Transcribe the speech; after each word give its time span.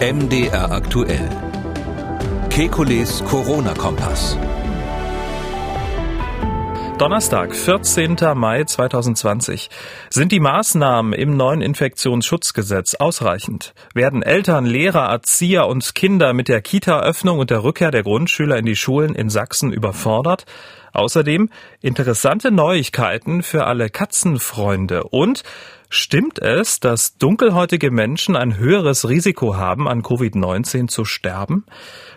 MDR 0.00 0.70
aktuell. 0.70 1.28
Kekules 2.50 3.20
Corona-Kompass. 3.24 4.38
Donnerstag, 6.98 7.52
14. 7.52 8.16
Mai 8.36 8.62
2020. 8.62 9.68
Sind 10.08 10.30
die 10.30 10.38
Maßnahmen 10.38 11.12
im 11.14 11.36
neuen 11.36 11.62
Infektionsschutzgesetz 11.62 12.94
ausreichend? 12.94 13.74
Werden 13.92 14.22
Eltern, 14.22 14.66
Lehrer, 14.66 15.08
Erzieher 15.10 15.66
und 15.66 15.96
Kinder 15.96 16.32
mit 16.32 16.46
der 16.46 16.62
Kita-Öffnung 16.62 17.40
und 17.40 17.50
der 17.50 17.64
Rückkehr 17.64 17.90
der 17.90 18.04
Grundschüler 18.04 18.56
in 18.56 18.66
die 18.66 18.76
Schulen 18.76 19.16
in 19.16 19.30
Sachsen 19.30 19.72
überfordert? 19.72 20.44
Außerdem 20.92 21.50
interessante 21.80 22.50
Neuigkeiten 22.50 23.42
für 23.42 23.66
alle 23.66 23.90
Katzenfreunde 23.90 25.04
und 25.04 25.42
Stimmt 25.90 26.38
es, 26.38 26.80
dass 26.80 27.16
dunkelhäutige 27.16 27.90
Menschen 27.90 28.36
ein 28.36 28.58
höheres 28.58 29.08
Risiko 29.08 29.56
haben, 29.56 29.88
an 29.88 30.02
Covid-19 30.02 30.88
zu 30.88 31.06
sterben? 31.06 31.64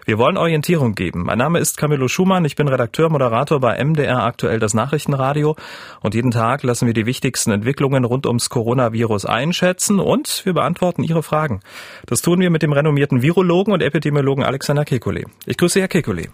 Wir 0.03 0.17
wollen 0.17 0.35
Orientierung 0.35 0.93
geben. 0.93 1.23
Mein 1.23 1.37
Name 1.37 1.59
ist 1.59 1.77
Camillo 1.77 2.09
Schumann. 2.09 2.43
Ich 2.43 2.57
bin 2.57 2.67
Redakteur, 2.67 3.09
Moderator 3.09 3.61
bei 3.61 3.81
MDR 3.81 4.23
aktuell 4.23 4.59
das 4.59 4.73
Nachrichtenradio. 4.73 5.55
Und 6.01 6.15
jeden 6.15 6.31
Tag 6.31 6.63
lassen 6.63 6.85
wir 6.85 6.93
die 6.93 7.05
wichtigsten 7.05 7.51
Entwicklungen 7.51 8.03
rund 8.03 8.25
ums 8.25 8.49
Coronavirus 8.49 9.25
einschätzen 9.25 10.01
und 10.01 10.41
wir 10.43 10.53
beantworten 10.53 11.03
Ihre 11.03 11.23
Fragen. 11.23 11.61
Das 12.07 12.21
tun 12.21 12.41
wir 12.41 12.49
mit 12.49 12.63
dem 12.63 12.73
renommierten 12.73 13.21
Virologen 13.21 13.73
und 13.73 13.81
Epidemiologen 13.81 14.43
Alexander 14.43 14.83
Kekulé. 14.83 15.27
Ich 15.45 15.55
grüße 15.55 15.79
Herr 15.79 15.87
Kekulé. 15.87 16.27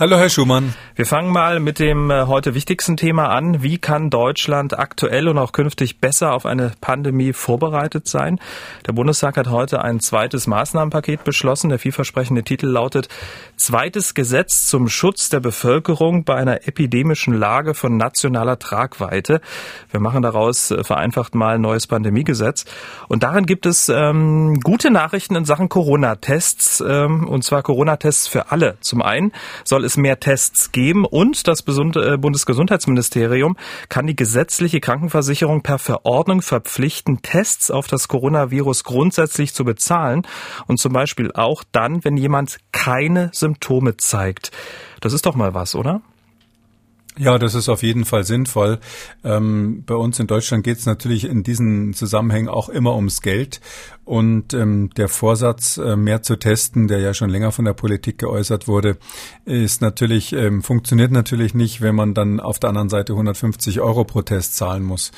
Hallo, 0.00 0.16
Herr 0.16 0.30
Schumann. 0.30 0.72
Wir 0.94 1.04
fangen 1.04 1.30
mal 1.30 1.60
mit 1.60 1.78
dem 1.78 2.10
äh, 2.10 2.24
heute 2.24 2.54
wichtigsten 2.54 2.96
Thema 2.96 3.28
an. 3.28 3.62
Wie 3.62 3.76
kann 3.76 4.08
Deutschland 4.08 4.78
aktuell 4.78 5.28
und 5.28 5.36
auch 5.36 5.52
künftig 5.52 6.00
besser 6.00 6.32
auf 6.32 6.46
eine 6.46 6.72
Pandemie 6.80 7.34
vorbereitet 7.34 8.08
sein? 8.08 8.40
Der 8.86 8.94
Bundestag 8.94 9.36
hat 9.36 9.48
heute 9.48 9.82
ein 9.82 10.00
zweites 10.00 10.46
Maßnahmenpaket 10.46 11.22
beschlossen. 11.24 11.68
Der 11.68 11.78
vielversprechende 11.78 12.42
Titel 12.44 12.68
lautet 12.68 13.10
Zweites 13.58 14.14
Gesetz 14.14 14.68
zum 14.68 14.88
Schutz 14.88 15.28
der 15.28 15.40
Bevölkerung 15.40 16.24
bei 16.24 16.34
einer 16.34 16.66
epidemischen 16.66 17.34
Lage 17.34 17.74
von 17.74 17.98
nationaler 17.98 18.58
Tragweite. 18.58 19.42
Wir 19.90 20.00
machen 20.00 20.22
daraus 20.22 20.70
äh, 20.70 20.82
vereinfacht 20.82 21.34
mal 21.34 21.56
ein 21.56 21.60
neues 21.60 21.86
Pandemiegesetz. 21.86 22.64
Und 23.08 23.22
darin 23.22 23.44
gibt 23.44 23.66
es 23.66 23.90
ähm, 23.90 24.60
gute 24.60 24.90
Nachrichten 24.90 25.36
in 25.36 25.44
Sachen 25.44 25.68
Corona-Tests, 25.68 26.82
ähm, 26.88 27.28
und 27.28 27.44
zwar 27.44 27.62
Corona-Tests 27.62 28.28
für 28.28 28.50
alle. 28.50 28.78
Zum 28.80 29.02
einen 29.02 29.32
soll 29.64 29.84
es 29.84 29.89
es 29.90 29.96
mehr 29.96 30.20
Tests 30.20 30.72
geben 30.72 31.04
und 31.04 31.46
das 31.46 31.60
äh, 31.60 32.16
Bundesgesundheitsministerium 32.16 33.56
kann 33.88 34.06
die 34.06 34.16
gesetzliche 34.16 34.80
Krankenversicherung 34.80 35.62
per 35.62 35.78
Verordnung 35.78 36.42
verpflichten, 36.42 37.22
Tests 37.22 37.70
auf 37.70 37.86
das 37.86 38.08
Coronavirus 38.08 38.84
grundsätzlich 38.84 39.54
zu 39.54 39.64
bezahlen 39.64 40.22
und 40.66 40.78
zum 40.78 40.92
Beispiel 40.92 41.32
auch 41.32 41.64
dann, 41.72 42.04
wenn 42.04 42.16
jemand 42.16 42.58
keine 42.72 43.30
Symptome 43.32 43.96
zeigt. 43.96 44.50
Das 45.00 45.12
ist 45.12 45.26
doch 45.26 45.34
mal 45.34 45.54
was, 45.54 45.74
oder? 45.74 46.02
Ja, 47.18 47.38
das 47.38 47.54
ist 47.54 47.68
auf 47.68 47.82
jeden 47.82 48.04
Fall 48.04 48.24
sinnvoll. 48.24 48.78
Ähm, 49.24 49.82
bei 49.84 49.96
uns 49.96 50.20
in 50.20 50.28
Deutschland 50.28 50.62
geht 50.62 50.78
es 50.78 50.86
natürlich 50.86 51.24
in 51.24 51.42
diesen 51.42 51.92
Zusammenhängen 51.92 52.48
auch 52.48 52.68
immer 52.68 52.94
ums 52.94 53.20
Geld. 53.20 53.60
Und 54.04 54.54
ähm, 54.54 54.90
der 54.96 55.08
Vorsatz, 55.08 55.76
äh, 55.76 55.96
mehr 55.96 56.22
zu 56.22 56.36
testen, 56.36 56.86
der 56.88 57.00
ja 57.00 57.12
schon 57.12 57.28
länger 57.28 57.50
von 57.52 57.64
der 57.64 57.74
Politik 57.74 58.18
geäußert 58.18 58.68
wurde, 58.68 58.96
ist 59.44 59.82
natürlich, 59.82 60.32
ähm, 60.32 60.62
funktioniert 60.62 61.10
natürlich 61.10 61.52
nicht, 61.52 61.80
wenn 61.80 61.96
man 61.96 62.14
dann 62.14 62.38
auf 62.38 62.60
der 62.60 62.70
anderen 62.70 62.88
Seite 62.88 63.12
150 63.12 63.80
Euro 63.80 64.04
pro 64.04 64.22
Test 64.22 64.56
zahlen 64.56 64.84
muss. 64.84 65.10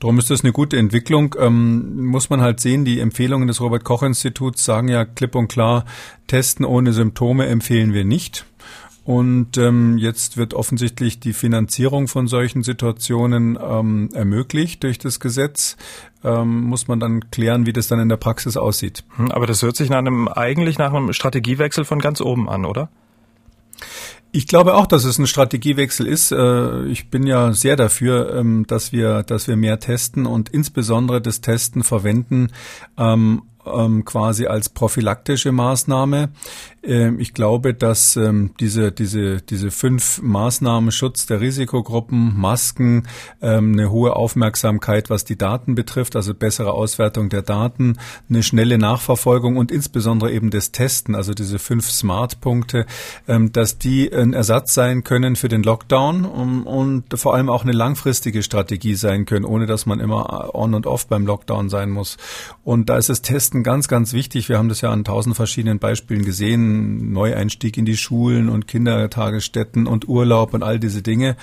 Darum 0.00 0.18
ist 0.18 0.30
das 0.30 0.42
eine 0.42 0.52
gute 0.52 0.76
Entwicklung. 0.76 1.36
Ähm, 1.38 2.06
muss 2.06 2.28
man 2.28 2.40
halt 2.40 2.58
sehen, 2.58 2.84
die 2.84 2.98
Empfehlungen 2.98 3.46
des 3.46 3.60
Robert 3.60 3.84
Koch 3.84 4.02
Instituts 4.02 4.64
sagen 4.64 4.88
ja 4.88 5.04
klipp 5.04 5.36
und 5.36 5.48
klar, 5.48 5.84
testen 6.26 6.64
ohne 6.64 6.92
Symptome 6.92 7.46
empfehlen 7.46 7.92
wir 7.92 8.04
nicht. 8.04 8.46
Und 9.06 9.56
ähm, 9.56 9.98
jetzt 9.98 10.36
wird 10.36 10.52
offensichtlich 10.52 11.20
die 11.20 11.32
Finanzierung 11.32 12.08
von 12.08 12.26
solchen 12.26 12.64
Situationen 12.64 13.56
ähm, 13.56 14.10
ermöglicht 14.12 14.82
durch 14.82 14.98
das 14.98 15.20
Gesetz. 15.20 15.76
Ähm, 16.24 16.64
muss 16.64 16.88
man 16.88 16.98
dann 16.98 17.30
klären, 17.30 17.66
wie 17.66 17.72
das 17.72 17.86
dann 17.86 18.00
in 18.00 18.08
der 18.08 18.16
Praxis 18.16 18.56
aussieht. 18.56 19.04
Hm, 19.14 19.30
aber 19.30 19.46
das 19.46 19.62
hört 19.62 19.76
sich 19.76 19.90
nach 19.90 19.98
einem 19.98 20.26
eigentlich 20.26 20.76
nach 20.78 20.92
einem 20.92 21.12
Strategiewechsel 21.12 21.84
von 21.84 22.00
ganz 22.00 22.20
oben 22.20 22.48
an, 22.48 22.64
oder? 22.64 22.88
Ich 24.32 24.48
glaube 24.48 24.74
auch, 24.74 24.86
dass 24.86 25.04
es 25.04 25.20
ein 25.20 25.28
Strategiewechsel 25.28 26.08
ist. 26.08 26.32
Äh, 26.32 26.86
ich 26.86 27.08
bin 27.08 27.28
ja 27.28 27.52
sehr 27.52 27.76
dafür, 27.76 28.34
ähm, 28.34 28.66
dass 28.66 28.90
wir, 28.90 29.22
dass 29.22 29.46
wir 29.46 29.54
mehr 29.54 29.78
testen 29.78 30.26
und 30.26 30.48
insbesondere 30.48 31.22
das 31.22 31.40
Testen 31.40 31.84
verwenden 31.84 32.48
ähm, 32.98 33.42
ähm, 33.66 34.04
quasi 34.04 34.46
als 34.46 34.68
prophylaktische 34.68 35.52
Maßnahme. 35.52 36.30
Ähm, 36.86 37.18
ich 37.18 37.34
glaube, 37.34 37.74
dass 37.74 38.16
ähm, 38.16 38.52
diese, 38.60 38.92
diese, 38.92 39.42
diese 39.42 39.70
fünf 39.70 40.22
Maßnahmen, 40.22 40.92
Schutz 40.92 41.26
der 41.26 41.40
Risikogruppen, 41.40 42.38
Masken, 42.38 43.08
ähm, 43.42 43.72
eine 43.72 43.90
hohe 43.90 44.14
Aufmerksamkeit, 44.14 45.10
was 45.10 45.24
die 45.24 45.36
Daten 45.36 45.74
betrifft, 45.74 46.16
also 46.16 46.34
bessere 46.34 46.72
Auswertung 46.72 47.28
der 47.28 47.42
Daten, 47.42 47.98
eine 48.28 48.42
schnelle 48.42 48.78
Nachverfolgung 48.78 49.56
und 49.56 49.72
insbesondere 49.72 50.32
eben 50.32 50.50
das 50.50 50.70
Testen, 50.70 51.14
also 51.14 51.34
diese 51.34 51.58
fünf 51.58 51.90
Smart-Punkte, 51.90 52.86
dass 53.26 53.78
die 53.78 54.12
ein 54.12 54.32
Ersatz 54.32 54.74
sein 54.74 55.02
können 55.04 55.36
für 55.36 55.48
den 55.48 55.62
Lockdown 55.62 56.24
und 56.24 57.04
vor 57.14 57.34
allem 57.34 57.48
auch 57.48 57.64
eine 57.64 57.72
langfristige 57.72 58.42
Strategie 58.42 58.94
sein 58.94 59.24
können, 59.26 59.44
ohne 59.44 59.66
dass 59.66 59.86
man 59.86 60.00
immer 60.00 60.54
on 60.54 60.74
und 60.74 60.86
off 60.86 61.06
beim 61.06 61.26
Lockdown 61.26 61.68
sein 61.68 61.90
muss. 61.90 62.16
Und 62.64 62.88
da 62.88 62.96
ist 62.96 63.08
das 63.08 63.22
Testen 63.22 63.62
ganz, 63.62 63.88
ganz 63.88 64.12
wichtig. 64.12 64.48
Wir 64.48 64.58
haben 64.58 64.68
das 64.68 64.80
ja 64.80 64.90
an 64.90 65.04
tausend 65.04 65.36
verschiedenen 65.36 65.78
Beispielen 65.78 66.24
gesehen 66.24 66.75
Neueinstieg 67.12 67.76
in 67.76 67.84
die 67.84 67.96
Schulen 67.96 68.48
und 68.48 68.66
Kindertagesstätten 68.66 69.86
und 69.86 70.08
Urlaub 70.08 70.54
und 70.54 70.62
all 70.62 70.78
diese 70.78 71.02
Dinge. 71.02 71.36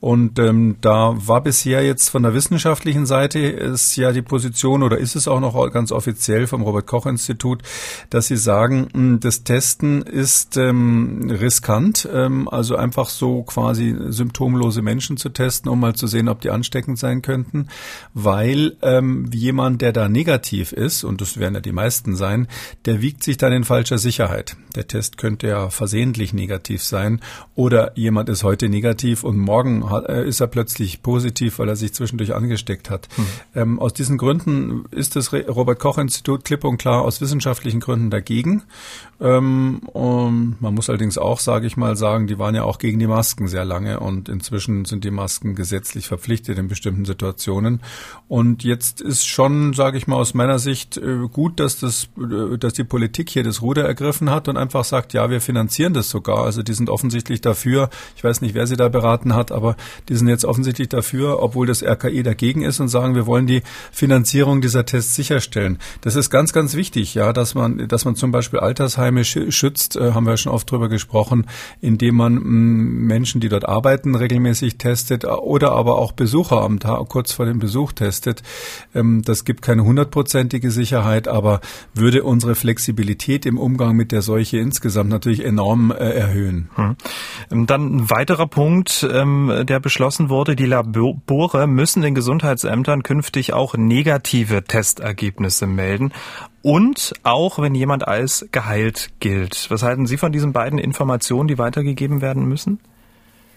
Und 0.00 0.38
ähm, 0.38 0.76
da 0.80 1.14
war 1.16 1.42
bisher 1.42 1.84
jetzt 1.84 2.08
von 2.08 2.22
der 2.22 2.34
wissenschaftlichen 2.34 3.06
Seite 3.06 3.38
ist 3.38 3.96
ja 3.96 4.12
die 4.12 4.22
Position 4.22 4.82
oder 4.82 4.98
ist 4.98 5.16
es 5.16 5.28
auch 5.28 5.40
noch 5.40 5.70
ganz 5.72 5.92
offiziell 5.92 6.46
vom 6.46 6.62
Robert 6.62 6.86
Koch 6.86 7.06
Institut, 7.06 7.62
dass 8.10 8.26
sie 8.26 8.36
sagen, 8.36 8.88
hm, 8.92 9.20
das 9.20 9.44
Testen 9.44 10.02
ist 10.02 10.56
ähm, 10.56 11.30
riskant, 11.30 12.08
ähm, 12.12 12.48
also 12.48 12.76
einfach 12.76 13.08
so 13.08 13.42
quasi 13.42 13.96
symptomlose 14.08 14.82
Menschen 14.82 15.16
zu 15.16 15.28
testen, 15.28 15.70
um 15.70 15.80
mal 15.80 15.94
zu 15.94 16.06
sehen, 16.06 16.28
ob 16.28 16.40
die 16.40 16.50
ansteckend 16.50 16.98
sein 16.98 17.22
könnten, 17.22 17.68
weil 18.14 18.76
ähm, 18.82 19.30
jemand, 19.32 19.82
der 19.82 19.92
da 19.92 20.08
negativ 20.08 20.72
ist, 20.72 21.04
und 21.04 21.20
das 21.20 21.38
werden 21.38 21.54
ja 21.54 21.60
die 21.60 21.72
meisten 21.72 22.16
sein, 22.16 22.48
der 22.86 23.02
wiegt 23.02 23.22
sich 23.22 23.36
dann 23.36 23.52
in 23.52 23.64
falscher 23.64 23.98
Sicherheit. 23.98 24.56
Der 24.74 24.79
der 24.80 24.88
Test 24.88 25.18
könnte 25.18 25.48
ja 25.48 25.68
versehentlich 25.68 26.32
negativ 26.32 26.82
sein 26.82 27.20
oder 27.54 27.92
jemand 27.98 28.30
ist 28.30 28.44
heute 28.44 28.70
negativ 28.70 29.24
und 29.24 29.36
morgen 29.36 29.84
äh, 30.08 30.26
ist 30.26 30.40
er 30.40 30.46
plötzlich 30.46 31.02
positiv, 31.02 31.58
weil 31.58 31.68
er 31.68 31.76
sich 31.76 31.92
zwischendurch 31.92 32.34
angesteckt 32.34 32.88
hat. 32.88 33.08
Mhm. 33.16 33.26
Ähm, 33.54 33.78
aus 33.78 33.92
diesen 33.92 34.16
Gründen 34.16 34.86
ist 34.90 35.16
das 35.16 35.34
Robert 35.34 35.78
Koch 35.78 35.98
Institut 35.98 36.46
klipp 36.46 36.64
und 36.64 36.78
klar 36.78 37.02
aus 37.02 37.20
wissenschaftlichen 37.20 37.80
Gründen 37.80 38.08
dagegen. 38.08 38.62
Ähm, 39.20 39.82
man 39.92 40.74
muss 40.74 40.88
allerdings 40.88 41.18
auch, 41.18 41.40
sage 41.40 41.66
ich 41.66 41.76
mal, 41.76 41.94
sagen, 41.94 42.26
die 42.26 42.38
waren 42.38 42.54
ja 42.54 42.62
auch 42.62 42.78
gegen 42.78 42.98
die 42.98 43.06
Masken 43.06 43.48
sehr 43.48 43.66
lange 43.66 44.00
und 44.00 44.30
inzwischen 44.30 44.86
sind 44.86 45.04
die 45.04 45.10
Masken 45.10 45.54
gesetzlich 45.54 46.08
verpflichtet 46.08 46.58
in 46.58 46.68
bestimmten 46.68 47.04
Situationen. 47.04 47.80
Und 48.28 48.64
jetzt 48.64 49.02
ist 49.02 49.26
schon, 49.26 49.74
sage 49.74 49.98
ich 49.98 50.06
mal, 50.06 50.16
aus 50.16 50.32
meiner 50.32 50.58
Sicht 50.58 50.96
äh, 50.96 51.28
gut, 51.30 51.60
dass 51.60 51.78
das, 51.78 52.08
äh, 52.16 52.56
dass 52.56 52.72
die 52.72 52.84
Politik 52.84 53.28
hier 53.28 53.42
das 53.42 53.60
Ruder 53.60 53.84
ergriffen 53.84 54.30
hat 54.30 54.48
und 54.48 54.56
einfach 54.60 54.84
sagt, 54.84 55.12
ja, 55.12 55.30
wir 55.30 55.40
finanzieren 55.40 55.94
das 55.94 56.08
sogar. 56.08 56.44
Also 56.44 56.62
die 56.62 56.72
sind 56.72 56.90
offensichtlich 56.90 57.40
dafür, 57.40 57.90
ich 58.16 58.24
weiß 58.24 58.40
nicht, 58.40 58.54
wer 58.54 58.66
sie 58.66 58.76
da 58.76 58.88
beraten 58.88 59.34
hat, 59.34 59.52
aber 59.52 59.76
die 60.08 60.16
sind 60.16 60.28
jetzt 60.28 60.44
offensichtlich 60.44 60.88
dafür, 60.88 61.42
obwohl 61.42 61.66
das 61.66 61.82
RKI 61.82 62.22
dagegen 62.22 62.62
ist 62.62 62.80
und 62.80 62.88
sagen, 62.88 63.14
wir 63.14 63.26
wollen 63.26 63.46
die 63.46 63.62
Finanzierung 63.92 64.60
dieser 64.60 64.86
Tests 64.86 65.14
sicherstellen. 65.14 65.78
Das 66.02 66.16
ist 66.16 66.30
ganz, 66.30 66.52
ganz 66.52 66.74
wichtig, 66.74 67.14
ja, 67.14 67.32
dass 67.32 67.54
man, 67.54 67.88
dass 67.88 68.04
man 68.04 68.14
zum 68.14 68.30
Beispiel 68.30 68.60
Altersheime 68.60 69.24
schützt, 69.24 69.96
äh, 69.96 70.12
haben 70.12 70.26
wir 70.26 70.36
schon 70.36 70.52
oft 70.52 70.70
drüber 70.70 70.88
gesprochen, 70.88 71.46
indem 71.80 72.16
man 72.16 72.34
mh, 72.34 72.40
mm, 72.42 73.06
Menschen, 73.06 73.40
die 73.40 73.48
dort 73.48 73.68
arbeiten, 73.68 74.14
regelmäßig 74.14 74.78
testet 74.78 75.24
oder 75.24 75.72
aber 75.72 75.98
auch 75.98 76.12
Besucher 76.12 76.62
am 76.62 76.78
Tag 76.78 77.00
kurz 77.08 77.32
vor 77.32 77.46
dem 77.46 77.58
Besuch 77.58 77.92
testet. 77.92 78.42
Ähm, 78.94 79.22
das 79.22 79.44
gibt 79.44 79.62
keine 79.62 79.84
hundertprozentige 79.84 80.70
Sicherheit, 80.70 81.28
aber 81.28 81.60
würde 81.94 82.22
unsere 82.22 82.54
Flexibilität 82.54 83.46
im 83.46 83.58
Umgang 83.58 83.96
mit 83.96 84.12
der 84.12 84.22
Seuche 84.22 84.49
insgesamt 84.58 85.10
natürlich 85.10 85.44
enorm 85.44 85.90
äh, 85.90 85.96
erhöhen. 85.96 86.70
Hm. 86.74 86.96
Ähm, 87.50 87.66
dann 87.66 87.96
ein 87.96 88.10
weiterer 88.10 88.46
Punkt, 88.46 89.06
ähm, 89.10 89.64
der 89.64 89.80
beschlossen 89.80 90.28
wurde, 90.28 90.56
die 90.56 90.66
Labore 90.66 91.66
müssen 91.66 92.02
den 92.02 92.14
Gesundheitsämtern 92.14 93.02
künftig 93.02 93.52
auch 93.52 93.76
negative 93.76 94.64
Testergebnisse 94.64 95.66
melden 95.66 96.12
und 96.62 97.14
auch 97.22 97.58
wenn 97.58 97.74
jemand 97.74 98.06
als 98.06 98.48
geheilt 98.52 99.10
gilt. 99.20 99.70
Was 99.70 99.82
halten 99.82 100.06
Sie 100.06 100.16
von 100.16 100.32
diesen 100.32 100.52
beiden 100.52 100.78
Informationen, 100.78 101.48
die 101.48 101.58
weitergegeben 101.58 102.20
werden 102.20 102.46
müssen? 102.46 102.80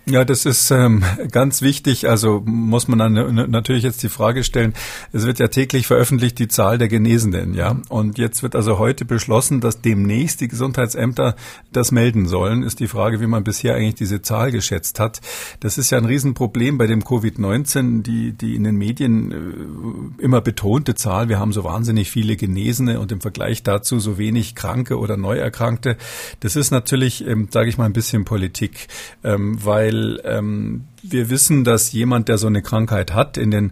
Ja, 0.06 0.26
das 0.26 0.46
ist 0.46 0.70
ähm, 0.70 1.02
ganz 1.32 1.62
wichtig. 1.62 2.10
Also 2.10 2.44
muss 2.46 2.90
man 2.90 3.00
dann 3.00 3.50
natürlich 3.50 3.84
jetzt 3.84 4.04
die 4.04 4.10
Frage 4.10 4.44
stellen, 4.44 4.74
es 5.14 5.26
wird 5.26 5.40
ja 5.40 5.48
täglich 5.48 5.88
veröffentlicht 5.88 6.40
die 6.40 6.50
Zahl 6.50 6.78
der 6.78 6.90
Genesenen, 6.90 7.54
ja. 7.54 7.78
Und 7.88 8.18
jetzt 8.18 8.44
wird 8.44 8.54
also 8.54 8.80
heute 8.80 9.06
beschlossen, 9.06 9.62
dass 9.62 9.80
demnächst 9.80 10.42
die 10.42 10.50
Gesundheitsämter 10.50 11.38
das 11.72 11.94
melden 11.94 12.28
sollen. 12.28 12.64
Ist 12.64 12.82
die 12.82 12.90
Frage, 12.90 13.22
wie 13.22 13.28
man 13.28 13.46
bisher 13.46 13.76
eigentlich 13.76 13.96
diese 13.96 14.22
Zahl 14.22 14.52
geschätzt 14.52 15.00
hat. 15.00 15.22
Das 15.62 15.78
ist 15.78 15.90
ja 15.90 16.00
ein 16.00 16.06
Riesenproblem 16.06 16.78
bei 16.78 16.88
dem 16.88 17.04
Covid-19, 17.04 18.04
die, 18.04 18.34
die 18.34 18.56
in 18.56 18.66
den 18.66 18.76
Medien 18.76 19.32
äh, 19.32 20.22
immer 20.22 20.42
betonte 20.42 20.96
Zahl. 20.96 21.30
Wir 21.30 21.40
haben 21.40 21.54
so 21.54 21.64
wahnsinnig 21.64 22.12
viele 22.12 22.36
Genesene 22.36 23.00
und 23.00 23.14
im 23.14 23.22
Vergleich 23.22 23.64
dazu 23.64 24.00
so 24.00 24.18
wenig 24.18 24.54
Kranke 24.54 25.00
oder 25.00 25.16
Neuerkrankte. 25.16 25.96
Das 26.42 26.58
ist 26.58 26.72
natürlich, 26.72 27.26
ähm, 27.26 27.48
sage 27.52 27.70
ich 27.70 27.78
mal, 27.78 27.86
ein 27.86 27.94
bisschen 27.94 28.26
Politik, 28.26 28.90
ähm, 29.24 29.64
weil 29.64 29.93
weil 29.94 30.22
ähm, 30.24 30.86
wir 31.02 31.30
wissen, 31.30 31.64
dass 31.64 31.92
jemand, 31.92 32.28
der 32.28 32.38
so 32.38 32.48
eine 32.48 32.62
Krankheit 32.62 33.14
hat, 33.14 33.38
in 33.38 33.52
den 33.52 33.72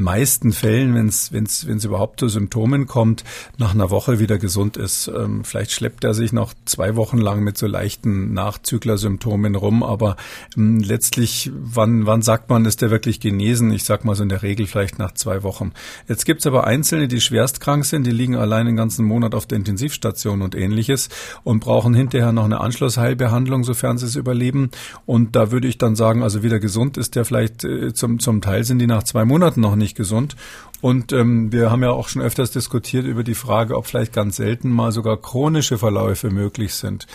meisten 0.00 0.52
Fällen, 0.52 0.94
wenn 0.94 1.06
es 1.06 1.84
überhaupt 1.84 2.20
zu 2.20 2.28
Symptomen 2.28 2.86
kommt, 2.86 3.24
nach 3.58 3.74
einer 3.74 3.90
Woche 3.90 4.18
wieder 4.18 4.38
gesund 4.38 4.76
ist. 4.76 5.08
Ähm, 5.08 5.44
vielleicht 5.44 5.72
schleppt 5.72 6.04
er 6.04 6.14
sich 6.14 6.32
noch 6.32 6.54
zwei 6.64 6.96
Wochen 6.96 7.18
lang 7.18 7.42
mit 7.42 7.58
so 7.58 7.66
leichten 7.66 8.32
Nachzüglersymptomen 8.34 9.54
rum, 9.54 9.82
aber 9.82 10.16
ähm, 10.56 10.80
letztlich, 10.80 11.50
wann, 11.54 12.06
wann 12.06 12.22
sagt 12.22 12.48
man, 12.48 12.64
ist 12.64 12.82
der 12.82 12.90
wirklich 12.90 13.20
genesen? 13.20 13.70
Ich 13.72 13.84
sag 13.84 14.04
mal 14.04 14.14
so 14.14 14.22
in 14.22 14.28
der 14.28 14.42
Regel 14.42 14.66
vielleicht 14.66 14.98
nach 14.98 15.12
zwei 15.12 15.42
Wochen. 15.42 15.72
Jetzt 16.08 16.24
gibt's 16.24 16.46
aber 16.46 16.66
Einzelne, 16.66 17.08
die 17.08 17.20
schwerst 17.20 17.60
krank 17.60 17.84
sind, 17.84 18.06
die 18.06 18.10
liegen 18.10 18.36
allein 18.36 18.66
den 18.66 18.76
ganzen 18.76 19.04
Monat 19.04 19.34
auf 19.34 19.46
der 19.46 19.56
Intensivstation 19.56 20.42
und 20.42 20.54
ähnliches 20.54 21.08
und 21.44 21.60
brauchen 21.60 21.94
hinterher 21.94 22.32
noch 22.32 22.44
eine 22.44 22.60
Anschlussheilbehandlung, 22.60 23.64
sofern 23.64 23.98
sie 23.98 24.06
es 24.06 24.16
überleben. 24.16 24.70
Und 25.06 25.36
da 25.36 25.52
würde 25.52 25.68
ich 25.68 25.78
dann 25.78 25.96
sagen, 25.96 26.22
also 26.22 26.42
wieder 26.42 26.60
gesund 26.60 26.96
ist 26.96 27.16
der 27.16 27.24
vielleicht 27.24 27.64
äh, 27.64 27.92
zum, 27.92 28.18
zum 28.18 28.40
Teil 28.40 28.64
sind 28.64 28.78
die 28.78 28.86
nach 28.86 29.02
zwei 29.02 29.24
Monaten 29.24 29.60
noch 29.60 29.76
nicht 29.76 29.89
nicht 29.90 29.96
gesund. 29.96 30.36
Und 30.80 31.12
ähm, 31.12 31.52
wir 31.52 31.70
haben 31.70 31.82
ja 31.82 31.90
auch 31.90 32.08
schon 32.08 32.22
öfters 32.22 32.50
diskutiert 32.52 33.04
über 33.04 33.22
die 33.22 33.34
Frage, 33.34 33.76
ob 33.76 33.86
vielleicht 33.86 34.12
ganz 34.12 34.36
selten 34.36 34.70
mal 34.70 34.92
sogar 34.92 35.18
chronische 35.18 35.76
Verläufe 35.76 36.30
möglich 36.30 36.74
sind. 36.74 37.06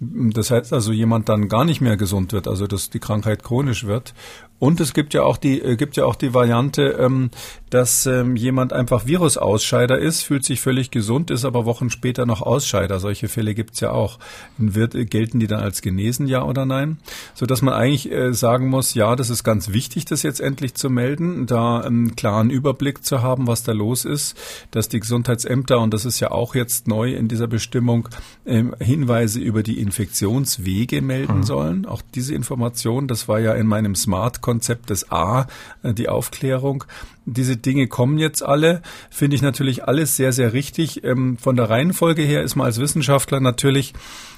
Das 0.00 0.50
heißt 0.50 0.72
also, 0.72 0.92
jemand 0.92 1.28
dann 1.28 1.48
gar 1.48 1.66
nicht 1.66 1.82
mehr 1.82 1.98
gesund 1.98 2.32
wird, 2.32 2.48
also 2.48 2.66
dass 2.66 2.88
die 2.88 3.00
Krankheit 3.00 3.42
chronisch 3.42 3.84
wird. 3.84 4.14
Und 4.60 4.78
es 4.80 4.92
gibt 4.92 5.14
ja 5.14 5.22
auch 5.24 5.38
die, 5.38 5.60
äh, 5.60 5.74
gibt 5.74 5.96
ja 5.96 6.04
auch 6.04 6.14
die 6.14 6.34
Variante, 6.34 6.82
ähm, 7.00 7.30
dass 7.70 8.04
ähm, 8.06 8.36
jemand 8.36 8.72
einfach 8.72 9.06
Virusausscheider 9.06 9.98
ist, 9.98 10.22
fühlt 10.22 10.44
sich 10.44 10.60
völlig 10.60 10.90
gesund, 10.90 11.30
ist 11.30 11.44
aber 11.44 11.64
Wochen 11.64 11.88
später 11.88 12.26
noch 12.26 12.42
Ausscheider. 12.42 13.00
Solche 13.00 13.28
Fälle 13.28 13.54
gibt's 13.54 13.80
ja 13.80 13.90
auch. 13.90 14.18
Wird, 14.58 14.94
äh, 14.94 15.06
gelten 15.06 15.40
die 15.40 15.46
dann 15.46 15.60
als 15.60 15.80
genesen, 15.80 16.26
ja 16.26 16.44
oder 16.44 16.66
nein? 16.66 16.98
So 17.34 17.46
dass 17.46 17.62
man 17.62 17.72
eigentlich 17.72 18.12
äh, 18.12 18.34
sagen 18.34 18.68
muss, 18.68 18.94
ja, 18.94 19.16
das 19.16 19.30
ist 19.30 19.44
ganz 19.44 19.72
wichtig, 19.72 20.04
das 20.04 20.22
jetzt 20.22 20.40
endlich 20.40 20.74
zu 20.74 20.90
melden, 20.90 21.46
da 21.46 21.78
einen 21.78 22.14
klaren 22.14 22.50
Überblick 22.50 23.02
zu 23.02 23.22
haben, 23.22 23.46
was 23.46 23.62
da 23.62 23.72
los 23.72 24.04
ist, 24.04 24.36
dass 24.72 24.90
die 24.90 25.00
Gesundheitsämter, 25.00 25.80
und 25.80 25.94
das 25.94 26.04
ist 26.04 26.20
ja 26.20 26.32
auch 26.32 26.54
jetzt 26.54 26.86
neu 26.86 27.14
in 27.14 27.28
dieser 27.28 27.46
Bestimmung, 27.46 28.10
äh, 28.44 28.64
Hinweise 28.78 29.40
über 29.40 29.62
die 29.62 29.80
Infektionswege 29.80 31.00
melden 31.00 31.38
mhm. 31.38 31.44
sollen. 31.44 31.86
Auch 31.86 32.02
diese 32.14 32.34
Information, 32.34 33.08
das 33.08 33.26
war 33.26 33.40
ja 33.40 33.54
in 33.54 33.66
meinem 33.66 33.94
Smart 33.94 34.42
Konzept 34.50 34.90
des 34.90 35.12
A, 35.12 35.46
äh, 35.84 35.94
die 35.94 36.08
Aufklärung. 36.08 36.82
Diese 37.26 37.56
Dinge 37.56 37.86
kommen 37.86 38.18
jetzt 38.18 38.42
alle, 38.42 38.82
finde 39.10 39.36
ich 39.36 39.42
natürlich 39.42 39.84
alles 39.84 40.16
sehr, 40.16 40.32
sehr 40.32 40.52
richtig. 40.52 41.04
Ähm, 41.04 41.38
von 41.38 41.56
der 41.56 41.70
Reihenfolge 41.70 42.22
her 42.22 42.42
ist 42.42 42.56
man 42.56 42.66
als 42.66 42.80
Wissenschaftler 42.80 43.40
natürlich 43.40 43.92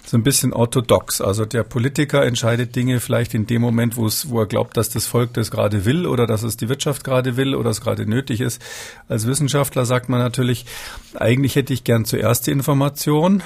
so 0.04 0.16
ein 0.16 0.22
bisschen 0.22 0.52
orthodox. 0.52 1.20
Also 1.20 1.44
der 1.44 1.62
Politiker 1.62 2.24
entscheidet 2.24 2.74
Dinge 2.74 3.00
vielleicht 3.00 3.34
in 3.34 3.46
dem 3.46 3.62
Moment, 3.62 3.96
wo 3.96 4.06
es, 4.06 4.28
wo 4.28 4.40
er 4.40 4.46
glaubt, 4.46 4.76
dass 4.76 4.90
das 4.90 5.06
Volk 5.06 5.32
das 5.34 5.50
gerade 5.50 5.84
will 5.84 6.06
oder 6.06 6.26
dass 6.26 6.42
es 6.42 6.56
die 6.56 6.68
Wirtschaft 6.68 7.04
gerade 7.04 7.36
will 7.36 7.54
oder 7.54 7.70
es 7.70 7.80
gerade 7.80 8.06
nötig 8.06 8.40
ist. 8.40 8.60
Als 9.08 9.26
Wissenschaftler 9.26 9.86
sagt 9.86 10.08
man 10.08 10.20
natürlich, 10.20 10.66
eigentlich 11.14 11.56
hätte 11.56 11.72
ich 11.72 11.84
gern 11.84 12.04
zuerst 12.04 12.46
die 12.46 12.50
Information, 12.50 13.42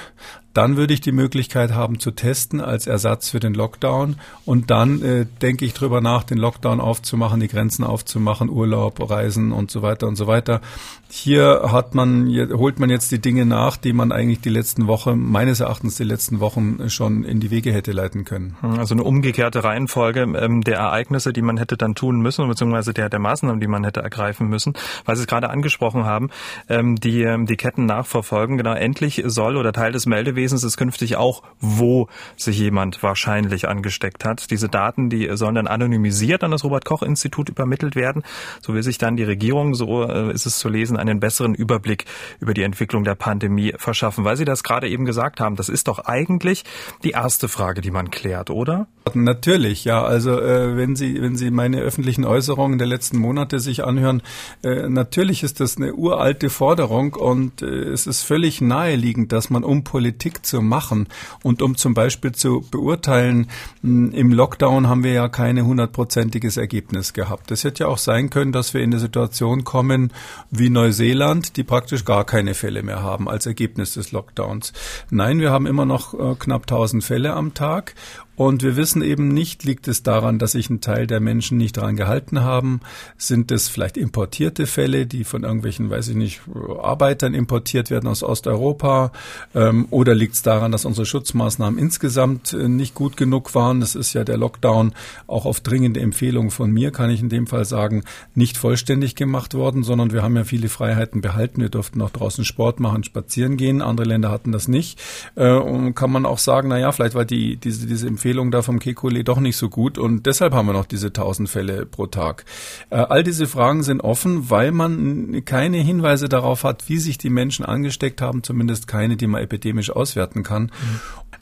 dann 0.55 0.79
würde 0.79 0.95
ich 0.95 1.03
die 1.03 1.13
Möglichkeit 1.13 1.73
haben 1.73 2.01
zu 2.01 2.13
testen 2.13 2.63
als 2.63 2.87
Ersatz 2.87 3.29
für 3.29 3.41
den 3.41 3.53
Lockdown. 3.53 4.17
Und 4.47 4.71
dann 4.71 5.03
äh, 5.03 5.27
denke 5.43 5.67
ich 5.67 5.75
drüber 5.75 6.01
nach, 6.01 6.25
den 6.25 6.39
Lockdown 6.39 6.81
aufzumachen, 6.81 7.41
die 7.41 7.49
Grenzen 7.49 7.85
aufzumachen, 7.85 8.49
Urlaub, 8.49 8.99
Reisen 9.27 9.53
und 9.53 9.71
so 9.71 9.83
weiter 9.83 10.07
und 10.07 10.17
so 10.17 10.27
weiter. 10.27 10.61
Hier 11.09 11.69
hat 11.71 11.95
man, 11.95 12.29
holt 12.53 12.81
man 12.81 12.91
jetzt 12.91 13.13
die 13.13 13.21
Dinge 13.21 13.47
nach, 13.47 13.77
die 13.77 13.93
man 13.93 14.11
eigentlich 14.11 14.41
die 14.41 14.49
letzten 14.49 14.87
Wochen, 14.87 15.19
meines 15.31 15.61
Erachtens 15.61 15.97
die 15.97 16.05
letzten 16.05 16.41
Wochen 16.41 16.91
schon 16.91 17.25
in 17.25 17.39
die 17.39 17.51
Wege 17.51 17.73
hätte 17.73 17.93
leiten 17.93 18.25
können. 18.25 18.57
Hm, 18.61 18.79
also 18.79 18.95
eine 18.95 19.05
umgekehrte 19.05 19.63
Reihenfolge 19.63 20.23
ähm, 20.23 20.63
der 20.63 20.79
Ereignisse, 20.79 21.33
die 21.33 21.43
man 21.43 21.59
hätte 21.59 21.77
dann 21.77 21.95
tun 21.95 22.21
müssen, 22.21 22.49
beziehungsweise 22.49 22.93
der, 22.93 23.09
der 23.09 23.21
Maßnahmen, 23.21 23.61
die 23.61 23.69
man 23.69 23.85
hätte 23.85 24.01
ergreifen 24.01 24.49
müssen. 24.49 24.75
Weil 25.05 25.17
Sie 25.17 25.23
es 25.23 25.29
gerade 25.29 25.51
angesprochen 25.51 26.05
haben, 26.05 26.31
ähm, 26.69 26.97
die, 26.97 27.23
ähm, 27.23 27.47
die 27.47 27.57
Ketten 27.57 27.87
nachverfolgen. 27.87 28.57
Genau, 28.57 28.75
endlich 28.75 29.23
soll 29.27 29.57
oder 29.57 29.73
Teil 29.73 29.93
des 29.93 30.07
Meldewesens 30.07 30.65
ist 30.65 30.77
künftig 30.77 31.17
auch, 31.17 31.43
wo 31.61 32.09
sich 32.37 32.59
jemand 32.59 33.03
wahrscheinlich 33.03 33.69
angesteckt 33.69 34.25
hat. 34.25 34.51
Diese 34.51 34.69
Daten, 34.69 35.09
die 35.09 35.29
sollen 35.37 35.55
dann 35.55 35.67
anonymisiert 35.67 36.43
an 36.43 36.51
das 36.51 36.65
Robert-Koch-Institut 36.65 37.49
übermittelt 37.49 37.95
werden. 37.95 38.23
So 38.61 38.75
will 38.75 38.83
sich 38.83 38.99
dann 38.99 39.16
die 39.17 39.25
Regierung, 39.25 39.75
so 39.75 40.03
äh, 40.03 40.33
ist 40.33 40.47
es 40.47 40.59
zu 40.59 40.69
lesen, 40.69 40.97
einen 40.97 41.21
besseren 41.21 41.55
Überblick 41.55 42.05
über 42.41 42.55
die 42.55 42.63
Entwicklung 42.63 43.05
der 43.05 43.15
Pandemie 43.15 43.75
verschaffen. 43.77 44.25
Weil 44.25 44.37
Sie 44.37 44.45
das 44.45 44.63
gerade 44.63 44.89
eben 44.89 45.05
gesagt 45.05 45.41
haben, 45.41 45.57
das 45.57 45.69
ist 45.69 45.89
doch 45.89 46.01
eigentlich 46.01 46.65
die 47.03 47.11
erste 47.11 47.49
Frage, 47.49 47.81
die 47.81 47.91
man 47.91 48.11
klärt, 48.11 48.51
oder? 48.51 48.87
Natürlich, 49.15 49.85
ja. 49.85 50.03
Also 50.03 50.41
äh, 50.41 50.77
wenn 50.77 50.97
Sie 50.97 51.21
wenn 51.23 51.37
Sie 51.37 51.51
meine 51.51 51.81
öffentlichen 51.81 52.25
Äußerungen 52.25 52.79
der 52.79 52.89
letzten 52.89 53.19
Monate 53.19 53.61
sich 53.61 53.85
anhören, 53.85 54.23
äh, 54.63 54.89
natürlich 54.89 55.43
ist 55.43 55.61
das 55.61 55.77
eine 55.77 55.95
uralte 55.95 56.51
Forderung 56.51 57.15
und 57.15 57.63
äh, 57.63 57.67
es 57.67 58.07
ist 58.07 58.23
völlig 58.23 58.61
naheliegend, 58.61 59.33
dass 59.33 59.49
man 59.51 59.65
um 59.65 59.85
Politik 59.85 60.45
zu 60.45 60.61
machen 60.61 61.09
und 61.43 61.63
um 61.63 61.77
zum 61.77 61.95
Beispiel 61.95 62.33
zu 62.33 62.65
beurteilen, 62.71 63.49
hm, 63.83 64.13
im 64.13 64.33
Lockdown 64.33 64.89
haben 64.89 65.05
wir 65.05 65.13
ja 65.13 65.29
keine 65.29 65.65
hundertprozentiges 65.65 66.57
Ergebnis 66.57 67.13
gehabt. 67.13 67.51
Es 67.51 67.65
hätte 67.65 67.85
ja 67.85 67.89
auch 67.89 67.99
sein 67.99 68.31
können, 68.31 68.53
dass 68.53 68.75
wir 68.75 68.83
in 68.83 68.93
eine 68.93 69.01
Situation 69.07 69.65
kommen 69.65 70.13
wie 70.51 70.69
Neuseeland, 70.69 71.57
die 71.57 71.65
praktisch 71.65 72.05
gar 72.05 72.25
keine 72.25 72.55
Fälle 72.55 72.83
mehr 72.83 73.03
haben 73.03 73.29
als 73.29 73.47
Ergebnis 73.47 73.95
des 73.95 74.13
Lockdowns. 74.13 74.73
Nein, 75.11 75.39
wir 75.39 75.51
haben 75.51 75.67
immer 75.67 75.85
noch 75.85 76.15
äh, 76.15 76.35
knapp 76.39 76.63
1000 76.63 77.05
Fälle 77.05 77.33
am 77.33 77.55
Tag 77.55 77.95
und 78.37 78.63
wir 78.63 78.77
wissen 78.77 79.03
eben 79.03 79.29
nicht, 79.29 79.65
liegt 79.65 79.89
es 79.89 80.03
daran, 80.03 80.39
dass 80.39 80.53
sich 80.53 80.69
ein 80.69 80.83
Teil 80.83 81.07
der 81.07 81.21
Menschen 81.21 81.57
nicht 81.57 81.79
daran 81.79 81.97
gehalten 81.97 82.43
haben? 82.43 82.81
Sind 83.17 83.51
es 83.51 83.69
vielleicht 83.69 83.97
importierte 83.97 84.67
Fälle, 84.67 85.07
die 85.07 85.25
von 85.25 85.43
irgendwelchen, 85.43 85.89
weiß 85.89 86.09
ich 86.09 86.17
nicht, 86.17 86.43
Arbeitern 86.83 87.33
importiert 87.33 87.91
werden 87.91 88.09
aus 88.09 88.23
Osteuropa? 88.23 89.11
Ähm, 89.55 89.87
oder 89.91 90.15
liegt 90.15 90.35
es 90.35 90.43
daran, 90.43 90.71
dass 90.71 90.85
unsere 90.85 91.07
Schutzmaßnahmen 91.07 91.79
insgesamt 91.79 92.53
äh, 92.53 92.69
nicht 92.69 92.95
gut 92.95 93.17
genug 93.17 93.55
waren? 93.55 93.81
Das 93.81 93.95
ist 93.95 94.13
ja 94.13 94.23
der 94.23 94.37
Lockdown 94.37 94.93
auch 95.27 95.47
auf 95.47 95.61
dringende 95.61 96.01
Empfehlung 96.01 96.51
von 96.51 96.71
mir, 96.71 96.91
kann 96.91 97.09
ich 97.09 97.23
in 97.23 97.31
dem 97.31 97.47
Fall 97.47 97.65
sagen, 97.65 98.05
nicht 98.35 98.59
vollständig 98.59 99.15
gemacht 99.15 99.55
worden, 99.55 99.83
sondern 99.83 100.13
wir 100.13 100.23
haben 100.23 100.37
ja 100.37 100.45
viele 100.45 100.69
Freiheiten 100.69 101.23
behalten. 101.23 101.63
Wir 101.63 101.71
durften 101.71 102.03
auch 102.03 102.11
draußen 102.11 102.45
Sport 102.45 102.81
machen, 102.81 103.03
spazieren 103.03 103.57
gehen. 103.57 103.81
Andere 103.81 104.07
Länder 104.07 104.31
hatten 104.31 104.53
das 104.53 104.69
nicht. 104.69 105.01
Äh, 105.37 105.53
und 105.53 105.95
kann 105.95 106.13
man 106.13 106.27
auch 106.27 106.39
sagen, 106.39 106.69
na 106.69 106.79
ja, 106.79 106.93
vielleicht 106.93 107.15
war 107.15 107.25
die, 107.25 107.57
diese, 107.57 107.87
diese 107.87 108.07
Empfehlung 108.07 108.26
Empfehlung 108.27 108.51
da 108.51 108.63
vom 108.63 108.81
Kekulé 108.81 109.23
doch 109.23 109.39
nicht 109.39 109.57
so 109.57 109.69
gut 109.69 109.99
und 109.99 110.27
deshalb 110.27 110.53
haben 110.53 110.67
wir 110.67 110.73
noch 110.73 110.87
diese 110.87 111.09
1000 111.09 111.49
Fälle 111.49 111.87
pro 111.87 112.07
Tag. 112.07 112.45
Äh, 112.91 112.97
all 112.97 113.23
diese 113.23 113.47
Fragen 113.47 113.85
sind 113.85 114.01
offen, 114.01 114.51
weil 114.51 114.73
man 114.73 115.45
keine 115.45 115.77
Hinweise 115.77 116.29
darauf 116.29 116.65
hat, 116.65 116.89
wie 116.89 116.99
sich 116.99 117.19
die 117.19 117.31
Menschen 117.31 117.65
angesteckt 117.65 118.21
haben, 118.21 118.43
zumindest 118.43 118.89
keine, 118.89 119.17
die 119.17 119.29
man 119.29 119.45
epidemisch 119.45 119.91
auswerten 119.91 120.43
kann. 120.43 120.73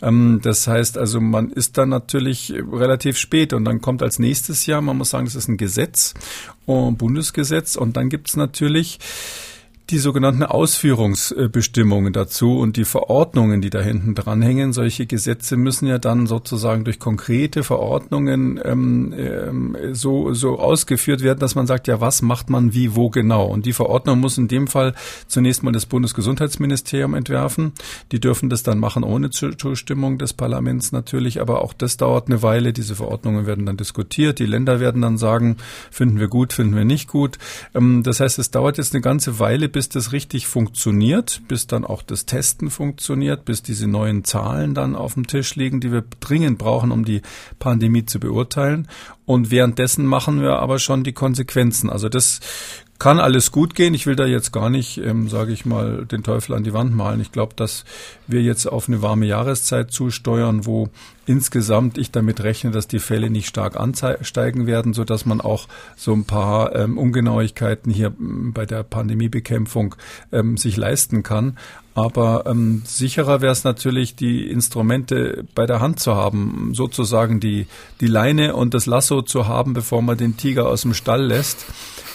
Mhm. 0.03 0.43
das 0.43 0.67
heißt 0.67 0.99
also, 0.99 1.23
man 1.23 1.49
ist 1.49 1.79
dann 1.79 1.89
natürlich 1.89 2.53
relativ 2.53 3.17
spät 3.17 3.55
und 3.55 3.65
dann 3.65 3.81
kommt 3.81 4.03
als 4.03 4.19
nächstes 4.19 4.67
Jahr, 4.67 4.83
man 4.83 4.99
muss 4.99 5.09
sagen, 5.09 5.25
das 5.25 5.37
ist 5.37 5.49
ein 5.49 5.57
Gesetz, 5.57 6.13
ein 6.67 6.99
Bundesgesetz 6.99 7.77
und 7.77 7.97
dann 7.97 8.11
gibt 8.11 8.29
es 8.29 8.37
natürlich 8.37 8.99
die 9.91 9.99
sogenannten 9.99 10.43
Ausführungsbestimmungen 10.43 12.15
dazu 12.15 12.59
und 12.59 12.79
die 12.79 12.87
Verordnungen, 12.87 13.61
die 13.61 13.69
da 13.69 13.83
hinten 13.83 14.15
dranhängen. 14.15 14.73
Solche 14.73 15.05
Gesetze 15.05 15.59
müssen 15.59 15.87
ja 15.87 15.99
dann 15.99 16.27
sozusagen 16.27 16.85
durch 16.85 16.99
konkrete 16.99 17.63
Verordnungen 17.63 18.59
ähm, 18.65 19.15
ähm, 19.15 19.77
so, 19.93 20.33
so 20.33 20.59
ausgeführt 20.59 21.23
werden, 21.23 21.39
dass 21.39 21.55
man 21.55 21.67
sagt, 21.67 21.87
ja, 21.87 22.01
was 22.01 22.23
macht 22.23 22.49
man 22.49 22.73
wie, 22.73 22.97
wo 22.97 23.11
genau? 23.11 23.45
Und 23.45 23.67
die 23.67 23.75
Verordnung 23.75 24.21
muss 24.21 24.39
in 24.39 24.49
dem 24.49 24.69
Fall 24.69 24.95
zunächst 25.27 25.63
mal 25.63 25.73
das 25.73 25.85
Bundesgesundheitsministerium 25.85 27.13
entwerfen. 27.13 27.73
Die 28.11 28.21
dürfen 28.21 28.49
das 28.49 28.63
dann 28.63 28.79
machen 28.79 29.05
ohne 29.05 29.29
Zustimmung 29.29 30.17
des 30.17 30.33
Parlaments 30.33 30.93
natürlich, 30.93 31.43
aber 31.43 31.63
auch 31.63 31.75
das 31.75 31.99
dauert 31.99 32.29
eine 32.29 32.43
Weile. 32.43 32.73
Diese 32.73 32.95
Verordnungen 32.95 33.47
werden 33.47 33.67
dann 33.67 33.77
diskutiert. 33.77 34.39
Die 34.39 34.47
Länder 34.47 34.81
werden 34.81 35.03
dann 35.03 35.19
sagen, 35.19 35.59
finden 35.91 36.21
wir 36.21 36.29
gut, 36.29 36.55
finden 36.55 36.75
wir 36.75 36.87
nicht 36.87 37.07
gut. 37.07 37.37
Ähm, 37.75 38.03
das 38.03 38.21
heißt, 38.21 38.39
es 38.39 38.51
dauert 38.51 38.79
jetzt 38.79 38.95
eine 38.95 39.03
ganze 39.03 39.39
Weile, 39.39 39.74
bis 39.75 39.89
das 39.89 40.13
richtig 40.13 40.47
funktioniert, 40.47 41.43
bis 41.49 41.67
dann 41.67 41.85
auch 41.85 42.03
das 42.03 42.27
Testen 42.27 42.71
funktioniert, 42.71 43.45
bis 43.45 43.61
diese 43.61 43.89
neuen 43.89 44.23
Zahlen 44.23 44.73
dann 44.73 44.95
auf 44.95 45.15
dem 45.15 45.27
Tisch 45.27 45.57
liegen, 45.57 45.81
die 45.81 45.91
wir 45.91 46.05
dringend 46.21 46.59
brauchen, 46.59 46.93
um 46.93 47.05
die 47.05 47.23
Pandemie 47.59 48.07
zu 48.07 48.21
beurteilen. 48.21 48.87
Und 49.27 49.51
währenddessen 49.51 50.07
machen 50.07 50.41
wir 50.41 50.61
aber 50.61 50.79
schon 50.79 51.03
die 51.03 51.13
Konsequenzen. 51.13 51.91
Also 51.91 52.09
das 52.09 52.39
kann 52.99 53.19
alles 53.19 53.51
gut 53.51 53.75
gehen. 53.75 53.93
Ich 53.93 54.07
will 54.07 54.17
da 54.17 54.25
jetzt 54.25 54.53
gar 54.53 54.71
nicht, 54.71 54.99
ähm, 54.99 55.29
sage 55.29 55.53
ich 55.53 55.67
mal, 55.67 56.07
den 56.07 56.23
Teufel 56.23 56.55
an 56.55 56.65
die 56.65 56.73
Wand 56.73 56.95
malen. 56.95 57.21
Ich 57.21 57.33
glaube, 57.33 57.55
dass 57.57 57.85
wir 58.27 58.41
jetzt 58.41 58.67
auf 58.67 58.89
eine 58.89 59.03
warme 59.03 59.27
Jahreszeit 59.27 59.91
zusteuern, 59.91 60.65
wo 60.65 60.89
insgesamt 61.27 61.99
ich 61.99 62.11
damit 62.13 62.43
rechne, 62.43 62.71
dass 62.71 62.87
die 62.87 62.99
Fälle 63.01 63.31
nicht 63.31 63.49
stark 63.49 63.77
ansteigen 63.79 64.67
werden, 64.67 64.95
so 64.95 65.05
dass 65.05 65.27
man 65.27 65.41
auch 65.41 65.67
so 65.97 66.13
ein 66.13 66.25
paar 66.25 66.75
ähm, 66.77 66.99
Ungenauigkeiten 66.99 67.93
hier 67.93 68.13
bei 68.19 68.65
der 68.67 68.83
Pandemiebekämpfung 68.85 69.97
ähm, 70.33 70.57
sich 70.57 70.77
leisten 70.77 71.23
kann. 71.23 71.59
Aber 71.95 72.45
ähm, 72.47 72.83
sicherer 72.85 73.41
wäre 73.41 73.53
es 73.53 73.65
natürlich, 73.65 74.17
die 74.17 74.49
Instrumente 74.51 75.45
bei 75.55 75.65
der 75.67 75.81
Hand 75.81 76.01
zu 76.01 76.15
haben, 76.15 76.73
sozusagen 76.75 77.41
die, 77.41 77.67
die 78.01 78.09
Leine 78.09 78.57
und 78.57 78.75
das 78.75 78.87
Lasso 78.87 79.23
zu 79.23 79.47
haben, 79.47 79.75
bevor 79.75 80.03
man 80.03 80.19
den 80.19 80.37
Tiger 80.37 80.69
aus 80.69 80.83
dem 80.83 80.95
Stall 80.95 81.25
lässt 81.25 81.67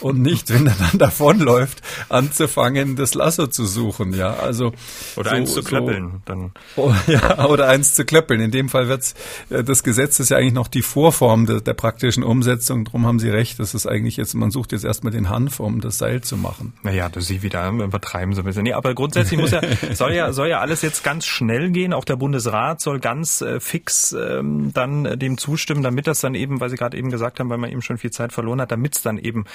und 0.01 0.21
nicht, 0.21 0.49
wenn 0.53 0.67
er 0.67 0.75
dann 0.75 0.97
davonläuft, 0.97 1.81
anzufangen, 2.09 2.95
das 2.95 3.13
Lasso 3.13 3.47
zu 3.47 3.65
suchen. 3.65 4.13
Ja, 4.13 4.33
also 4.35 4.73
oder 5.15 5.31
so, 5.31 5.35
eins 5.35 5.53
zu 5.53 5.63
klöppeln. 5.63 6.11
So, 6.11 6.21
dann. 6.25 6.51
Oh, 6.75 6.93
ja, 7.07 7.45
oder 7.45 7.67
eins 7.67 7.95
zu 7.95 8.05
klöppeln. 8.05 8.41
In 8.41 8.51
dem 8.51 8.69
Fall 8.69 8.87
wird's 8.87 9.15
äh, 9.49 9.63
das 9.63 9.83
Gesetz 9.83 10.19
ist 10.19 10.29
ja 10.29 10.37
eigentlich 10.37 10.53
noch 10.53 10.67
die 10.67 10.81
Vorform 10.81 11.45
der, 11.45 11.61
der 11.61 11.73
praktischen 11.73 12.23
Umsetzung. 12.23 12.85
Drum 12.85 13.05
haben 13.05 13.19
Sie 13.19 13.29
recht. 13.29 13.59
Das 13.59 13.73
ist 13.73 13.85
eigentlich 13.85 14.17
jetzt, 14.17 14.33
man 14.33 14.51
sucht 14.51 14.71
jetzt 14.71 14.85
erstmal 14.85 15.11
den 15.11 15.29
Hanf, 15.29 15.59
um 15.59 15.81
das 15.81 15.97
Seil 15.97 16.21
zu 16.21 16.37
machen. 16.37 16.73
Naja, 16.83 17.09
das 17.09 17.27
Sie 17.27 17.41
wieder 17.41 17.69
übertreiben 17.69 18.33
so 18.33 18.41
ein 18.41 18.45
bisschen. 18.45 18.63
Nee, 18.63 18.73
aber 18.73 18.93
grundsätzlich 18.93 19.39
muss 19.39 19.51
ja 19.51 19.61
soll 19.93 20.13
ja 20.13 20.33
soll 20.33 20.47
ja 20.47 20.59
alles 20.59 20.81
jetzt 20.81 21.03
ganz 21.03 21.25
schnell 21.25 21.71
gehen. 21.71 21.93
Auch 21.93 22.05
der 22.05 22.15
Bundesrat 22.15 22.81
soll 22.81 22.99
ganz 22.99 23.41
äh, 23.41 23.59
fix 23.59 24.13
ähm, 24.13 24.71
dann 24.73 25.05
äh, 25.05 25.17
dem 25.17 25.37
zustimmen, 25.37 25.83
damit 25.83 26.07
das 26.07 26.21
dann 26.21 26.35
eben, 26.35 26.59
weil 26.59 26.69
Sie 26.69 26.75
gerade 26.75 26.97
eben 26.97 27.09
gesagt 27.09 27.39
haben, 27.39 27.49
weil 27.49 27.57
man 27.57 27.71
eben 27.71 27.81
schon 27.81 27.97
viel 27.97 28.11
Zeit 28.11 28.33
verloren 28.33 28.61
hat, 28.61 28.71
damit 28.71 28.95
es 28.95 29.01
dann 29.01 29.17
eben 29.17 29.45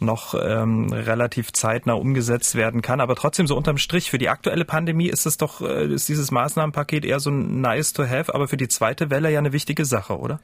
noch 0.00 0.34
ähm, 0.34 0.92
relativ 0.92 1.52
zeitnah 1.52 1.94
umgesetzt 1.94 2.54
werden 2.54 2.82
kann. 2.82 3.00
Aber 3.00 3.14
trotzdem 3.14 3.46
so 3.46 3.56
unterm 3.56 3.78
Strich 3.78 4.10
für 4.10 4.18
die 4.18 4.28
aktuelle 4.28 4.64
Pandemie 4.64 5.08
ist 5.08 5.26
es 5.26 5.36
doch 5.36 5.60
äh, 5.60 5.86
ist 5.86 6.08
dieses 6.08 6.30
Maßnahmenpaket 6.30 7.04
eher 7.04 7.20
so 7.20 7.30
nice 7.30 7.92
to 7.92 8.04
have, 8.04 8.34
aber 8.34 8.48
für 8.48 8.56
die 8.56 8.68
zweite 8.68 9.10
Welle 9.10 9.30
ja 9.30 9.38
eine 9.38 9.52
wichtige 9.52 9.84
Sache, 9.84 10.18
oder? 10.18 10.40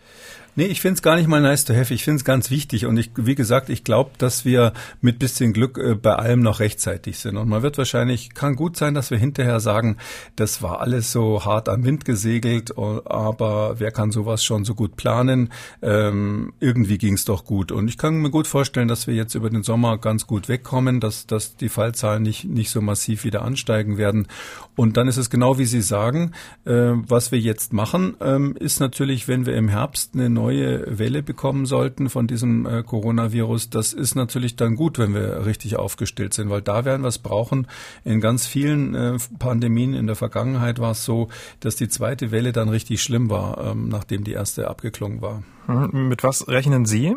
Nee, 0.58 0.66
ich 0.66 0.80
finde 0.80 0.94
es 0.94 1.02
gar 1.02 1.14
nicht 1.14 1.28
mal 1.28 1.40
nice 1.40 1.64
to 1.66 1.72
have. 1.72 1.94
Ich 1.94 2.02
finde 2.02 2.16
es 2.16 2.24
ganz 2.24 2.50
wichtig. 2.50 2.84
Und 2.84 2.96
ich, 2.96 3.12
wie 3.14 3.36
gesagt, 3.36 3.68
ich 3.68 3.84
glaube, 3.84 4.10
dass 4.18 4.44
wir 4.44 4.72
mit 5.00 5.20
bisschen 5.20 5.52
Glück 5.52 5.78
äh, 5.78 5.94
bei 5.94 6.16
allem 6.16 6.40
noch 6.40 6.58
rechtzeitig 6.58 7.20
sind. 7.20 7.36
Und 7.36 7.48
man 7.48 7.62
wird 7.62 7.78
wahrscheinlich, 7.78 8.34
kann 8.34 8.56
gut 8.56 8.76
sein, 8.76 8.92
dass 8.92 9.12
wir 9.12 9.18
hinterher 9.18 9.60
sagen, 9.60 9.98
das 10.34 10.60
war 10.60 10.80
alles 10.80 11.12
so 11.12 11.44
hart 11.44 11.68
am 11.68 11.84
Wind 11.84 12.04
gesegelt, 12.04 12.76
aber 12.76 13.78
wer 13.78 13.92
kann 13.92 14.10
sowas 14.10 14.42
schon 14.42 14.64
so 14.64 14.74
gut 14.74 14.96
planen? 14.96 15.50
Ähm, 15.80 16.52
irgendwie 16.58 16.98
ging 16.98 17.14
es 17.14 17.24
doch 17.24 17.44
gut. 17.44 17.70
Und 17.70 17.86
ich 17.86 17.96
kann 17.96 18.16
mir 18.16 18.30
gut 18.30 18.48
vorstellen, 18.48 18.88
dass 18.88 19.06
wir 19.06 19.14
jetzt 19.14 19.36
über 19.38 19.50
den 19.50 19.62
Sommer 19.62 19.98
ganz 19.98 20.26
gut 20.26 20.48
wegkommen, 20.48 21.00
dass, 21.00 21.26
dass 21.26 21.56
die 21.56 21.68
Fallzahlen 21.68 22.22
nicht, 22.22 22.44
nicht 22.44 22.70
so 22.70 22.80
massiv 22.80 23.24
wieder 23.24 23.42
ansteigen 23.42 23.96
werden. 23.96 24.26
Und 24.76 24.96
dann 24.96 25.08
ist 25.08 25.16
es 25.16 25.30
genau 25.30 25.58
wie 25.58 25.64
Sie 25.64 25.80
sagen, 25.80 26.32
äh, 26.64 26.92
was 26.92 27.32
wir 27.32 27.38
jetzt 27.38 27.72
machen, 27.72 28.16
ähm, 28.20 28.54
ist 28.58 28.80
natürlich, 28.80 29.28
wenn 29.28 29.46
wir 29.46 29.56
im 29.56 29.68
Herbst 29.68 30.14
eine 30.14 30.28
neue 30.28 30.98
Welle 30.98 31.22
bekommen 31.22 31.66
sollten 31.66 32.10
von 32.10 32.26
diesem 32.26 32.66
äh, 32.66 32.82
Coronavirus, 32.82 33.70
das 33.70 33.92
ist 33.92 34.14
natürlich 34.14 34.56
dann 34.56 34.76
gut, 34.76 34.98
wenn 34.98 35.14
wir 35.14 35.46
richtig 35.46 35.76
aufgestellt 35.76 36.34
sind, 36.34 36.50
weil 36.50 36.62
da 36.62 36.84
werden 36.84 37.02
wir 37.02 37.08
es 37.08 37.18
brauchen. 37.18 37.66
In 38.04 38.20
ganz 38.20 38.46
vielen 38.46 38.94
äh, 38.94 39.16
Pandemien 39.38 39.94
in 39.94 40.06
der 40.06 40.16
Vergangenheit 40.16 40.78
war 40.78 40.92
es 40.92 41.04
so, 41.04 41.28
dass 41.60 41.76
die 41.76 41.88
zweite 41.88 42.30
Welle 42.30 42.52
dann 42.52 42.68
richtig 42.68 43.02
schlimm 43.02 43.30
war, 43.30 43.72
ähm, 43.72 43.88
nachdem 43.88 44.24
die 44.24 44.32
erste 44.32 44.68
abgeklungen 44.68 45.22
war. 45.22 45.42
Hm, 45.66 46.08
mit 46.08 46.22
was 46.24 46.48
rechnen 46.48 46.86
Sie? 46.86 47.16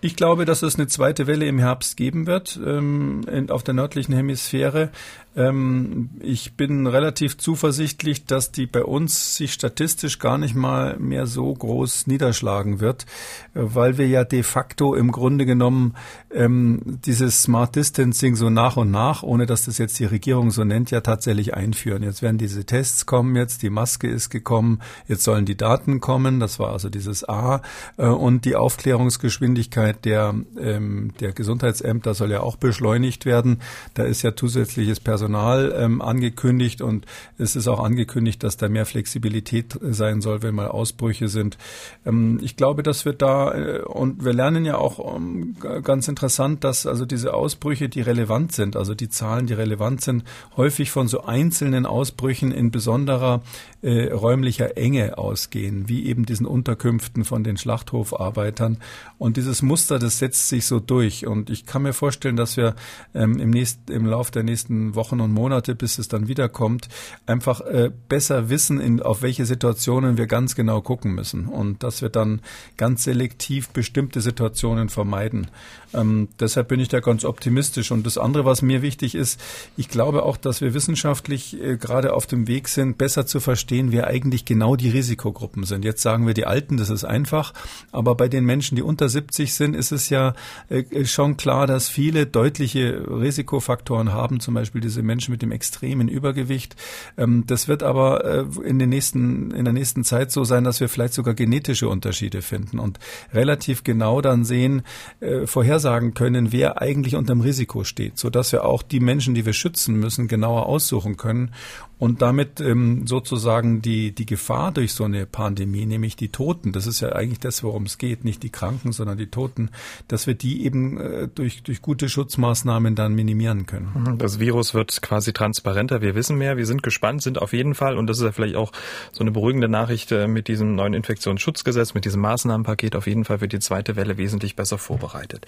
Ich 0.00 0.14
glaube, 0.14 0.44
dass 0.44 0.62
es 0.62 0.76
eine 0.76 0.86
zweite 0.88 1.26
Welle 1.26 1.46
im 1.46 1.58
Herbst 1.58 1.96
geben 1.96 2.26
wird 2.26 2.60
ähm, 2.64 3.22
auf 3.48 3.62
der 3.62 3.74
nördlichen 3.74 4.14
Hemisphäre. 4.14 4.90
Ähm, 5.36 6.08
ich 6.20 6.54
bin 6.54 6.86
relativ 6.86 7.36
zuversichtlich, 7.36 8.24
dass 8.24 8.52
die 8.52 8.66
bei 8.66 8.82
uns 8.82 9.36
sich 9.36 9.52
statistisch 9.52 10.18
gar 10.18 10.38
nicht 10.38 10.54
mal 10.54 10.98
mehr 10.98 11.26
so 11.26 11.52
groß 11.52 12.06
niederschlagen 12.06 12.80
wird, 12.80 13.04
weil 13.52 13.98
wir 13.98 14.08
ja 14.08 14.24
de 14.24 14.42
facto 14.42 14.94
im 14.94 15.12
Grunde 15.12 15.44
genommen 15.44 15.94
ähm, 16.32 16.80
dieses 17.04 17.42
Smart 17.42 17.76
Distancing 17.76 18.34
so 18.34 18.48
nach 18.48 18.78
und 18.78 18.90
nach, 18.90 19.22
ohne 19.22 19.44
dass 19.44 19.66
das 19.66 19.76
jetzt 19.76 19.98
die 19.98 20.06
Regierung 20.06 20.50
so 20.50 20.64
nennt, 20.64 20.90
ja 20.90 21.02
tatsächlich 21.02 21.54
einführen. 21.54 22.02
Jetzt 22.02 22.22
werden 22.22 22.38
diese 22.38 22.64
Tests 22.64 23.04
kommen, 23.04 23.36
jetzt 23.36 23.62
die 23.62 23.70
Maske 23.70 24.08
ist 24.08 24.30
gekommen, 24.30 24.80
jetzt 25.06 25.22
sollen 25.22 25.44
die 25.44 25.56
Daten 25.56 26.00
kommen, 26.00 26.40
das 26.40 26.58
war 26.58 26.72
also 26.72 26.88
dieses 26.88 27.28
A 27.28 27.60
äh, 27.98 28.06
und 28.06 28.46
die 28.46 28.56
Aufklärungsgeschwindigkeit 28.56 30.04
der, 30.06 30.34
ähm, 30.58 31.12
der 31.20 31.32
Gesundheitsämter 31.32 32.14
soll 32.14 32.30
ja 32.30 32.40
auch 32.40 32.56
beschleunigt 32.56 33.26
werden. 33.26 33.60
Da 33.92 34.04
ist 34.04 34.22
ja 34.22 34.34
zusätzliches 34.34 34.98
Personal 35.00 35.25
Personal 35.26 35.74
ähm, 35.76 36.00
angekündigt 36.00 36.82
und 36.82 37.04
es 37.36 37.56
ist 37.56 37.66
auch 37.66 37.80
angekündigt, 37.80 38.44
dass 38.44 38.56
da 38.56 38.68
mehr 38.68 38.86
Flexibilität 38.86 39.76
sein 39.82 40.20
soll, 40.20 40.42
wenn 40.42 40.54
mal 40.54 40.68
Ausbrüche 40.68 41.26
sind. 41.26 41.58
Ähm, 42.04 42.38
ich 42.42 42.54
glaube, 42.54 42.84
dass 42.84 43.04
wir 43.04 43.12
da 43.12 43.52
äh, 43.52 43.80
und 43.80 44.24
wir 44.24 44.32
lernen 44.32 44.64
ja 44.64 44.78
auch 44.78 45.16
ähm, 45.16 45.56
ganz 45.82 46.06
interessant, 46.06 46.62
dass 46.62 46.86
also 46.86 47.04
diese 47.06 47.34
Ausbrüche, 47.34 47.88
die 47.88 48.02
relevant 48.02 48.52
sind, 48.52 48.76
also 48.76 48.94
die 48.94 49.08
Zahlen, 49.08 49.46
die 49.46 49.54
relevant 49.54 50.00
sind, 50.00 50.22
häufig 50.56 50.92
von 50.92 51.08
so 51.08 51.24
einzelnen 51.24 51.86
Ausbrüchen 51.86 52.52
in 52.52 52.70
besonderer 52.70 53.42
äh, 53.86 54.12
räumlicher 54.12 54.76
Enge 54.76 55.16
ausgehen, 55.16 55.88
wie 55.88 56.06
eben 56.06 56.26
diesen 56.26 56.44
Unterkünften 56.44 57.24
von 57.24 57.44
den 57.44 57.56
Schlachthofarbeitern. 57.56 58.78
Und 59.16 59.36
dieses 59.36 59.62
Muster, 59.62 60.00
das 60.00 60.18
setzt 60.18 60.48
sich 60.48 60.66
so 60.66 60.80
durch. 60.80 61.24
Und 61.24 61.50
ich 61.50 61.66
kann 61.66 61.82
mir 61.82 61.92
vorstellen, 61.92 62.34
dass 62.34 62.56
wir 62.56 62.74
ähm, 63.14 63.38
im, 63.38 63.50
nächsten, 63.50 63.92
im 63.92 64.04
Lauf 64.04 64.32
der 64.32 64.42
nächsten 64.42 64.96
Wochen 64.96 65.20
und 65.20 65.32
Monate, 65.32 65.76
bis 65.76 66.00
es 66.00 66.08
dann 66.08 66.26
wiederkommt, 66.26 66.88
einfach 67.26 67.60
äh, 67.60 67.92
besser 68.08 68.50
wissen, 68.50 68.80
in, 68.80 69.00
auf 69.00 69.22
welche 69.22 69.46
Situationen 69.46 70.18
wir 70.18 70.26
ganz 70.26 70.56
genau 70.56 70.80
gucken 70.80 71.14
müssen 71.14 71.46
und 71.46 71.84
dass 71.84 72.02
wir 72.02 72.08
dann 72.08 72.40
ganz 72.76 73.04
selektiv 73.04 73.68
bestimmte 73.68 74.20
Situationen 74.20 74.88
vermeiden. 74.88 75.46
Ähm, 75.94 76.28
deshalb 76.40 76.68
bin 76.68 76.80
ich 76.80 76.88
da 76.88 77.00
ganz 77.00 77.24
optimistisch. 77.24 77.90
Und 77.90 78.04
das 78.04 78.18
andere, 78.18 78.44
was 78.44 78.62
mir 78.62 78.82
wichtig 78.82 79.14
ist, 79.14 79.40
ich 79.76 79.88
glaube 79.88 80.24
auch, 80.24 80.36
dass 80.36 80.60
wir 80.60 80.74
wissenschaftlich 80.74 81.60
äh, 81.60 81.76
gerade 81.76 82.12
auf 82.14 82.26
dem 82.26 82.48
Weg 82.48 82.68
sind, 82.68 82.98
besser 82.98 83.26
zu 83.26 83.40
verstehen, 83.40 83.75
wer 83.92 84.06
eigentlich 84.06 84.44
genau 84.44 84.76
die 84.76 84.90
Risikogruppen 84.90 85.64
sind. 85.64 85.84
Jetzt 85.84 86.02
sagen 86.02 86.26
wir 86.26 86.34
die 86.34 86.46
Alten, 86.46 86.76
das 86.76 86.90
ist 86.90 87.04
einfach, 87.04 87.52
aber 87.92 88.14
bei 88.14 88.28
den 88.28 88.44
Menschen, 88.44 88.76
die 88.76 88.82
unter 88.82 89.08
70 89.08 89.54
sind, 89.54 89.74
ist 89.74 89.92
es 89.92 90.08
ja 90.08 90.34
äh, 90.68 91.04
schon 91.04 91.36
klar, 91.36 91.66
dass 91.66 91.88
viele 91.88 92.26
deutliche 92.26 93.04
Risikofaktoren 93.08 94.12
haben, 94.12 94.40
zum 94.40 94.54
Beispiel 94.54 94.80
diese 94.80 95.02
Menschen 95.02 95.32
mit 95.32 95.42
dem 95.42 95.52
extremen 95.52 96.08
Übergewicht. 96.08 96.76
Ähm, 97.16 97.44
das 97.46 97.68
wird 97.68 97.82
aber 97.82 98.24
äh, 98.24 98.68
in, 98.68 98.78
den 98.78 98.88
nächsten, 98.88 99.50
in 99.50 99.64
der 99.64 99.74
nächsten 99.74 100.04
Zeit 100.04 100.30
so 100.30 100.44
sein, 100.44 100.64
dass 100.64 100.80
wir 100.80 100.88
vielleicht 100.88 101.14
sogar 101.14 101.34
genetische 101.34 101.88
Unterschiede 101.88 102.42
finden 102.42 102.78
und 102.78 102.98
relativ 103.32 103.84
genau 103.84 104.20
dann 104.20 104.44
sehen, 104.44 104.82
äh, 105.20 105.46
vorhersagen 105.46 106.14
können, 106.14 106.52
wer 106.52 106.80
eigentlich 106.80 107.16
unterm 107.16 107.40
Risiko 107.40 107.84
steht, 107.84 108.18
sodass 108.18 108.52
wir 108.52 108.64
auch 108.64 108.82
die 108.82 109.00
Menschen, 109.00 109.34
die 109.34 109.46
wir 109.46 109.52
schützen 109.52 109.96
müssen, 109.96 110.28
genauer 110.28 110.66
aussuchen 110.66 111.16
können 111.16 111.52
und 111.98 112.20
damit 112.20 112.60
ähm, 112.60 113.06
sozusagen 113.06 113.80
die, 113.80 114.14
die 114.14 114.26
Gefahr 114.26 114.70
durch 114.70 114.92
so 114.92 115.04
eine 115.04 115.24
Pandemie, 115.24 115.86
nämlich 115.86 116.14
die 116.16 116.28
Toten, 116.28 116.72
das 116.72 116.86
ist 116.86 117.00
ja 117.00 117.10
eigentlich 117.12 117.40
das, 117.40 117.62
worum 117.62 117.84
es 117.84 117.96
geht, 117.96 118.24
nicht 118.24 118.42
die 118.42 118.50
Kranken, 118.50 118.92
sondern 118.92 119.16
die 119.16 119.28
Toten, 119.28 119.70
dass 120.06 120.26
wir 120.26 120.34
die 120.34 120.64
eben 120.64 121.00
äh, 121.00 121.28
durch, 121.34 121.62
durch 121.62 121.80
gute 121.80 122.08
Schutzmaßnahmen 122.08 122.94
dann 122.94 123.14
minimieren 123.14 123.64
können. 123.64 123.92
Mhm, 123.94 124.18
das 124.18 124.38
Virus 124.38 124.74
wird 124.74 125.00
quasi 125.00 125.32
transparenter, 125.32 126.02
wir 126.02 126.14
wissen 126.14 126.36
mehr, 126.36 126.58
wir 126.58 126.66
sind 126.66 126.82
gespannt, 126.82 127.22
sind 127.22 127.40
auf 127.40 127.54
jeden 127.54 127.74
Fall, 127.74 127.96
und 127.96 128.08
das 128.08 128.18
ist 128.18 128.24
ja 128.24 128.32
vielleicht 128.32 128.56
auch 128.56 128.72
so 129.12 129.22
eine 129.22 129.30
beruhigende 129.30 129.68
Nachricht 129.68 130.12
äh, 130.12 130.26
mit 130.26 130.48
diesem 130.48 130.74
neuen 130.74 130.92
Infektionsschutzgesetz, 130.92 131.94
mit 131.94 132.04
diesem 132.04 132.20
Maßnahmenpaket 132.20 132.94
auf 132.94 133.06
jeden 133.06 133.24
Fall 133.24 133.38
für 133.38 133.48
die 133.48 133.58
zweite 133.58 133.96
Welle 133.96 134.18
wesentlich 134.18 134.54
besser 134.54 134.76
vorbereitet. 134.76 135.46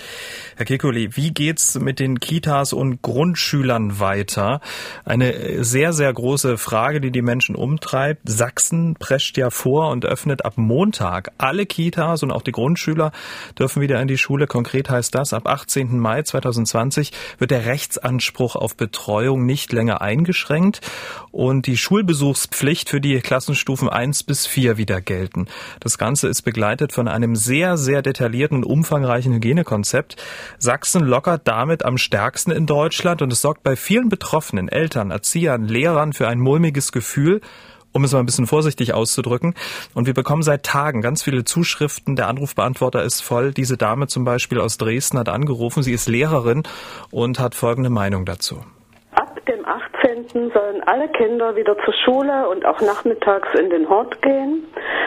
Herr 0.56 0.64
Kekulé, 0.64 1.14
wie 1.14 1.30
geht's 1.30 1.78
mit 1.78 1.98
den 1.98 2.20
Kitas 2.20 2.72
und 2.72 3.02
Grundschülern 3.02 4.00
weiter? 4.00 4.62
Eine 5.04 5.34
äh, 5.34 5.62
sehr, 5.62 5.92
sehr 5.92 6.10
große 6.10 6.37
große 6.38 6.56
Frage, 6.56 7.00
die 7.00 7.10
die 7.10 7.20
Menschen 7.20 7.56
umtreibt. 7.56 8.20
Sachsen 8.28 8.94
prescht 8.94 9.36
ja 9.36 9.50
vor 9.50 9.90
und 9.90 10.06
öffnet 10.06 10.44
ab 10.44 10.52
Montag 10.54 11.32
alle 11.36 11.66
Kitas 11.66 12.22
und 12.22 12.30
auch 12.30 12.42
die 12.42 12.52
Grundschüler 12.52 13.10
dürfen 13.58 13.82
wieder 13.82 14.00
in 14.00 14.06
die 14.06 14.18
Schule. 14.18 14.46
Konkret 14.46 14.88
heißt 14.88 15.12
das, 15.16 15.32
ab 15.32 15.48
18. 15.48 15.98
Mai 15.98 16.22
2020 16.22 17.10
wird 17.38 17.50
der 17.50 17.66
Rechtsanspruch 17.66 18.54
auf 18.54 18.76
Betreuung 18.76 19.46
nicht 19.46 19.72
länger 19.72 20.00
eingeschränkt 20.00 20.80
und 21.32 21.66
die 21.66 21.76
Schulbesuchspflicht 21.76 22.88
für 22.88 23.00
die 23.00 23.18
Klassenstufen 23.18 23.88
1 23.88 24.22
bis 24.22 24.46
4 24.46 24.76
wieder 24.76 25.00
gelten. 25.00 25.46
Das 25.80 25.98
Ganze 25.98 26.28
ist 26.28 26.42
begleitet 26.42 26.92
von 26.92 27.08
einem 27.08 27.34
sehr, 27.34 27.76
sehr 27.76 28.00
detaillierten 28.00 28.58
und 28.58 28.64
umfangreichen 28.64 29.32
Hygienekonzept. 29.34 30.14
Sachsen 30.58 31.04
lockert 31.04 31.48
damit 31.48 31.84
am 31.84 31.98
stärksten 31.98 32.52
in 32.52 32.66
Deutschland 32.66 33.22
und 33.22 33.32
es 33.32 33.42
sorgt 33.42 33.64
bei 33.64 33.74
vielen 33.74 34.08
Betroffenen, 34.08 34.68
Eltern, 34.68 35.10
Erziehern, 35.10 35.64
Lehrern 35.64 36.12
für 36.12 36.27
ein 36.28 36.38
mulmiges 36.38 36.92
Gefühl 36.92 37.40
um 37.92 38.04
es 38.04 38.12
mal 38.12 38.20
ein 38.20 38.26
bisschen 38.26 38.46
vorsichtig 38.46 38.94
auszudrücken. 38.94 39.54
Und 39.94 40.06
wir 40.06 40.14
bekommen 40.14 40.42
seit 40.42 40.62
Tagen 40.64 41.00
ganz 41.00 41.22
viele 41.22 41.44
Zuschriften. 41.44 42.16
Der 42.16 42.28
Anrufbeantworter 42.28 43.02
ist 43.02 43.22
voll. 43.22 43.52
Diese 43.52 43.76
Dame 43.76 44.06
zum 44.06 44.24
Beispiel 44.24 44.60
aus 44.60 44.78
Dresden 44.78 45.18
hat 45.18 45.28
angerufen. 45.28 45.82
Sie 45.82 45.92
ist 45.92 46.08
Lehrerin 46.08 46.62
und 47.10 47.40
hat 47.40 47.54
folgende 47.54 47.90
Meinung 47.90 48.24
dazu. 48.24 48.62
Ab 49.12 49.34
dem 49.46 49.64
18. 49.66 50.50
sollen 50.52 50.82
alle 50.86 51.08
Kinder 51.08 51.56
wieder 51.56 51.76
zur 51.84 51.94
Schule 52.04 52.48
und 52.48 52.64
auch 52.64 52.80
nachmittags 52.80 53.48
in 53.58 53.70
den 53.70 53.88
Hort 53.88 54.20
gehen. 54.22 54.64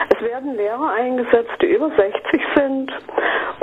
Es 0.10 0.22
werden 0.22 0.56
Lehrer 0.56 0.92
eingesetzt, 0.92 1.54
die 1.62 1.68
über 1.68 1.90
60 1.96 2.42
sind. 2.56 2.92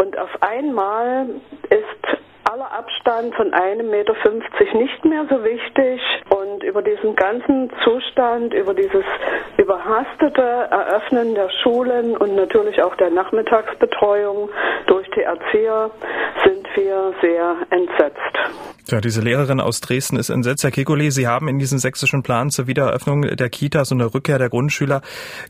Und 0.00 0.16
auf 0.16 0.30
einmal 0.40 1.28
ist 1.70 2.18
aller 2.44 2.72
Abstand 2.72 3.34
von 3.34 3.52
einem 3.52 3.90
Meter 3.90 4.14
fünfzig 4.22 4.72
nicht 4.74 5.04
mehr 5.04 5.26
so 5.28 5.44
wichtig 5.44 6.00
und 6.30 6.62
über 6.62 6.82
diesen 6.82 7.14
ganzen 7.14 7.70
Zustand, 7.84 8.54
über 8.54 8.74
dieses 8.74 9.04
überhastete 9.56 10.42
Eröffnen 10.42 11.34
der 11.34 11.50
Schulen 11.62 12.16
und 12.16 12.34
natürlich 12.36 12.82
auch 12.82 12.96
der 12.96 13.10
Nachmittagsbetreuung 13.10 14.48
durch 14.86 15.08
die 15.16 15.22
Erzieher 15.22 15.90
sind 16.44 16.66
wir 16.74 17.12
sehr 17.20 17.56
entsetzt. 17.70 18.18
Ja, 18.90 19.02
diese 19.02 19.20
Lehrerin 19.20 19.60
aus 19.60 19.80
Dresden 19.82 20.16
ist 20.16 20.30
entsetzt. 20.30 20.64
Herr 20.64 20.70
Kekulé, 20.70 21.10
Sie 21.10 21.28
haben 21.28 21.46
in 21.48 21.58
diesen 21.58 21.78
sächsischen 21.78 22.22
Plan 22.22 22.48
zur 22.48 22.66
Wiedereröffnung 22.66 23.20
der 23.20 23.50
Kitas 23.50 23.92
und 23.92 23.98
der 23.98 24.14
Rückkehr 24.14 24.38
der 24.38 24.48
Grundschüler 24.48 25.02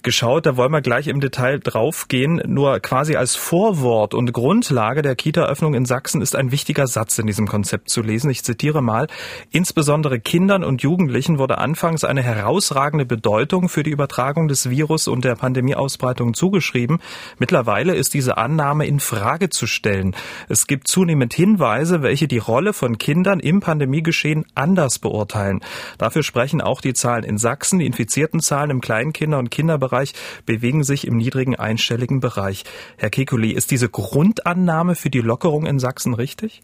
geschaut. 0.03 0.47
Da 0.47 0.57
wollen 0.57 0.73
wir 0.73 0.81
gleich 0.81 1.07
im 1.07 1.21
Detail 1.21 1.61
draufgehen. 1.61 2.43
Nur 2.47 2.81
quasi 2.81 3.15
als 3.15 3.37
Vorwort 3.37 4.15
und 4.15 4.33
Grundlage 4.33 5.03
der 5.03 5.15
Kita-Öffnung 5.15 5.75
in 5.75 5.85
Sachsen 5.85 6.21
ist 6.21 6.35
ein 6.35 6.51
wichtiger 6.51 6.78
Satz 6.87 7.19
in 7.19 7.27
diesem 7.27 7.47
Konzept 7.47 7.91
zu 7.91 8.03
lesen. 8.03 8.31
Ich 8.31 8.45
zitiere 8.45 8.83
mal. 8.83 9.09
Insbesondere 9.51 10.21
Kindern 10.21 10.65
und 10.65 10.83
Jugendlichen 10.83 11.39
wurde 11.39 11.59
anfangs 11.59 12.05
eine 12.05 12.23
herausragende 12.23 13.05
Bedeutung 13.05 13.69
für 13.69 13.83
die 13.83 13.91
Übertragung 13.91 14.49
des 14.49 14.71
Virus 14.71 15.09
und 15.09 15.25
der 15.25 15.35
Pandemieausbreitung 15.35 16.35
zugeschrieben. 16.35 16.99
Mittlerweile 17.39 17.95
ist 17.95 18.15
diese 18.15 18.39
Annahme 18.39 18.87
in 18.87 19.01
Frage 19.01 19.51
zu 19.51 19.67
stellen. 19.67 20.15
Es 20.49 20.67
gibt 20.67 20.89
zunehmend 20.89 21.35
Hinweise, 21.35 22.03
welche 22.03 22.29
die 22.29 22.39
Rolle 22.39 22.73
von 22.73 22.99
Kindern 22.99 23.41
im 23.41 23.61
Pandemiegeschehen 23.61 24.45
anders 24.55 24.99
beurteilen. 24.99 25.61
Dafür 25.99 26.23
sprechen 26.23 26.61
auch 26.61 26.81
die 26.81 26.95
Zahlen 26.95 27.25
in 27.25 27.39
Sachsen. 27.39 27.79
Die 27.79 27.87
infizierten 27.87 28.41
Zahlen 28.41 28.71
im 28.71 28.81
Kleinkinder- 28.81 29.39
und 29.39 29.51
Kinderbereich 29.51 30.15
bewegen 30.47 30.85
sich 30.85 31.07
im 31.07 31.17
niedrigen 31.17 31.57
einstelligen 31.57 32.21
Bereich. 32.21 32.65
Herr 32.97 33.11
Kekuli, 33.11 33.53
ist 33.53 33.71
diese 33.71 33.89
Grundannahme 33.89 34.95
für 34.95 35.11
die 35.11 35.21
Lockerung 35.21 35.67
in 35.67 35.79
Sachsen 35.79 36.15
richtig? 36.15 36.63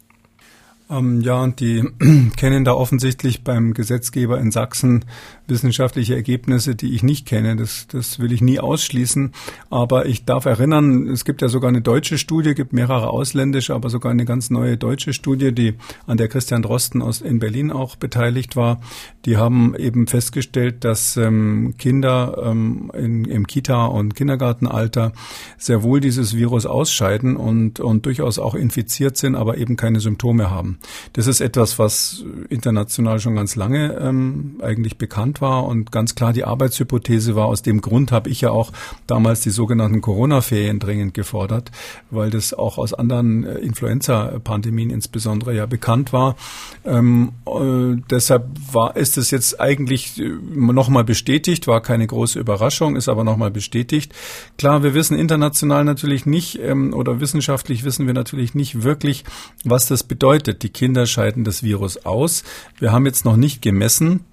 Ähm, 0.90 1.22
ja, 1.22 1.42
und 1.42 1.60
die 1.60 1.82
kennen 2.36 2.64
da 2.64 2.72
offensichtlich 2.72 3.42
beim 3.42 3.72
Gesetzgeber 3.72 4.38
in 4.38 4.50
Sachsen 4.50 5.04
wissenschaftliche 5.46 6.14
Ergebnisse, 6.14 6.74
die 6.74 6.94
ich 6.94 7.02
nicht 7.02 7.26
kenne. 7.26 7.56
Das, 7.56 7.86
das 7.88 8.18
will 8.18 8.32
ich 8.32 8.40
nie 8.40 8.60
ausschließen. 8.60 9.32
Aber 9.70 10.06
ich 10.06 10.24
darf 10.24 10.44
erinnern, 10.44 11.08
es 11.08 11.24
gibt 11.24 11.42
ja 11.42 11.48
sogar 11.48 11.68
eine 11.68 11.80
deutsche 11.80 12.18
Studie, 12.18 12.54
gibt 12.54 12.72
mehrere 12.72 13.10
ausländische, 13.10 13.74
aber 13.74 13.90
sogar 13.90 14.10
eine 14.10 14.24
ganz 14.24 14.50
neue 14.50 14.76
deutsche 14.76 15.12
Studie, 15.12 15.52
die 15.52 15.74
an 16.06 16.16
der 16.16 16.28
Christian 16.28 16.62
Drosten 16.62 17.02
aus 17.02 17.20
in 17.20 17.38
Berlin 17.38 17.70
auch 17.70 17.96
beteiligt 17.96 18.56
war. 18.56 18.80
Die 19.24 19.36
haben 19.36 19.74
eben 19.74 20.06
festgestellt, 20.06 20.84
dass 20.84 21.16
ähm, 21.16 21.74
Kinder 21.78 22.42
ähm, 22.44 22.90
in, 22.94 23.24
im 23.24 23.46
Kita- 23.46 23.86
und 23.86 24.14
Kindergartenalter 24.14 25.12
sehr 25.58 25.82
wohl 25.82 26.00
dieses 26.00 26.36
Virus 26.36 26.66
ausscheiden 26.66 27.36
und, 27.36 27.80
und 27.80 28.06
durchaus 28.06 28.38
auch 28.38 28.54
infiziert 28.54 29.16
sind, 29.16 29.34
aber 29.34 29.58
eben 29.58 29.76
keine 29.76 30.00
Symptome 30.00 30.50
haben. 30.50 30.78
Das 31.12 31.26
ist 31.26 31.40
etwas, 31.40 31.78
was 31.78 32.24
international 32.48 33.20
schon 33.20 33.36
ganz 33.36 33.56
lange 33.56 33.94
ähm, 33.94 34.60
eigentlich 34.62 34.98
bekannt 34.98 35.40
war 35.40 35.64
und 35.64 35.92
ganz 35.92 36.14
klar 36.14 36.32
die 36.32 36.44
Arbeitshypothese 36.44 37.36
war. 37.36 37.46
Aus 37.46 37.62
dem 37.62 37.80
Grund 37.80 38.12
habe 38.12 38.30
ich 38.30 38.40
ja 38.40 38.50
auch 38.50 38.72
damals 39.06 39.40
die 39.40 39.50
sogenannten 39.50 40.00
Corona-Ferien 40.00 40.78
dringend 40.78 41.14
gefordert, 41.14 41.70
weil 42.10 42.30
das 42.30 42.54
auch 42.54 42.78
aus 42.78 42.94
anderen 42.94 43.44
äh, 43.44 43.58
Influenza-Pandemien 43.58 44.90
insbesondere 44.90 45.54
ja 45.54 45.66
bekannt 45.66 46.12
war. 46.12 46.36
Ähm, 46.84 47.32
äh, 47.46 48.00
deshalb 48.10 48.46
war, 48.72 48.96
ist 48.96 49.18
es 49.18 49.30
jetzt 49.30 49.60
eigentlich 49.60 50.18
äh, 50.20 50.28
nochmal 50.28 51.04
bestätigt, 51.04 51.66
war 51.66 51.80
keine 51.80 52.06
große 52.06 52.38
Überraschung, 52.38 52.96
ist 52.96 53.08
aber 53.08 53.24
nochmal 53.24 53.50
bestätigt. 53.50 54.12
Klar, 54.58 54.82
wir 54.82 54.94
wissen 54.94 55.18
international 55.18 55.84
natürlich 55.84 56.26
nicht 56.26 56.58
ähm, 56.60 56.92
oder 56.94 57.20
wissenschaftlich 57.20 57.84
wissen 57.84 58.06
wir 58.06 58.14
natürlich 58.14 58.54
nicht 58.54 58.82
wirklich, 58.82 59.24
was 59.64 59.86
das 59.86 60.02
bedeutet. 60.02 60.63
Die 60.64 60.70
Kinder 60.70 61.04
scheiden 61.04 61.44
das 61.44 61.62
Virus 61.62 62.06
aus. 62.06 62.42
Wir 62.78 62.90
haben 62.90 63.04
jetzt 63.04 63.26
noch 63.26 63.36
nicht 63.36 63.60
gemessen, 63.60 64.24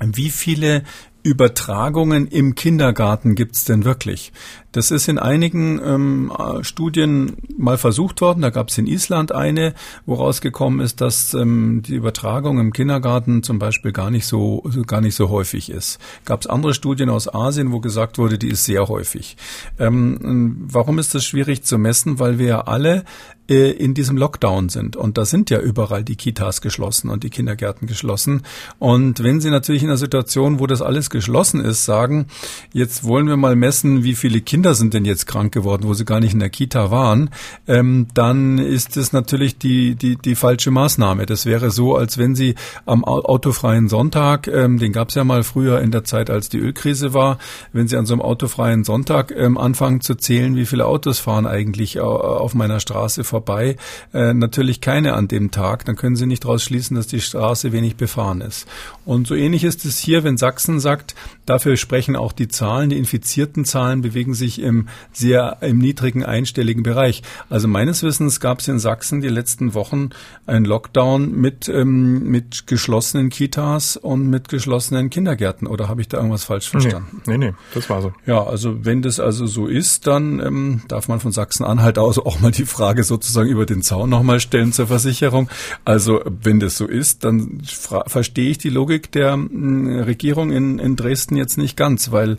wie 0.00 0.30
viele 0.30 0.82
Übertragungen 1.22 2.26
im 2.26 2.54
Kindergarten 2.54 3.34
gibt's 3.34 3.64
denn 3.64 3.86
wirklich? 3.86 4.30
Das 4.72 4.90
ist 4.90 5.08
in 5.08 5.18
einigen 5.18 5.80
ähm, 5.82 6.32
Studien 6.60 7.36
mal 7.56 7.78
versucht 7.78 8.20
worden. 8.20 8.42
Da 8.42 8.50
gab's 8.50 8.76
in 8.76 8.86
Island 8.86 9.32
eine, 9.32 9.72
woraus 10.04 10.42
gekommen 10.42 10.80
ist, 10.80 11.00
dass 11.00 11.32
ähm, 11.32 11.82
die 11.86 11.94
Übertragung 11.94 12.58
im 12.58 12.74
Kindergarten 12.74 13.42
zum 13.42 13.58
Beispiel 13.58 13.92
gar 13.92 14.10
nicht 14.10 14.26
so 14.26 14.64
gar 14.86 15.00
nicht 15.00 15.14
so 15.14 15.30
häufig 15.30 15.70
ist. 15.70 15.98
Gab's 16.26 16.46
andere 16.46 16.74
Studien 16.74 17.08
aus 17.08 17.32
Asien, 17.32 17.72
wo 17.72 17.80
gesagt 17.80 18.18
wurde, 18.18 18.36
die 18.36 18.48
ist 18.48 18.64
sehr 18.64 18.88
häufig. 18.88 19.38
Ähm, 19.78 20.66
warum 20.68 20.98
ist 20.98 21.14
das 21.14 21.24
schwierig 21.24 21.62
zu 21.62 21.78
messen? 21.78 22.18
Weil 22.18 22.38
wir 22.38 22.46
ja 22.46 22.60
alle 22.62 23.04
äh, 23.48 23.70
in 23.70 23.94
diesem 23.94 24.16
Lockdown 24.16 24.68
sind. 24.68 24.96
Und 24.96 25.18
da 25.18 25.24
sind 25.24 25.50
ja 25.50 25.60
überall 25.60 26.04
die 26.04 26.16
Kitas 26.16 26.60
geschlossen 26.60 27.10
und 27.10 27.24
die 27.24 27.30
Kindergärten 27.30 27.86
geschlossen. 27.86 28.42
Und 28.78 29.22
wenn 29.22 29.40
Sie 29.40 29.50
natürlich 29.50 29.82
in 29.82 29.88
einer 29.88 29.98
Situation, 29.98 30.60
wo 30.60 30.66
das 30.66 30.82
alles 30.82 31.10
geschlossen 31.10 31.60
ist, 31.60 31.84
sagen, 31.84 32.26
jetzt 32.72 33.04
wollen 33.04 33.26
wir 33.26 33.36
mal 33.36 33.56
messen, 33.56 34.04
wie 34.04 34.14
viele 34.14 34.40
Kinder 34.40 34.74
sind 34.74 34.94
denn 34.94 35.04
jetzt 35.04 35.26
krank 35.26 35.52
geworden, 35.52 35.84
wo 35.86 35.94
sie 35.94 36.04
gar 36.04 36.20
nicht 36.20 36.32
in 36.32 36.40
der 36.40 36.50
Kita 36.50 36.90
waren, 36.90 37.30
ähm, 37.66 38.06
dann 38.14 38.58
ist 38.58 38.96
das 38.96 39.12
natürlich 39.12 39.58
die, 39.58 39.94
die, 39.94 40.16
die 40.16 40.34
falsche 40.34 40.70
Maßnahme. 40.70 41.26
Das 41.26 41.46
wäre 41.46 41.70
so, 41.70 41.96
als 41.96 42.18
wenn 42.18 42.34
Sie 42.34 42.54
am 42.86 43.04
autofreien 43.04 43.88
Sonntag, 43.88 44.48
ähm, 44.48 44.78
den 44.78 44.92
gab 44.92 45.10
es 45.10 45.14
ja 45.14 45.24
mal 45.24 45.42
früher 45.42 45.80
in 45.80 45.90
der 45.90 46.04
Zeit, 46.04 46.30
als 46.30 46.48
die 46.48 46.58
Ölkrise 46.58 47.14
war, 47.14 47.38
wenn 47.72 47.88
Sie 47.88 47.96
an 47.96 48.06
so 48.06 48.14
einem 48.14 48.22
autofreien 48.22 48.84
Sonntag 48.84 49.32
ähm, 49.36 49.58
anfangen 49.58 50.00
zu 50.00 50.14
zählen, 50.14 50.56
wie 50.56 50.66
viele 50.66 50.86
Autos 50.86 51.18
fahren 51.18 51.46
eigentlich 51.46 52.00
auf 52.00 52.54
meiner 52.54 52.80
Straße 52.80 53.24
vorbei, 53.34 53.76
äh, 54.12 54.32
natürlich 54.32 54.80
keine 54.80 55.14
an 55.14 55.26
dem 55.26 55.50
Tag, 55.50 55.84
dann 55.86 55.96
können 55.96 56.14
Sie 56.14 56.26
nicht 56.26 56.44
daraus 56.44 56.62
schließen, 56.62 56.96
dass 56.96 57.08
die 57.08 57.20
Straße 57.20 57.72
wenig 57.72 57.96
befahren 57.96 58.40
ist. 58.40 58.68
Und 59.04 59.26
so 59.26 59.34
ähnlich 59.34 59.64
ist 59.64 59.84
es 59.84 59.98
hier, 59.98 60.22
wenn 60.22 60.36
Sachsen 60.36 60.78
sagt, 60.78 61.16
dafür 61.46 61.76
sprechen 61.76 62.16
auch 62.16 62.32
die 62.32 62.48
Zahlen, 62.48 62.90
die 62.90 62.98
infizierten 62.98 63.64
Zahlen 63.64 64.02
bewegen 64.02 64.34
sich 64.34 64.60
im 64.60 64.88
sehr 65.12 65.58
im 65.62 65.78
niedrigen 65.78 66.24
einstelligen 66.24 66.82
Bereich. 66.82 67.22
Also 67.48 67.66
meines 67.66 68.02
Wissens 68.02 68.40
gab 68.40 68.60
es 68.60 68.68
in 68.68 68.78
Sachsen 68.78 69.22
die 69.22 69.28
letzten 69.28 69.74
Wochen 69.74 70.10
einen 70.46 70.66
Lockdown 70.66 71.32
mit 71.32 71.68
ähm, 71.68 72.28
mit 72.30 72.66
geschlossenen 72.66 73.30
Kitas 73.30 73.96
und 73.96 74.28
mit 74.28 74.48
geschlossenen 74.48 75.08
Kindergärten. 75.08 75.66
Oder 75.66 75.88
habe 75.88 76.02
ich 76.02 76.08
da 76.08 76.18
irgendwas 76.18 76.44
falsch 76.44 76.68
verstanden? 76.68 77.22
Nee, 77.26 77.38
nee, 77.38 77.46
nee 77.46 77.54
das 77.74 77.88
war 77.88 78.02
so. 78.02 78.12
Ja, 78.26 78.44
also 78.44 78.84
wenn 78.84 79.00
das 79.00 79.18
also 79.18 79.46
so 79.46 79.66
ist, 79.66 80.06
dann 80.06 80.40
ähm, 80.40 80.82
darf 80.88 81.08
man 81.08 81.20
von 81.20 81.32
Sachsen-Anhalt 81.32 81.98
aus 81.98 82.18
auch 82.18 82.40
mal 82.40 82.50
die 82.50 82.66
Frage 82.66 83.02
so 83.02 83.14
sozusagen 83.14 83.48
über 83.48 83.64
den 83.64 83.82
Zaun 83.82 84.10
nochmal 84.10 84.40
stellen 84.40 84.72
zur 84.72 84.88
Versicherung. 84.88 85.48
Also 85.84 86.20
wenn 86.26 86.58
das 86.58 86.76
so 86.76 86.86
ist, 86.86 87.24
dann 87.24 87.62
verstehe 88.06 88.50
ich 88.50 88.58
die 88.58 88.70
Logik 88.70 89.12
der 89.12 89.34
äh, 89.34 90.00
Regierung 90.00 90.50
in, 90.50 90.80
in 90.80 90.96
Dresden 90.96 91.33
jetzt 91.36 91.58
nicht 91.58 91.76
ganz, 91.76 92.10
weil 92.12 92.38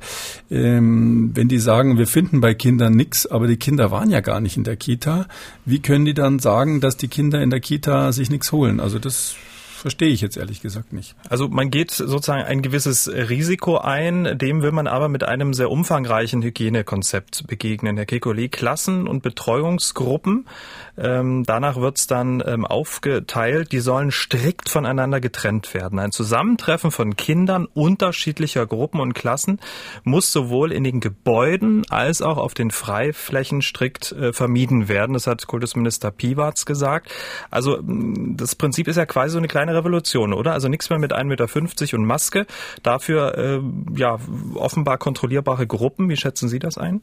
ähm, 0.49 1.31
wenn 1.33 1.47
die 1.47 1.59
sagen, 1.59 1.97
wir 1.97 2.07
finden 2.07 2.41
bei 2.41 2.53
Kindern 2.53 2.93
nichts, 2.93 3.25
aber 3.25 3.47
die 3.47 3.57
Kinder 3.57 3.91
waren 3.91 4.09
ja 4.09 4.21
gar 4.21 4.39
nicht 4.39 4.57
in 4.57 4.63
der 4.63 4.75
Kita, 4.75 5.27
wie 5.65 5.79
können 5.79 6.05
die 6.05 6.13
dann 6.13 6.39
sagen, 6.39 6.81
dass 6.81 6.97
die 6.97 7.07
Kinder 7.07 7.41
in 7.41 7.49
der 7.49 7.59
Kita 7.59 8.11
sich 8.11 8.29
nichts 8.29 8.51
holen? 8.51 8.79
Also 8.79 8.99
das 8.99 9.35
verstehe 9.85 10.09
ich 10.09 10.21
jetzt 10.21 10.35
ehrlich 10.35 10.63
gesagt 10.63 10.93
nicht. 10.93 11.15
Also 11.29 11.47
man 11.47 11.69
geht 11.69 11.91
sozusagen 11.91 12.41
ein 12.41 12.63
gewisses 12.63 13.07
Risiko 13.07 13.77
ein, 13.77 14.35
dem 14.35 14.63
will 14.63 14.71
man 14.71 14.87
aber 14.87 15.09
mit 15.09 15.23
einem 15.23 15.53
sehr 15.53 15.69
umfangreichen 15.69 16.41
Hygienekonzept 16.41 17.45
begegnen. 17.45 17.95
Herr 17.95 18.07
Kekulé, 18.07 18.49
Klassen 18.49 19.07
und 19.07 19.21
Betreuungsgruppen, 19.21 20.47
ähm, 20.97 21.43
danach 21.45 21.75
wird's 21.75 22.07
dann 22.07 22.41
ähm, 22.43 22.65
aufgeteilt, 22.65 23.73
die 23.73 23.79
sollen 23.79 24.09
strikt 24.09 24.69
voneinander 24.69 25.19
getrennt 25.19 25.75
werden. 25.75 25.99
Ein 25.99 26.11
Zusammentreffen 26.11 26.89
von 26.89 27.15
Kindern 27.15 27.67
unterschiedlicher 27.71 28.65
Gruppen 28.65 28.99
und 28.99 29.13
Klassen 29.13 29.59
muss 30.03 30.31
sowohl 30.31 30.71
in 30.71 30.83
den 30.83 30.99
Gebäuden 30.99 31.85
als 31.91 32.23
auch 32.23 32.37
auf 32.37 32.55
den 32.55 32.71
Freiflächen 32.71 33.61
strikt 33.61 34.13
äh, 34.13 34.33
vermieden 34.33 34.87
werden. 34.87 35.13
Das 35.13 35.27
hat 35.27 35.45
Kultusminister 35.45 36.09
Piwarz 36.09 36.65
gesagt. 36.65 37.11
Also 37.51 37.77
das 37.83 38.55
Prinzip 38.55 38.87
ist 38.87 38.95
ja 38.95 39.05
quasi 39.05 39.33
so 39.33 39.37
eine 39.37 39.47
kleine 39.47 39.74
Revolution, 39.75 40.33
oder? 40.33 40.53
Also 40.53 40.67
nichts 40.67 40.89
mehr 40.89 40.99
mit 40.99 41.13
1,50 41.13 41.25
Meter 41.25 41.97
und 41.97 42.05
Maske. 42.05 42.45
Dafür 42.83 43.37
äh, 43.37 43.61
ja 43.95 44.17
offenbar 44.55 44.97
kontrollierbare 44.97 45.67
Gruppen. 45.67 46.09
Wie 46.09 46.17
schätzen 46.17 46.49
Sie 46.49 46.59
das 46.59 46.77
ein? 46.77 47.01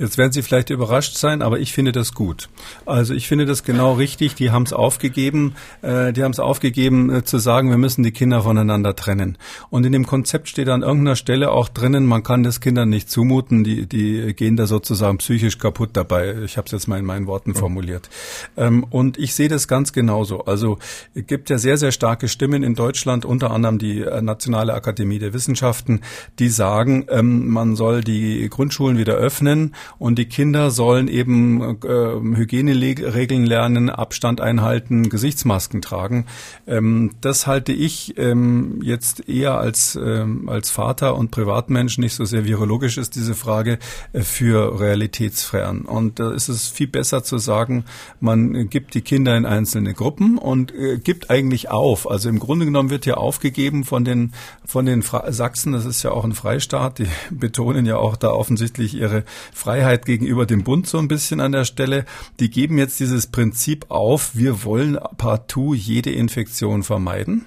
Jetzt 0.00 0.16
werden 0.16 0.32
Sie 0.32 0.40
vielleicht 0.40 0.70
überrascht 0.70 1.18
sein, 1.18 1.42
aber 1.42 1.60
ich 1.60 1.74
finde 1.74 1.92
das 1.92 2.14
gut. 2.14 2.48
Also 2.86 3.12
ich 3.12 3.28
finde 3.28 3.44
das 3.44 3.64
genau 3.64 3.92
richtig. 3.92 4.34
Die 4.34 4.50
haben 4.50 4.62
es 4.62 4.72
aufgegeben, 4.72 5.56
äh, 5.82 6.14
die 6.14 6.24
haben 6.24 6.30
es 6.30 6.40
aufgegeben 6.40 7.14
äh, 7.14 7.22
zu 7.22 7.36
sagen, 7.36 7.68
wir 7.68 7.76
müssen 7.76 8.02
die 8.02 8.10
Kinder 8.10 8.40
voneinander 8.40 8.96
trennen. 8.96 9.36
Und 9.68 9.84
in 9.84 9.92
dem 9.92 10.06
Konzept 10.06 10.48
steht 10.48 10.70
an 10.70 10.80
irgendeiner 10.80 11.16
Stelle 11.16 11.50
auch 11.50 11.68
drinnen, 11.68 12.06
man 12.06 12.22
kann 12.22 12.42
das 12.42 12.62
Kindern 12.62 12.88
nicht 12.88 13.10
zumuten. 13.10 13.62
Die, 13.62 13.86
die 13.86 14.32
gehen 14.32 14.56
da 14.56 14.66
sozusagen 14.66 15.18
psychisch 15.18 15.58
kaputt 15.58 15.90
dabei. 15.92 16.34
Ich 16.46 16.56
habe 16.56 16.64
es 16.64 16.72
jetzt 16.72 16.88
mal 16.88 16.98
in 16.98 17.04
meinen 17.04 17.26
Worten 17.26 17.54
formuliert. 17.54 18.08
Ähm, 18.56 18.84
und 18.88 19.18
ich 19.18 19.34
sehe 19.34 19.50
das 19.50 19.68
ganz 19.68 19.92
genauso. 19.92 20.46
Also 20.46 20.78
es 21.14 21.26
gibt 21.26 21.50
ja 21.50 21.58
sehr, 21.58 21.76
sehr 21.76 21.92
starke 21.92 22.28
Stimmen 22.28 22.62
in 22.62 22.74
Deutschland, 22.74 23.26
unter 23.26 23.50
anderem 23.50 23.76
die 23.76 24.00
äh, 24.00 24.22
Nationale 24.22 24.72
Akademie 24.72 25.18
der 25.18 25.34
Wissenschaften, 25.34 26.00
die 26.38 26.48
sagen, 26.48 27.04
ähm, 27.10 27.48
man 27.48 27.76
soll 27.76 28.00
die 28.00 28.48
Grundschulen 28.48 28.96
wieder 28.96 29.16
öffnen 29.16 29.74
und 29.98 30.18
die 30.18 30.26
Kinder 30.26 30.70
sollen 30.70 31.08
eben 31.08 31.78
äh, 31.82 32.36
Hygieneregeln 32.36 33.44
lernen, 33.44 33.90
Abstand 33.90 34.40
einhalten, 34.40 35.08
Gesichtsmasken 35.08 35.82
tragen. 35.82 36.26
Ähm, 36.66 37.12
das 37.20 37.46
halte 37.46 37.72
ich 37.72 38.16
ähm, 38.16 38.80
jetzt 38.82 39.28
eher 39.28 39.58
als, 39.58 39.96
ähm, 39.96 40.48
als 40.48 40.70
Vater 40.70 41.16
und 41.16 41.30
Privatmensch, 41.30 41.98
nicht 41.98 42.14
so 42.14 42.24
sehr 42.24 42.44
virologisch 42.44 42.96
ist 42.96 43.14
diese 43.16 43.34
Frage, 43.34 43.78
äh, 44.12 44.20
für 44.20 44.80
realitätsfern. 44.80 45.82
Und 45.82 46.18
da 46.18 46.32
ist 46.32 46.48
es 46.48 46.68
viel 46.68 46.88
besser 46.88 47.22
zu 47.22 47.38
sagen, 47.38 47.84
man 48.20 48.70
gibt 48.70 48.94
die 48.94 49.02
Kinder 49.02 49.36
in 49.36 49.44
einzelne 49.44 49.94
Gruppen 49.94 50.38
und 50.38 50.74
äh, 50.74 50.98
gibt 50.98 51.30
eigentlich 51.30 51.70
auf. 51.70 52.10
Also 52.10 52.28
im 52.28 52.38
Grunde 52.38 52.64
genommen 52.64 52.90
wird 52.90 53.06
ja 53.06 53.14
aufgegeben 53.14 53.84
von 53.84 54.04
den, 54.04 54.32
von 54.64 54.86
den 54.86 55.02
Sachsen, 55.02 55.72
das 55.72 55.84
ist 55.84 56.02
ja 56.02 56.12
auch 56.12 56.24
ein 56.24 56.32
Freistaat, 56.32 56.98
die 56.98 57.06
betonen 57.30 57.86
ja 57.86 57.96
auch 57.96 58.16
da 58.16 58.30
offensichtlich 58.30 58.94
ihre 58.94 59.24
Freiheit 59.52 59.79
gegenüber 60.04 60.46
dem 60.46 60.64
Bund 60.64 60.86
so 60.86 60.98
ein 60.98 61.08
bisschen 61.08 61.40
an 61.40 61.52
der 61.52 61.64
Stelle. 61.64 62.04
Die 62.38 62.50
geben 62.50 62.78
jetzt 62.78 63.00
dieses 63.00 63.26
Prinzip 63.26 63.86
auf, 63.90 64.30
wir 64.34 64.64
wollen 64.64 64.98
partout 65.16 65.74
jede 65.74 66.10
Infektion 66.10 66.82
vermeiden 66.82 67.46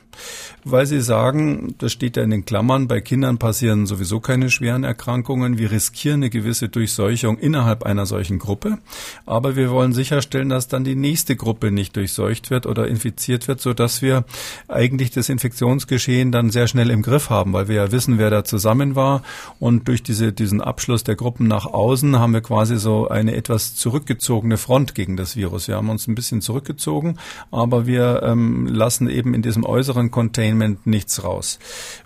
weil 0.64 0.86
sie 0.86 1.02
sagen, 1.02 1.76
das 1.78 1.92
steht 1.92 2.18
ja 2.18 2.24
in 2.24 2.30
den 2.30 2.46
Klammern, 2.46 2.88
bei 2.88 3.02
Kindern 3.02 3.38
passieren 3.38 3.86
sowieso 3.86 4.20
keine 4.20 4.50
schweren 4.50 4.84
Erkrankungen. 4.84 5.58
Wir 5.58 5.72
riskieren 5.72 6.22
eine 6.22 6.30
gewisse 6.30 6.70
Durchseuchung 6.70 7.38
innerhalb 7.38 7.84
einer 7.84 8.06
solchen 8.06 8.40
Gruppe, 8.40 8.78
aber 9.26 9.56
wir 9.56 9.72
wollen 9.72 9.94
sicherstellen, 9.94 10.50
dass 10.50 10.68
dann 10.68 10.84
die 10.84 10.96
nächste 10.96 11.36
Gruppe 11.36 11.72
nicht 11.72 11.96
durchseucht 11.96 12.50
wird 12.50 12.66
oder 12.66 12.88
infiziert 12.88 13.48
wird, 13.48 13.62
so 13.62 13.74
dass 13.74 14.02
wir 14.02 14.26
eigentlich 14.68 15.12
das 15.12 15.30
Infektionsgeschehen 15.30 16.32
dann 16.32 16.50
sehr 16.50 16.68
schnell 16.68 16.90
im 16.90 17.02
Griff 17.02 17.30
haben, 17.30 17.54
weil 17.54 17.68
wir 17.68 17.76
ja 17.76 17.92
wissen, 17.92 18.18
wer 18.18 18.30
da 18.30 18.44
zusammen 18.44 18.96
war 18.96 19.24
und 19.60 19.88
durch 19.88 20.04
diese, 20.04 20.32
diesen 20.32 20.62
Abschluss 20.62 21.04
der 21.04 21.16
Gruppen 21.16 21.48
nach 21.48 21.66
außen 21.66 22.13
haben 22.20 22.34
wir 22.34 22.42
quasi 22.42 22.78
so 22.78 23.08
eine 23.08 23.36
etwas 23.36 23.76
zurückgezogene 23.76 24.58
Front 24.58 24.96
gegen 24.96 25.18
das 25.18 25.36
Virus. 25.36 25.68
Wir 25.68 25.76
haben 25.76 25.90
uns 25.90 26.08
ein 26.08 26.16
bisschen 26.16 26.42
zurückgezogen, 26.42 27.18
aber 27.52 27.86
wir 27.86 28.24
ähm, 28.24 28.68
lassen 28.68 29.10
eben 29.10 29.34
in 29.34 29.42
diesem 29.42 29.66
äußeren 29.66 30.12
Containment 30.12 30.86
nichts 30.88 31.24
raus. 31.24 31.60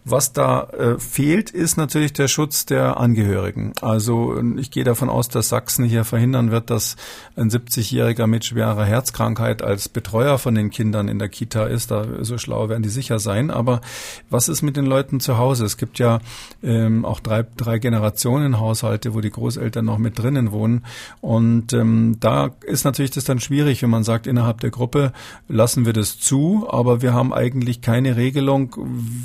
Was 0.06 0.34
da 0.34 0.64
äh, 0.64 1.00
fehlt, 1.00 1.50
ist 1.50 1.78
natürlich 1.78 2.14
der 2.14 2.28
Schutz 2.28 2.66
der 2.66 2.98
Angehörigen. 2.98 3.74
Also 3.82 4.42
ich 4.58 4.72
gehe 4.72 4.84
davon 4.84 5.10
aus, 5.10 5.30
dass 5.30 5.50
Sachsen 5.50 5.86
hier 5.86 6.06
verhindern 6.06 6.52
wird, 6.52 6.70
dass 6.70 6.96
ein 7.36 7.50
70-Jähriger 7.50 8.28
mit 8.28 8.46
schwerer 8.46 8.86
Herzkrankheit 8.86 9.62
als 9.62 9.90
Betreuer 9.90 10.38
von 10.38 10.56
den 10.56 10.70
Kindern 10.70 11.08
in 11.08 11.20
der 11.20 11.30
Kita 11.30 11.66
ist. 11.66 11.92
Da 11.92 12.06
so 12.22 12.38
schlau 12.38 12.70
werden 12.70 12.84
die 12.84 12.90
sicher 12.90 13.20
sein. 13.20 13.52
Aber 13.52 13.82
was 14.30 14.50
ist 14.50 14.62
mit 14.62 14.78
den 14.78 14.86
Leuten 14.86 15.20
zu 15.20 15.38
Hause? 15.38 15.66
Es 15.66 15.78
gibt 15.78 16.00
ja 16.00 16.20
ähm, 16.64 17.06
auch 17.06 17.20
drei, 17.20 17.46
drei 17.58 17.80
Generationen 17.80 18.60
Haushalte, 18.60 19.14
wo 19.14 19.22
die 19.22 19.32
Großeltern 19.32 19.86
noch 19.86 19.97
mit 19.98 20.20
drinnen 20.20 20.52
wohnen. 20.52 20.86
Und 21.22 21.74
ähm, 21.74 22.18
da 22.20 22.52
ist 22.66 22.86
natürlich 22.86 23.12
das 23.12 23.24
dann 23.24 23.40
schwierig, 23.40 23.82
wenn 23.82 23.90
man 23.90 24.04
sagt, 24.04 24.28
innerhalb 24.28 24.62
der 24.62 24.72
Gruppe 24.72 25.14
lassen 25.48 25.86
wir 25.86 25.94
das 25.94 26.20
zu, 26.20 26.68
aber 26.70 27.02
wir 27.02 27.14
haben 27.14 27.34
eigentlich 27.34 27.82
keine 27.82 28.16
Regelung, 28.16 28.76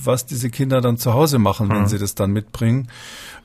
was 0.05 0.27
diese 0.27 0.51
Kinder 0.51 0.81
dann 0.81 0.97
zu 0.97 1.15
Hause 1.15 1.39
machen, 1.39 1.69
wenn 1.69 1.83
mhm. 1.83 1.89
sie 1.89 1.99
das 1.99 2.15
dann 2.15 2.33
mitbringen. 2.33 2.89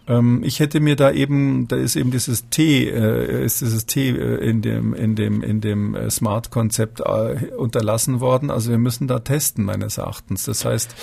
Ähm, 0.07 0.41
ich 0.43 0.59
hätte 0.59 0.79
mir 0.79 0.95
da 0.95 1.11
eben, 1.11 1.67
da 1.67 1.75
ist 1.75 1.95
eben 1.95 2.11
dieses 2.11 2.49
T, 2.49 2.89
äh, 2.89 3.43
ist 3.43 3.61
dieses 3.61 3.85
T 3.85 4.09
äh, 4.09 4.49
in 4.49 4.61
dem 4.61 4.93
in 4.93 5.15
dem 5.15 5.43
in 5.43 5.59
dem 5.61 5.95
äh, 5.95 6.09
Smart-Konzept 6.09 7.01
äh, 7.01 7.51
unterlassen 7.57 8.19
worden. 8.21 8.49
Also 8.49 8.71
wir 8.71 8.77
müssen 8.77 9.07
da 9.07 9.19
testen 9.19 9.65
meines 9.65 9.97
Erachtens. 9.97 10.45
Das 10.45 10.63
heißt, 10.63 10.95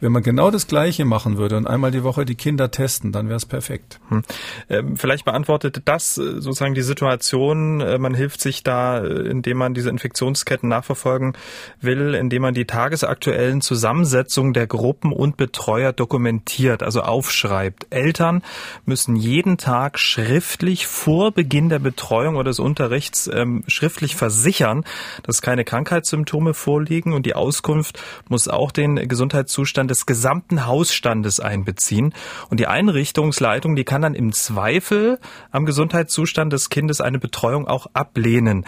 wenn 0.00 0.12
man 0.12 0.22
genau 0.22 0.50
das 0.50 0.66
Gleiche 0.66 1.04
machen 1.04 1.38
würde 1.38 1.56
und 1.56 1.66
einmal 1.66 1.92
die 1.92 2.02
Woche 2.02 2.24
die 2.24 2.34
Kinder 2.34 2.70
testen, 2.70 3.12
dann 3.12 3.28
wäre 3.28 3.36
es 3.36 3.46
perfekt. 3.46 4.00
Hm. 4.08 4.22
Ähm, 4.68 4.96
vielleicht 4.96 5.24
beantwortet 5.24 5.67
das 5.70 6.18
äh, 6.18 6.40
sozusagen 6.40 6.74
die 6.74 6.82
Situation. 6.82 7.80
Äh, 7.80 7.98
man 7.98 8.14
hilft 8.14 8.40
sich 8.40 8.62
da, 8.62 8.98
indem 8.98 9.58
man 9.58 9.74
diese 9.74 9.90
Infektionsketten 9.90 10.68
nachverfolgen 10.68 11.36
will, 11.80 12.14
indem 12.14 12.42
man 12.42 12.54
die 12.54 12.64
tagesaktuellen 12.64 13.60
Zusammensetzungen 13.60 14.52
der 14.52 14.66
Gruppen 14.66 15.12
und 15.12 15.36
Betreuer 15.36 15.92
dokumentiert, 15.92 16.82
also 16.82 17.02
aufschreibt. 17.02 17.86
Eltern 17.90 18.42
müssen 18.84 19.16
jeden 19.16 19.58
Tag 19.58 19.98
schriftlich 19.98 20.86
vor 20.86 21.32
Beginn 21.32 21.68
der 21.68 21.78
Betreuung 21.78 22.36
oder 22.36 22.50
des 22.50 22.58
Unterrichts 22.58 23.30
ähm, 23.32 23.62
schriftlich 23.66 24.16
versichern, 24.16 24.84
dass 25.22 25.42
keine 25.42 25.64
Krankheitssymptome 25.64 26.54
vorliegen 26.54 27.12
und 27.12 27.26
die 27.26 27.34
Auskunft 27.34 28.02
muss 28.28 28.48
auch 28.48 28.72
den 28.72 29.08
Gesundheitszustand 29.08 29.90
des 29.90 30.06
gesamten 30.06 30.66
Hausstandes 30.66 31.40
einbeziehen. 31.40 32.14
Und 32.50 32.60
die 32.60 32.66
Einrichtungsleitung, 32.66 33.76
die 33.76 33.84
kann 33.84 34.02
dann 34.02 34.14
im 34.14 34.32
Zweifel 34.32 35.18
am 35.58 35.66
Gesundheitszustand 35.66 36.52
des 36.52 36.70
Kindes 36.70 37.00
eine 37.00 37.18
Betreuung 37.18 37.66
auch 37.66 37.86
ablehnen. 37.92 38.64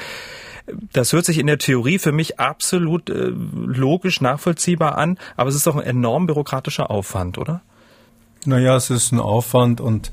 Das 0.92 1.12
hört 1.12 1.24
sich 1.24 1.38
in 1.38 1.46
der 1.46 1.58
Theorie 1.58 1.98
für 1.98 2.12
mich 2.12 2.38
absolut 2.38 3.08
äh, 3.08 3.32
logisch 3.32 4.20
nachvollziehbar 4.20 4.98
an, 4.98 5.18
aber 5.36 5.48
es 5.48 5.56
ist 5.56 5.66
doch 5.66 5.76
ein 5.76 5.82
enorm 5.82 6.26
bürokratischer 6.26 6.90
Aufwand, 6.90 7.38
oder? 7.38 7.62
Naja, 8.44 8.76
es 8.76 8.90
ist 8.90 9.12
ein 9.12 9.20
Aufwand 9.20 9.80
und 9.80 10.10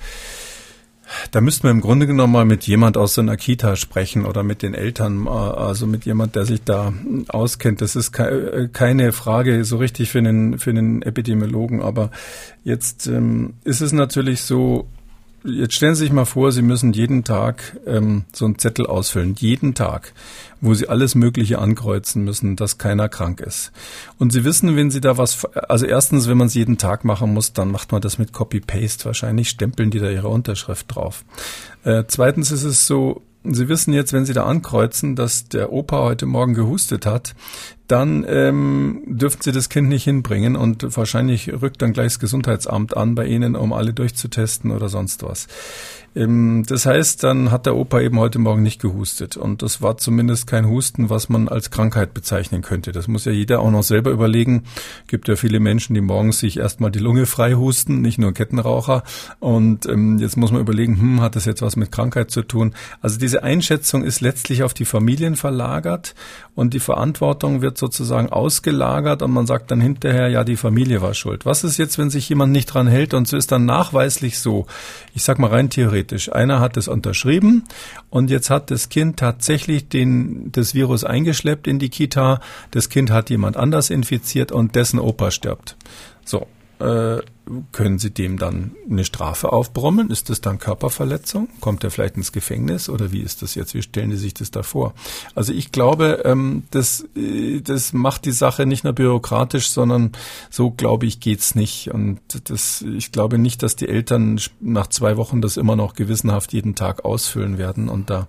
da 1.31 1.41
müssten 1.41 1.63
wir 1.63 1.71
im 1.71 1.81
Grunde 1.81 2.05
genommen 2.05 2.33
mal 2.33 2.45
mit 2.45 2.65
jemand 2.65 2.97
aus 2.97 3.13
so 3.13 3.21
einer 3.21 3.37
Kita 3.37 3.75
sprechen 3.75 4.25
oder 4.25 4.43
mit 4.43 4.61
den 4.61 4.73
Eltern, 4.73 5.25
äh, 5.25 5.29
also 5.29 5.87
mit 5.87 6.05
jemand, 6.05 6.35
der 6.35 6.45
sich 6.45 6.63
da 6.63 6.93
auskennt. 7.29 7.81
Das 7.81 7.95
ist 7.95 8.17
äh, 8.19 8.69
keine 8.71 9.11
Frage 9.13 9.63
so 9.63 9.77
richtig 9.77 10.09
für 10.09 10.19
einen, 10.19 10.59
für 10.59 10.71
einen 10.71 11.01
Epidemiologen, 11.01 11.81
aber 11.81 12.11
jetzt 12.63 13.07
ähm, 13.07 13.55
ist 13.63 13.81
es 13.81 13.93
natürlich 13.93 14.41
so, 14.41 14.87
Jetzt 15.49 15.75
stellen 15.75 15.95
Sie 15.95 16.03
sich 16.03 16.11
mal 16.11 16.25
vor, 16.25 16.51
Sie 16.51 16.61
müssen 16.61 16.91
jeden 16.91 17.23
Tag 17.23 17.79
ähm, 17.85 18.25
so 18.33 18.43
einen 18.43 18.59
Zettel 18.59 18.85
ausfüllen, 18.85 19.33
jeden 19.37 19.75
Tag, 19.75 20.11
wo 20.59 20.73
Sie 20.73 20.89
alles 20.89 21.15
Mögliche 21.15 21.59
ankreuzen 21.59 22.25
müssen, 22.25 22.57
dass 22.57 22.77
keiner 22.77 23.07
krank 23.07 23.39
ist. 23.39 23.71
Und 24.19 24.33
Sie 24.33 24.43
wissen, 24.43 24.75
wenn 24.75 24.91
Sie 24.91 24.99
da 24.99 25.17
was, 25.17 25.45
also 25.45 25.85
erstens, 25.85 26.27
wenn 26.27 26.37
man 26.37 26.47
es 26.47 26.53
jeden 26.53 26.77
Tag 26.77 27.05
machen 27.05 27.33
muss, 27.33 27.53
dann 27.53 27.71
macht 27.71 27.93
man 27.93 28.01
das 28.01 28.17
mit 28.17 28.33
Copy-Paste. 28.33 29.05
Wahrscheinlich 29.05 29.47
stempeln 29.47 29.89
die 29.89 29.99
da 29.99 30.09
ihre 30.09 30.27
Unterschrift 30.27 30.93
drauf. 30.93 31.23
Äh, 31.85 32.03
zweitens 32.07 32.51
ist 32.51 32.63
es 32.63 32.85
so, 32.85 33.21
Sie 33.49 33.69
wissen 33.69 33.93
jetzt, 33.93 34.11
wenn 34.11 34.25
Sie 34.25 34.33
da 34.33 34.45
ankreuzen, 34.45 35.15
dass 35.15 35.47
der 35.47 35.71
Opa 35.71 36.01
heute 36.01 36.25
Morgen 36.25 36.55
gehustet 36.55 37.05
hat, 37.05 37.35
dann 37.87 38.25
ähm, 38.27 39.01
dürfen 39.05 39.41
Sie 39.41 39.51
das 39.51 39.69
Kind 39.69 39.87
nicht 39.87 40.03
hinbringen 40.03 40.55
und 40.55 40.97
wahrscheinlich 40.97 41.51
rückt 41.61 41.81
dann 41.81 41.93
gleich 41.93 42.07
das 42.07 42.19
Gesundheitsamt 42.19 42.97
an 42.97 43.15
bei 43.15 43.25
Ihnen, 43.25 43.55
um 43.55 43.73
alle 43.73 43.93
durchzutesten 43.93 44.71
oder 44.71 44.89
sonst 44.89 45.23
was. 45.23 45.47
Ähm, 46.17 46.63
das 46.67 46.85
heißt, 46.85 47.23
dann 47.23 47.51
hat 47.51 47.65
der 47.65 47.75
Opa 47.75 48.01
eben 48.01 48.19
heute 48.19 48.39
Morgen 48.39 48.63
nicht 48.63 48.81
gehustet 48.81 49.37
und 49.37 49.61
das 49.61 49.81
war 49.81 49.97
zumindest 49.97 50.47
kein 50.47 50.67
Husten, 50.67 51.09
was 51.09 51.29
man 51.29 51.47
als 51.47 51.69
Krankheit 51.69 52.13
bezeichnen 52.13 52.61
könnte. 52.61 52.91
Das 52.91 53.07
muss 53.07 53.25
ja 53.25 53.31
jeder 53.31 53.59
auch 53.59 53.71
noch 53.71 53.83
selber 53.83 54.11
überlegen. 54.11 54.63
Gibt 55.07 55.27
ja 55.27 55.35
viele 55.35 55.59
Menschen, 55.59 55.93
die 55.93 56.01
morgens 56.01 56.39
sich 56.39 56.57
erstmal 56.57 56.91
die 56.91 56.99
Lunge 56.99 57.25
frei 57.25 57.53
husten, 57.53 58.01
nicht 58.01 58.17
nur 58.17 58.33
Kettenraucher. 58.33 59.03
Und 59.39 59.85
ähm, 59.85 60.17
jetzt 60.17 60.37
muss 60.37 60.51
man 60.51 60.61
überlegen, 60.61 60.99
hm, 60.99 61.21
hat 61.21 61.35
das 61.35 61.45
jetzt 61.45 61.61
was 61.61 61.75
mit 61.75 61.91
Krankheit 61.91 62.31
zu 62.31 62.41
tun? 62.41 62.73
Also 63.01 63.19
diese 63.19 63.43
Einschätzung 63.43 64.03
ist 64.03 64.21
letztlich 64.21 64.63
auf 64.63 64.73
die 64.73 64.85
Familien 64.85 65.35
verlagert 65.35 66.15
und 66.55 66.73
die 66.73 66.79
Verantwortung 66.79 67.61
wird 67.61 67.76
sozusagen 67.79 68.29
ausgelagert 68.29 69.21
und 69.21 69.31
man 69.31 69.47
sagt 69.47 69.71
dann 69.71 69.81
hinterher, 69.81 70.29
ja, 70.29 70.43
die 70.43 70.57
Familie 70.57 71.01
war 71.01 71.13
schuld. 71.13 71.45
Was 71.45 71.63
ist 71.63 71.77
jetzt, 71.77 71.97
wenn 71.97 72.09
sich 72.09 72.27
jemand 72.29 72.51
nicht 72.51 72.67
dran 72.67 72.87
hält 72.87 73.13
und 73.13 73.27
so 73.27 73.37
ist 73.37 73.51
dann 73.51 73.65
nachweislich 73.65 74.39
so, 74.39 74.65
ich 75.13 75.23
sag 75.23 75.39
mal 75.39 75.49
rein 75.49 75.69
theoretisch, 75.69 76.31
einer 76.31 76.59
hat 76.59 76.77
es 76.77 76.87
unterschrieben 76.87 77.63
und 78.09 78.29
jetzt 78.29 78.49
hat 78.49 78.71
das 78.71 78.89
Kind 78.89 79.17
tatsächlich 79.17 79.89
den, 79.89 80.51
das 80.51 80.73
Virus 80.73 81.03
eingeschleppt 81.03 81.67
in 81.67 81.79
die 81.79 81.89
Kita, 81.89 82.39
das 82.71 82.89
Kind 82.89 83.11
hat 83.11 83.29
jemand 83.29 83.57
anders 83.57 83.89
infiziert 83.89 84.51
und 84.51 84.75
dessen 84.75 84.99
Opa 84.99 85.31
stirbt. 85.31 85.77
So, 86.25 86.47
äh, 86.79 87.19
können 87.71 87.99
Sie 87.99 88.11
dem 88.11 88.37
dann 88.37 88.75
eine 88.89 89.05
Strafe 89.05 89.51
aufbrummen? 89.51 90.09
Ist 90.09 90.29
das 90.29 90.41
dann 90.41 90.59
Körperverletzung? 90.59 91.49
Kommt 91.59 91.83
er 91.83 91.91
vielleicht 91.91 92.17
ins 92.17 92.31
Gefängnis 92.31 92.89
oder 92.89 93.11
wie 93.11 93.21
ist 93.21 93.41
das 93.41 93.55
jetzt? 93.55 93.73
Wie 93.73 93.81
stellen 93.81 94.11
Sie 94.11 94.17
sich 94.17 94.33
das 94.33 94.51
da 94.51 94.63
vor? 94.63 94.93
Also 95.35 95.53
ich 95.53 95.71
glaube, 95.71 96.21
ähm, 96.25 96.63
das, 96.71 97.05
äh, 97.15 97.61
das 97.61 97.93
macht 97.93 98.25
die 98.25 98.31
Sache 98.31 98.65
nicht 98.65 98.83
nur 98.83 98.93
bürokratisch, 98.93 99.69
sondern 99.69 100.11
so 100.49 100.71
glaube 100.71 101.05
ich 101.05 101.19
geht's 101.19 101.55
nicht. 101.55 101.91
Und 101.91 102.19
das, 102.49 102.81
ich 102.81 103.11
glaube 103.11 103.37
nicht, 103.37 103.63
dass 103.63 103.75
die 103.75 103.87
Eltern 103.87 104.39
nach 104.59 104.87
zwei 104.87 105.17
Wochen 105.17 105.41
das 105.41 105.57
immer 105.57 105.75
noch 105.75 105.93
gewissenhaft 105.93 106.53
jeden 106.53 106.75
Tag 106.75 107.05
ausfüllen 107.05 107.57
werden 107.57 107.89
und 107.89 108.09
da 108.09 108.27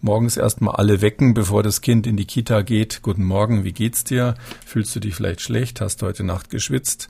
morgens 0.00 0.36
erstmal 0.36 0.76
alle 0.76 1.00
wecken, 1.00 1.34
bevor 1.34 1.62
das 1.62 1.80
Kind 1.80 2.06
in 2.06 2.16
die 2.16 2.26
Kita 2.26 2.62
geht. 2.62 3.02
Guten 3.02 3.24
Morgen, 3.24 3.64
wie 3.64 3.72
geht's 3.72 4.04
dir? 4.04 4.34
Fühlst 4.64 4.94
du 4.94 5.00
dich 5.00 5.14
vielleicht 5.14 5.40
schlecht? 5.40 5.80
Hast 5.80 6.00
du 6.00 6.06
heute 6.06 6.24
Nacht 6.24 6.50
geschwitzt? 6.50 7.08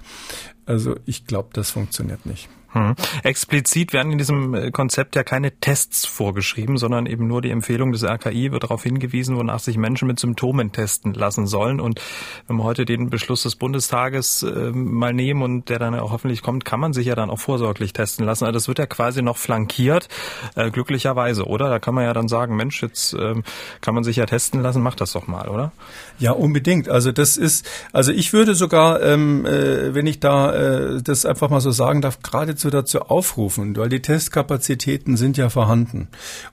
Also 0.67 0.97
ich 1.07 1.27
glaube, 1.27 1.36
das 1.53 1.71
funktioniert 1.71 2.27
nicht. 2.27 2.49
Hm. 2.77 2.95
Explizit 3.23 3.95
werden 3.95 4.13
in 4.13 4.19
diesem 4.19 4.55
äh, 4.55 4.71
Konzept 4.71 5.17
ja 5.17 5.23
keine 5.23 5.51
Tests 5.51 6.05
vorgeschrieben, 6.05 6.77
sondern 6.77 7.07
eben 7.07 7.27
nur 7.27 7.41
die 7.41 7.49
Empfehlung 7.49 7.91
des 7.91 8.05
RKI 8.05 8.53
wird 8.53 8.65
darauf 8.65 8.83
hingewiesen, 8.83 9.39
wonach 9.39 9.61
sich 9.61 9.79
Menschen 9.79 10.07
mit 10.07 10.21
Symptomen 10.21 10.73
testen 10.73 11.15
lassen 11.15 11.47
sollen. 11.47 11.81
Und 11.81 12.03
wenn 12.47 12.57
wir 12.57 12.65
heute 12.65 12.85
den 12.85 13.09
Beschluss 13.09 13.45
des 13.45 13.57
Bundestages 13.57 14.43
äh, 14.43 14.73
mal 14.73 15.15
nehmen 15.15 15.41
und 15.41 15.71
der 15.71 15.79
dann 15.79 15.99
auch 15.99 16.11
hoffentlich 16.11 16.43
kommt, 16.43 16.67
kann 16.67 16.79
man 16.79 16.93
sich 16.93 17.07
ja 17.07 17.15
dann 17.15 17.31
auch 17.31 17.39
vorsorglich 17.39 17.95
testen 17.95 18.27
lassen. 18.27 18.45
Also 18.45 18.53
das 18.53 18.69
wird 18.69 18.79
ja 18.79 18.85
quasi 18.85 19.23
noch 19.23 19.39
flankiert, 19.39 20.09
äh, 20.55 20.71
glücklicherweise, 20.71 21.47
oder? 21.47 21.71
Da 21.71 21.79
kann 21.79 21.95
man 21.95 22.05
ja 22.05 22.13
dann 22.13 22.29
sagen, 22.29 22.57
Mensch, 22.57 22.83
jetzt 22.83 23.15
äh, 23.15 23.37
kann 23.81 23.95
man 23.95 24.05
sich 24.05 24.17
ja 24.17 24.27
testen 24.27 24.61
lassen, 24.61 24.83
mach 24.83 24.97
das 24.97 25.13
doch 25.13 25.27
mal, 25.27 25.49
oder? 25.49 25.73
Ja, 26.19 26.33
unbedingt. 26.33 26.91
Also 26.91 27.11
das 27.11 27.39
ist, 27.39 27.67
also 27.95 28.13
ich 28.13 28.35
würde 28.35 28.55
sogar, 28.55 29.01
ähm, 29.03 29.47
äh, 29.47 29.95
wenn 29.95 30.07
ich 30.07 30.21
da 30.21 30.53
äh, 30.53 31.03
das 31.03 31.25
einfach 31.25 31.49
mal 31.49 31.63
so 31.63 31.71
sagen 31.71 32.03
darf, 32.03 32.21
geradezu 32.21 32.66
wir 32.67 32.71
dazu 32.71 33.01
aufrufen, 33.01 33.75
weil 33.77 33.89
die 33.89 34.03
Testkapazitäten 34.03 35.17
sind 35.17 35.39
ja 35.39 35.49
vorhanden. 35.49 36.09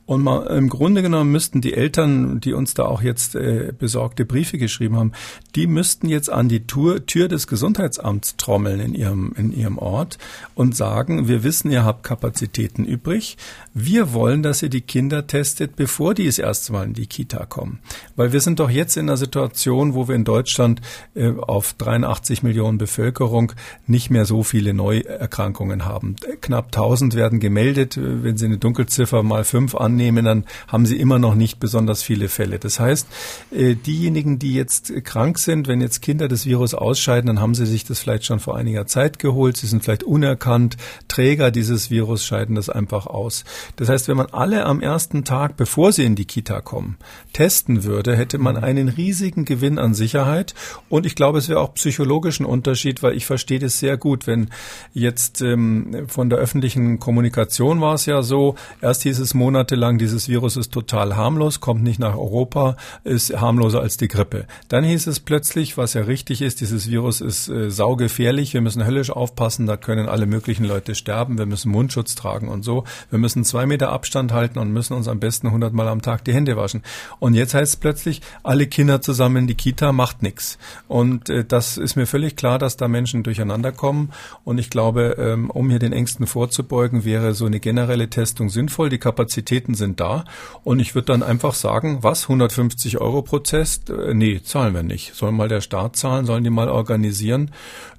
Und 0.06 0.24
mal, 0.24 0.48
im 0.48 0.70
Grunde 0.70 1.02
genommen 1.02 1.32
müssten 1.32 1.60
die 1.60 1.74
Eltern, 1.74 2.40
die 2.40 2.54
uns 2.54 2.74
da 2.74 2.86
auch 2.86 3.02
jetzt 3.02 3.36
äh, 3.36 3.74
besorgte 3.78 4.24
Briefe 4.24 4.58
geschrieben 4.58 4.96
haben, 4.96 5.12
die 5.56 5.68
müssten 5.68 6.08
jetzt 6.08 6.30
an 6.30 6.48
die 6.48 6.66
Tür, 6.66 7.06
Tür 7.06 7.28
des 7.28 7.48
Gesundheitsamts 7.48 8.38
trommeln 8.38 8.80
in 8.80 8.94
ihrem, 8.94 9.34
in 9.36 9.52
ihrem 9.52 9.78
Ort 9.78 10.18
und 10.56 10.76
sagen, 10.76 11.28
wir 11.28 11.44
wissen, 11.44 11.72
ihr 11.72 11.84
habt 11.84 12.04
Kapazitäten 12.04 12.86
übrig. 12.86 13.38
Wir 13.74 14.14
wollen, 14.14 14.44
dass 14.44 14.62
ihr 14.62 14.70
die 14.70 14.82
Kinder 14.82 15.28
testet, 15.28 15.76
bevor 15.76 16.14
die 16.14 16.28
das 16.28 16.38
erste 16.38 16.74
Mal 16.74 16.86
in 16.86 16.94
die 16.94 17.08
Kita 17.08 17.46
kommen. 17.46 17.80
Weil 18.16 18.32
wir 18.32 18.40
sind 18.40 18.60
doch 18.60 18.70
jetzt 18.70 18.98
in 18.98 19.10
einer 19.10 19.18
Situation, 19.18 19.96
wo 19.96 20.08
wir 20.08 20.16
in 20.16 20.24
Deutschland 20.24 20.82
äh, 21.16 21.32
auf 21.32 21.74
83 21.74 22.44
Millionen 22.44 22.78
Bevölkerung 22.78 23.54
nicht 23.88 24.10
mehr 24.10 24.26
so 24.26 24.44
viele 24.44 24.74
Neuerkrankungen 24.74 25.86
haben 25.86 25.93
haben. 25.94 26.16
Knapp 26.42 26.68
1000 26.68 27.16
werden 27.16 27.40
gemeldet. 27.40 28.00
Wenn 28.02 28.38
Sie 28.38 28.46
eine 28.46 28.58
Dunkelziffer 28.58 29.24
mal 29.24 29.44
fünf 29.44 29.76
annehmen, 29.76 30.26
dann 30.26 30.46
haben 30.68 30.86
Sie 30.86 30.98
immer 30.98 31.20
noch 31.20 31.36
nicht 31.36 31.60
besonders 31.60 32.04
viele 32.04 32.30
Fälle. 32.30 32.60
Das 32.60 32.80
heißt, 32.80 33.08
äh, 33.52 33.76
diejenigen, 33.76 34.40
die 34.40 34.54
jetzt 34.54 34.92
krank 35.04 35.38
sind, 35.38 35.68
wenn 35.68 35.82
jetzt 35.82 36.02
Kinder 36.02 36.28
das 36.28 36.46
Virus 36.46 36.74
ausscheiden, 36.74 37.28
dann 37.28 37.40
haben 37.40 37.56
sie 37.56 37.66
sich 37.66 37.84
das 37.84 38.00
vielleicht 38.00 38.26
schon 38.26 38.40
vor 38.40 38.58
einiger 38.58 38.88
Zeit 38.88 39.20
geholt. 39.20 39.58
Sie 39.58 39.68
sind 39.68 39.84
vielleicht 39.84 40.04
unerkannt. 40.04 40.78
Träger 41.08 41.52
dieses 41.52 41.92
Virus 41.92 42.26
scheiden 42.26 42.56
das 42.56 42.70
einfach 42.70 43.06
aus. 43.06 43.44
Das 43.76 43.90
heißt, 43.90 44.08
wenn 44.08 44.18
man 44.18 44.28
alle 44.32 44.66
am 44.66 44.82
ersten 44.82 45.24
Tag, 45.24 45.58
bevor 45.58 45.92
sie 45.92 46.04
in 46.04 46.16
die 46.16 46.26
Kita 46.26 46.62
kommen, 46.62 46.98
testen 47.34 47.84
würde, 47.84 48.16
hätte 48.16 48.38
man 48.38 48.58
einen 48.58 48.90
riesigen 48.90 49.46
Gewinn 49.46 49.78
an 49.78 49.94
Sicherheit. 49.94 50.56
Und 50.90 51.06
ich 51.06 51.16
glaube, 51.16 51.38
es 51.38 51.50
wäre 51.50 51.60
auch 51.60 51.74
psychologischen 51.76 52.46
Unterschied, 52.46 53.04
weil 53.04 53.16
ich 53.16 53.26
verstehe 53.26 53.60
das 53.60 53.80
sehr 53.80 53.98
gut, 53.98 54.28
wenn 54.28 54.50
jetzt 54.94 55.42
ähm, 55.42 55.83
von 56.08 56.30
der 56.30 56.40
öffentlichen 56.40 57.00
Kommunikation 57.00 57.82
war 57.82 57.96
es 57.96 58.06
ja 58.06 58.22
so, 58.22 58.56
erst 58.82 59.04
hieß 59.04 59.20
es 59.20 59.34
monatelang, 59.34 59.98
dieses 59.98 60.28
Virus 60.28 60.58
ist 60.58 60.72
total 60.72 61.16
harmlos, 61.16 61.60
kommt 61.60 61.84
nicht 61.84 62.00
nach 62.00 62.16
Europa, 62.16 62.76
ist 63.04 63.40
harmloser 63.40 63.82
als 63.82 63.98
die 63.98 64.08
Grippe. 64.08 64.46
Dann 64.70 64.84
hieß 64.84 65.08
es 65.08 65.20
plötzlich, 65.20 65.78
was 65.78 65.94
ja 65.94 66.02
richtig 66.02 66.42
ist, 66.42 66.62
dieses 66.62 66.90
Virus 66.90 67.22
ist 67.22 67.50
äh, 67.50 67.70
saugefährlich, 67.70 68.54
wir 68.54 68.62
müssen 68.62 68.86
höllisch 68.86 69.12
aufpassen, 69.12 69.66
da 69.66 69.78
können 69.78 70.08
alle 70.08 70.26
möglichen 70.26 70.66
Leute 70.66 70.96
sterben, 70.96 71.38
wir 71.38 71.46
müssen 71.46 71.72
Mundschutz 71.72 72.16
tragen 72.16 72.48
und 72.48 72.64
so. 72.64 72.84
Wir 73.10 73.20
müssen 73.20 73.44
zwei 73.44 73.66
Meter 73.66 73.92
Abstand 73.92 74.32
halten 74.32 74.60
und 74.60 74.72
müssen 74.72 74.94
uns 74.94 75.08
am 75.08 75.20
besten 75.20 75.48
100 75.48 75.74
Mal 75.74 75.88
am 75.88 76.02
Tag 76.02 76.24
die 76.26 76.34
Hände 76.34 76.58
waschen. 76.58 76.84
Und 77.20 77.34
jetzt 77.34 77.54
heißt 77.54 77.74
es 77.74 77.78
plötzlich, 77.78 78.22
alle 78.44 78.68
Kinder 78.68 79.02
zusammen 79.02 79.38
in 79.38 79.48
die 79.48 79.56
Kita 79.56 79.92
macht 79.92 80.24
nichts. 80.24 80.58
Und 80.88 81.30
äh, 81.30 81.46
das 81.46 81.78
ist 81.78 81.96
mir 81.96 82.06
völlig 82.06 82.36
klar, 82.36 82.60
dass 82.60 82.78
da 82.78 82.88
Menschen 82.88 83.24
durcheinander 83.24 83.72
kommen. 83.72 84.12
Und 84.44 84.58
ich 84.58 84.70
glaube, 84.70 85.16
ähm, 85.20 85.50
um 85.50 85.70
hier 85.74 85.80
den 85.80 85.94
Ängsten 85.94 86.28
vorzubeugen, 86.28 87.04
wäre 87.04 87.34
so 87.34 87.46
eine 87.46 87.60
generelle 87.60 88.10
Testung 88.10 88.50
sinnvoll. 88.50 88.90
Die 88.90 89.00
Kapazitäten 89.00 89.74
sind 89.74 90.00
da. 90.00 90.24
Und 90.64 90.80
ich 90.80 90.96
würde 90.96 91.08
dann 91.08 91.24
einfach 91.24 91.54
sagen, 91.54 92.00
was, 92.02 92.24
150 92.24 93.02
Euro 93.02 93.22
pro 93.22 93.40
Test? 93.40 93.90
Äh, 93.90 94.14
nee, 94.14 94.42
zahlen 94.42 94.74
wir 94.74 94.84
nicht. 94.84 95.16
Soll 95.16 95.32
mal 95.32 95.48
der 95.48 95.62
Staat 95.62 95.96
zahlen? 95.96 96.26
Sollen 96.26 96.44
die 96.44 96.50
mal 96.50 96.70
organisieren? 96.70 97.52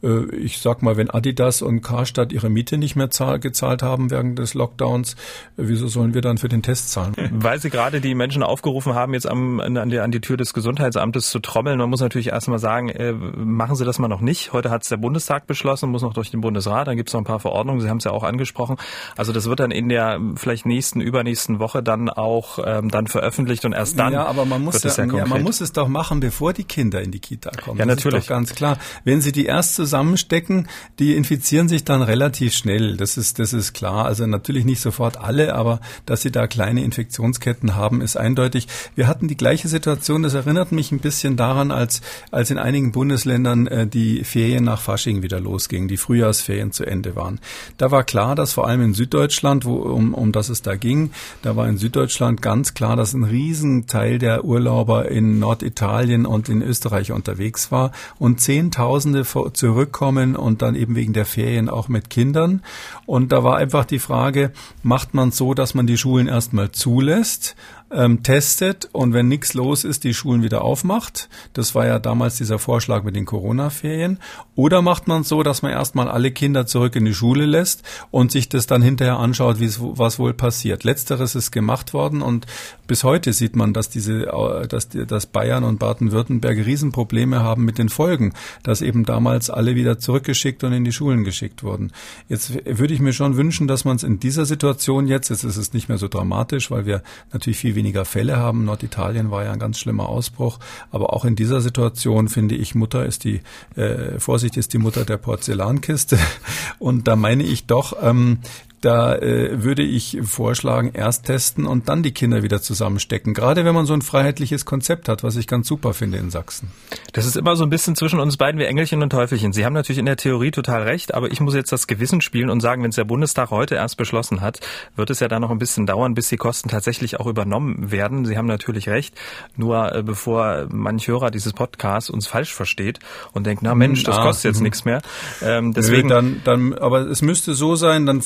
Äh, 0.02 0.34
ich 0.36 0.58
sag 0.58 0.82
mal, 0.82 0.96
wenn 0.96 1.10
Adidas 1.10 1.62
und 1.62 1.82
Karstadt 1.82 2.32
ihre 2.32 2.48
Miete 2.48 2.78
nicht 2.78 2.96
mehr 2.96 3.10
zahl, 3.10 3.38
gezahlt 3.40 3.82
haben 3.82 4.10
während 4.10 4.38
des 4.38 4.54
Lockdowns, 4.54 5.12
äh, 5.12 5.16
wieso 5.56 5.88
sollen 5.88 6.14
wir 6.14 6.22
dann 6.22 6.38
für 6.38 6.48
den 6.48 6.62
Test 6.62 6.92
zahlen? 6.92 7.14
Weil 7.32 7.58
Sie 7.58 7.70
gerade 7.70 8.00
die 8.00 8.14
Menschen 8.14 8.42
aufgerufen 8.42 8.94
haben, 8.94 9.14
jetzt 9.14 9.28
am, 9.28 9.60
an, 9.60 9.90
die, 9.90 9.98
an 9.98 10.10
die 10.10 10.20
Tür 10.20 10.36
des 10.36 10.54
Gesundheitsamtes 10.54 11.30
zu 11.30 11.40
trommeln. 11.40 11.78
Man 11.78 11.90
muss 11.90 12.00
natürlich 12.00 12.28
erstmal 12.28 12.58
sagen, 12.58 12.92
machen 13.36 13.76
Sie 13.76 13.84
das 13.84 13.98
mal 13.98 14.08
noch 14.08 14.20
nicht. 14.20 14.52
Heute 14.52 14.70
hat 14.70 14.82
es 14.82 14.88
der 14.88 14.96
Bundestag 14.96 15.46
beschlossen, 15.46 15.90
muss 15.90 16.02
noch 16.02 16.14
durch 16.14 16.30
den 16.30 16.40
Bundesrat. 16.40 16.86
Dann 16.86 16.96
gibt 16.96 17.08
es 17.08 17.12
noch 17.12 17.20
ein 17.20 17.24
paar 17.24 17.40
Verordnungen 17.40 17.63
Verordnung. 17.64 17.80
Sie 17.80 17.88
haben 17.88 17.98
es 17.98 18.04
ja 18.04 18.10
auch 18.10 18.22
angesprochen. 18.22 18.76
Also 19.16 19.32
das 19.32 19.46
wird 19.46 19.60
dann 19.60 19.70
in 19.70 19.88
der 19.88 20.20
vielleicht 20.36 20.66
nächsten, 20.66 21.00
übernächsten 21.00 21.58
Woche 21.58 21.82
dann 21.82 22.08
auch 22.08 22.58
ähm, 22.64 22.90
dann 22.90 23.06
veröffentlicht 23.06 23.64
und 23.64 23.72
erst 23.72 23.98
dann. 23.98 24.12
Ja, 24.12 24.26
aber 24.26 24.44
man 24.44 24.62
muss 24.62 24.82
ja, 24.82 24.90
ja, 24.90 25.04
ja, 25.04 25.26
man 25.26 25.42
muss 25.42 25.60
es 25.60 25.72
doch 25.72 25.88
machen, 25.88 26.20
bevor 26.20 26.52
die 26.52 26.64
Kinder 26.64 27.00
in 27.02 27.10
die 27.10 27.20
Kita 27.20 27.50
kommen. 27.50 27.78
Ja, 27.78 27.86
das 27.86 27.96
natürlich. 27.96 28.20
Ist 28.20 28.30
doch 28.30 28.34
ganz 28.34 28.54
klar. 28.54 28.78
Wenn 29.04 29.20
Sie 29.20 29.32
die 29.32 29.46
erst 29.46 29.74
zusammenstecken, 29.74 30.68
die 30.98 31.16
infizieren 31.16 31.68
sich 31.68 31.84
dann 31.84 32.02
relativ 32.02 32.54
schnell. 32.54 32.96
Das 32.96 33.16
ist, 33.16 33.38
das 33.38 33.52
ist 33.52 33.72
klar. 33.72 34.04
Also 34.04 34.26
natürlich 34.26 34.64
nicht 34.64 34.80
sofort 34.80 35.16
alle, 35.16 35.54
aber 35.54 35.80
dass 36.06 36.22
Sie 36.22 36.30
da 36.30 36.46
kleine 36.46 36.84
Infektionsketten 36.84 37.74
haben, 37.74 38.00
ist 38.00 38.16
eindeutig. 38.16 38.68
Wir 38.94 39.06
hatten 39.06 39.28
die 39.28 39.36
gleiche 39.36 39.68
Situation. 39.68 40.22
Das 40.22 40.34
erinnert 40.34 40.72
mich 40.72 40.92
ein 40.92 40.98
bisschen 40.98 41.36
daran, 41.36 41.70
als, 41.70 42.02
als 42.30 42.50
in 42.50 42.58
einigen 42.58 42.92
Bundesländern 42.92 43.66
äh, 43.66 43.86
die 43.86 44.24
Ferien 44.24 44.64
nach 44.64 44.80
Fasching 44.80 45.22
wieder 45.22 45.40
losgingen, 45.40 45.88
die 45.88 45.96
Frühjahrsferien 45.96 46.72
zu 46.74 46.84
Ende 46.84 47.16
waren. 47.16 47.40
Da 47.76 47.90
war 47.90 48.04
klar, 48.04 48.34
dass 48.34 48.52
vor 48.52 48.66
allem 48.66 48.82
in 48.82 48.94
Süddeutschland, 48.94 49.64
wo, 49.64 49.76
um, 49.76 50.14
um 50.14 50.32
das 50.32 50.48
es 50.48 50.62
da 50.62 50.76
ging, 50.76 51.10
da 51.42 51.56
war 51.56 51.68
in 51.68 51.78
Süddeutschland 51.78 52.42
ganz 52.42 52.74
klar, 52.74 52.96
dass 52.96 53.14
ein 53.14 53.24
Riesenteil 53.24 54.18
der 54.18 54.44
Urlauber 54.44 55.08
in 55.08 55.38
Norditalien 55.38 56.26
und 56.26 56.48
in 56.48 56.62
Österreich 56.62 57.12
unterwegs 57.12 57.70
war 57.72 57.92
und 58.18 58.40
Zehntausende 58.40 59.24
zurückkommen 59.52 60.36
und 60.36 60.62
dann 60.62 60.74
eben 60.74 60.96
wegen 60.96 61.12
der 61.12 61.26
Ferien 61.26 61.68
auch 61.68 61.88
mit 61.88 62.10
Kindern. 62.10 62.62
Und 63.06 63.32
da 63.32 63.44
war 63.44 63.56
einfach 63.56 63.84
die 63.84 63.98
Frage, 63.98 64.52
macht 64.82 65.14
man 65.14 65.30
so, 65.30 65.54
dass 65.54 65.74
man 65.74 65.86
die 65.86 65.98
Schulen 65.98 66.28
erstmal 66.28 66.72
zulässt, 66.72 67.56
ähm, 67.90 68.22
testet 68.22 68.88
und 68.92 69.12
wenn 69.12 69.28
nichts 69.28 69.54
los 69.54 69.84
ist, 69.84 70.04
die 70.04 70.14
Schulen 70.14 70.42
wieder 70.42 70.62
aufmacht. 70.62 71.28
Das 71.52 71.74
war 71.74 71.86
ja 71.86 71.98
damals 71.98 72.36
dieser 72.36 72.58
Vorschlag 72.58 73.04
mit 73.04 73.14
den 73.14 73.24
Corona-Ferien. 73.24 74.18
Oder 74.56 74.82
macht 74.82 75.06
man 75.06 75.22
es 75.22 75.28
so, 75.28 75.42
dass 75.42 75.62
man 75.62 75.72
erstmal 75.72 76.08
alle 76.08 76.30
Kinder 76.30 76.66
zurück 76.66 76.96
in 76.96 77.04
die 77.04 77.14
Schule 77.14 77.46
lässt 77.46 77.82
und 78.10 78.32
sich 78.32 78.48
das 78.48 78.66
dann 78.66 78.82
hinterher 78.82 79.18
anschaut, 79.18 79.60
wie 79.60 79.70
was 79.78 80.18
wohl 80.18 80.34
passiert. 80.34 80.84
Letzteres 80.84 81.34
ist 81.34 81.50
gemacht 81.50 81.94
worden 81.94 82.22
und 82.22 82.46
bis 82.86 83.04
heute 83.04 83.32
sieht 83.32 83.56
man, 83.56 83.72
dass 83.72 83.90
diese, 83.90 84.26
äh, 84.26 84.66
dass, 84.66 84.88
dass 84.88 85.26
Bayern 85.26 85.64
und 85.64 85.78
Baden-Württemberg 85.78 86.58
Riesenprobleme 86.64 87.40
haben 87.40 87.64
mit 87.64 87.78
den 87.78 87.88
Folgen, 87.88 88.32
dass 88.62 88.82
eben 88.82 89.04
damals 89.04 89.50
alle 89.50 89.74
wieder 89.74 89.98
zurückgeschickt 89.98 90.64
und 90.64 90.72
in 90.72 90.84
die 90.84 90.92
Schulen 90.92 91.24
geschickt 91.24 91.62
wurden. 91.62 91.92
Jetzt 92.28 92.52
würde 92.64 92.94
ich 92.94 93.00
mir 93.00 93.12
schon 93.12 93.36
wünschen, 93.36 93.68
dass 93.68 93.84
man 93.84 93.96
es 93.96 94.02
in 94.02 94.20
dieser 94.20 94.46
Situation 94.46 95.06
jetzt, 95.06 95.30
jetzt 95.30 95.44
ist 95.44 95.56
es 95.56 95.72
nicht 95.72 95.88
mehr 95.88 95.98
so 95.98 96.08
dramatisch, 96.08 96.70
weil 96.70 96.86
wir 96.86 97.02
natürlich 97.32 97.58
viel 97.58 97.73
weniger 97.74 98.04
Fälle 98.04 98.36
haben. 98.36 98.64
Norditalien 98.64 99.30
war 99.30 99.44
ja 99.44 99.52
ein 99.52 99.58
ganz 99.58 99.78
schlimmer 99.78 100.08
Ausbruch. 100.08 100.58
Aber 100.90 101.12
auch 101.12 101.24
in 101.24 101.36
dieser 101.36 101.60
Situation 101.60 102.28
finde 102.28 102.54
ich, 102.54 102.74
Mutter 102.74 103.04
ist 103.04 103.24
die, 103.24 103.40
äh, 103.76 104.18
Vorsicht 104.18 104.56
ist 104.56 104.72
die 104.72 104.78
Mutter 104.78 105.04
der 105.04 105.16
Porzellankiste. 105.16 106.18
Und 106.78 107.08
da 107.08 107.16
meine 107.16 107.42
ich 107.42 107.66
doch, 107.66 107.96
ähm, 108.02 108.38
da 108.84 109.16
äh, 109.16 109.62
würde 109.62 109.82
ich 109.82 110.18
vorschlagen, 110.22 110.90
erst 110.92 111.26
testen 111.26 111.66
und 111.66 111.88
dann 111.88 112.02
die 112.02 112.12
Kinder 112.12 112.42
wieder 112.42 112.60
zusammenstecken. 112.60 113.32
Gerade 113.32 113.64
wenn 113.64 113.74
man 113.74 113.86
so 113.86 113.94
ein 113.94 114.02
freiheitliches 114.02 114.64
Konzept 114.64 115.08
hat, 115.08 115.22
was 115.22 115.36
ich 115.36 115.46
ganz 115.46 115.68
super 115.68 115.94
finde 115.94 116.18
in 116.18 116.30
Sachsen. 116.30 116.70
Das 117.12 117.26
ist 117.26 117.36
immer 117.36 117.56
so 117.56 117.64
ein 117.64 117.70
bisschen 117.70 117.96
zwischen 117.96 118.20
uns 118.20 118.36
beiden 118.36 118.60
wie 118.60 118.64
Engelchen 118.64 119.02
und 119.02 119.10
Teufelchen. 119.10 119.52
Sie 119.52 119.64
haben 119.64 119.72
natürlich 119.72 119.98
in 119.98 120.06
der 120.06 120.16
Theorie 120.16 120.50
total 120.50 120.82
recht, 120.82 121.14
aber 121.14 121.30
ich 121.30 121.40
muss 121.40 121.54
jetzt 121.54 121.72
das 121.72 121.86
Gewissen 121.86 122.20
spielen 122.20 122.50
und 122.50 122.60
sagen, 122.60 122.82
wenn 122.82 122.90
es 122.90 122.96
der 122.96 123.04
Bundestag 123.04 123.50
heute 123.50 123.76
erst 123.76 123.96
beschlossen 123.96 124.40
hat, 124.40 124.60
wird 124.96 125.10
es 125.10 125.20
ja 125.20 125.28
dann 125.28 125.40
noch 125.40 125.50
ein 125.50 125.58
bisschen 125.58 125.86
dauern, 125.86 126.14
bis 126.14 126.28
die 126.28 126.36
Kosten 126.36 126.68
tatsächlich 126.68 127.20
auch 127.20 127.26
übernommen 127.26 127.90
werden. 127.90 128.26
Sie 128.26 128.36
haben 128.36 128.46
natürlich 128.46 128.88
recht. 128.88 129.14
Nur 129.56 129.94
äh, 129.94 130.02
bevor 130.02 130.66
manch 130.70 131.08
Hörer 131.08 131.30
dieses 131.30 131.52
Podcasts 131.52 132.10
uns 132.10 132.26
falsch 132.26 132.52
versteht 132.52 132.98
und 133.32 133.46
denkt, 133.46 133.62
na 133.62 133.74
Mensch, 133.74 134.02
das 134.02 134.18
ah, 134.18 134.22
kostet 134.22 134.44
jetzt 134.44 134.58
mhm. 134.58 134.64
nichts 134.64 134.84
mehr. 134.84 135.00
Ähm, 135.42 135.72
deswegen 135.72 136.08
Nö, 136.08 136.14
dann, 136.14 136.40
dann, 136.44 136.74
aber 136.74 137.00
es 137.00 137.22
müsste 137.22 137.54
so 137.54 137.76
sein, 137.76 138.06
dann 138.06 138.20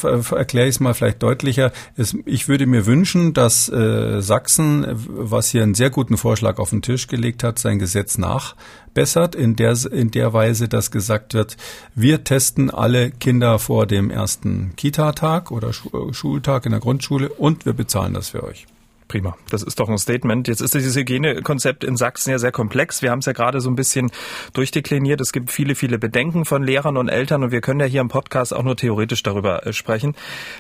erkläre 0.48 0.66
ich 0.66 0.76
es 0.76 0.80
mal 0.80 0.94
vielleicht 0.94 1.22
deutlicher. 1.22 1.72
Es, 1.94 2.16
ich 2.24 2.48
würde 2.48 2.66
mir 2.66 2.86
wünschen, 2.86 3.34
dass 3.34 3.68
äh, 3.68 4.22
Sachsen, 4.22 4.86
was 4.94 5.50
hier 5.50 5.62
einen 5.62 5.74
sehr 5.74 5.90
guten 5.90 6.16
Vorschlag 6.16 6.58
auf 6.58 6.70
den 6.70 6.80
Tisch 6.80 7.06
gelegt 7.06 7.44
hat, 7.44 7.58
sein 7.58 7.78
Gesetz 7.78 8.16
nachbessert, 8.16 9.34
in 9.34 9.56
der, 9.56 9.76
in 9.92 10.10
der 10.10 10.32
Weise, 10.32 10.66
dass 10.66 10.90
gesagt 10.90 11.34
wird, 11.34 11.58
wir 11.94 12.24
testen 12.24 12.70
alle 12.70 13.10
Kinder 13.10 13.58
vor 13.58 13.84
dem 13.84 14.10
ersten 14.10 14.72
Kita-Tag 14.76 15.50
oder 15.50 15.72
Schultag 16.12 16.64
in 16.64 16.72
der 16.72 16.80
Grundschule 16.80 17.28
und 17.28 17.66
wir 17.66 17.74
bezahlen 17.74 18.14
das 18.14 18.30
für 18.30 18.42
euch. 18.42 18.66
Prima. 19.08 19.36
Das 19.50 19.62
ist 19.62 19.80
doch 19.80 19.88
ein 19.88 19.96
Statement. 19.96 20.48
Jetzt 20.48 20.60
ist 20.60 20.74
dieses 20.74 20.94
Hygienekonzept 20.94 21.82
in 21.82 21.96
Sachsen 21.96 22.30
ja 22.30 22.38
sehr 22.38 22.52
komplex. 22.52 23.00
Wir 23.00 23.10
haben 23.10 23.20
es 23.20 23.26
ja 23.26 23.32
gerade 23.32 23.60
so 23.60 23.70
ein 23.70 23.74
bisschen 23.74 24.10
durchdekliniert. 24.52 25.20
Es 25.20 25.32
gibt 25.32 25.50
viele, 25.50 25.74
viele 25.74 25.98
Bedenken 25.98 26.44
von 26.44 26.62
Lehrern 26.62 26.98
und 26.98 27.08
Eltern 27.08 27.42
und 27.42 27.50
wir 27.50 27.62
können 27.62 27.80
ja 27.80 27.86
hier 27.86 28.02
im 28.02 28.08
Podcast 28.08 28.54
auch 28.54 28.62
nur 28.62 28.76
theoretisch 28.76 29.22
darüber 29.22 29.66
äh, 29.66 29.72
sprechen. 29.72 30.14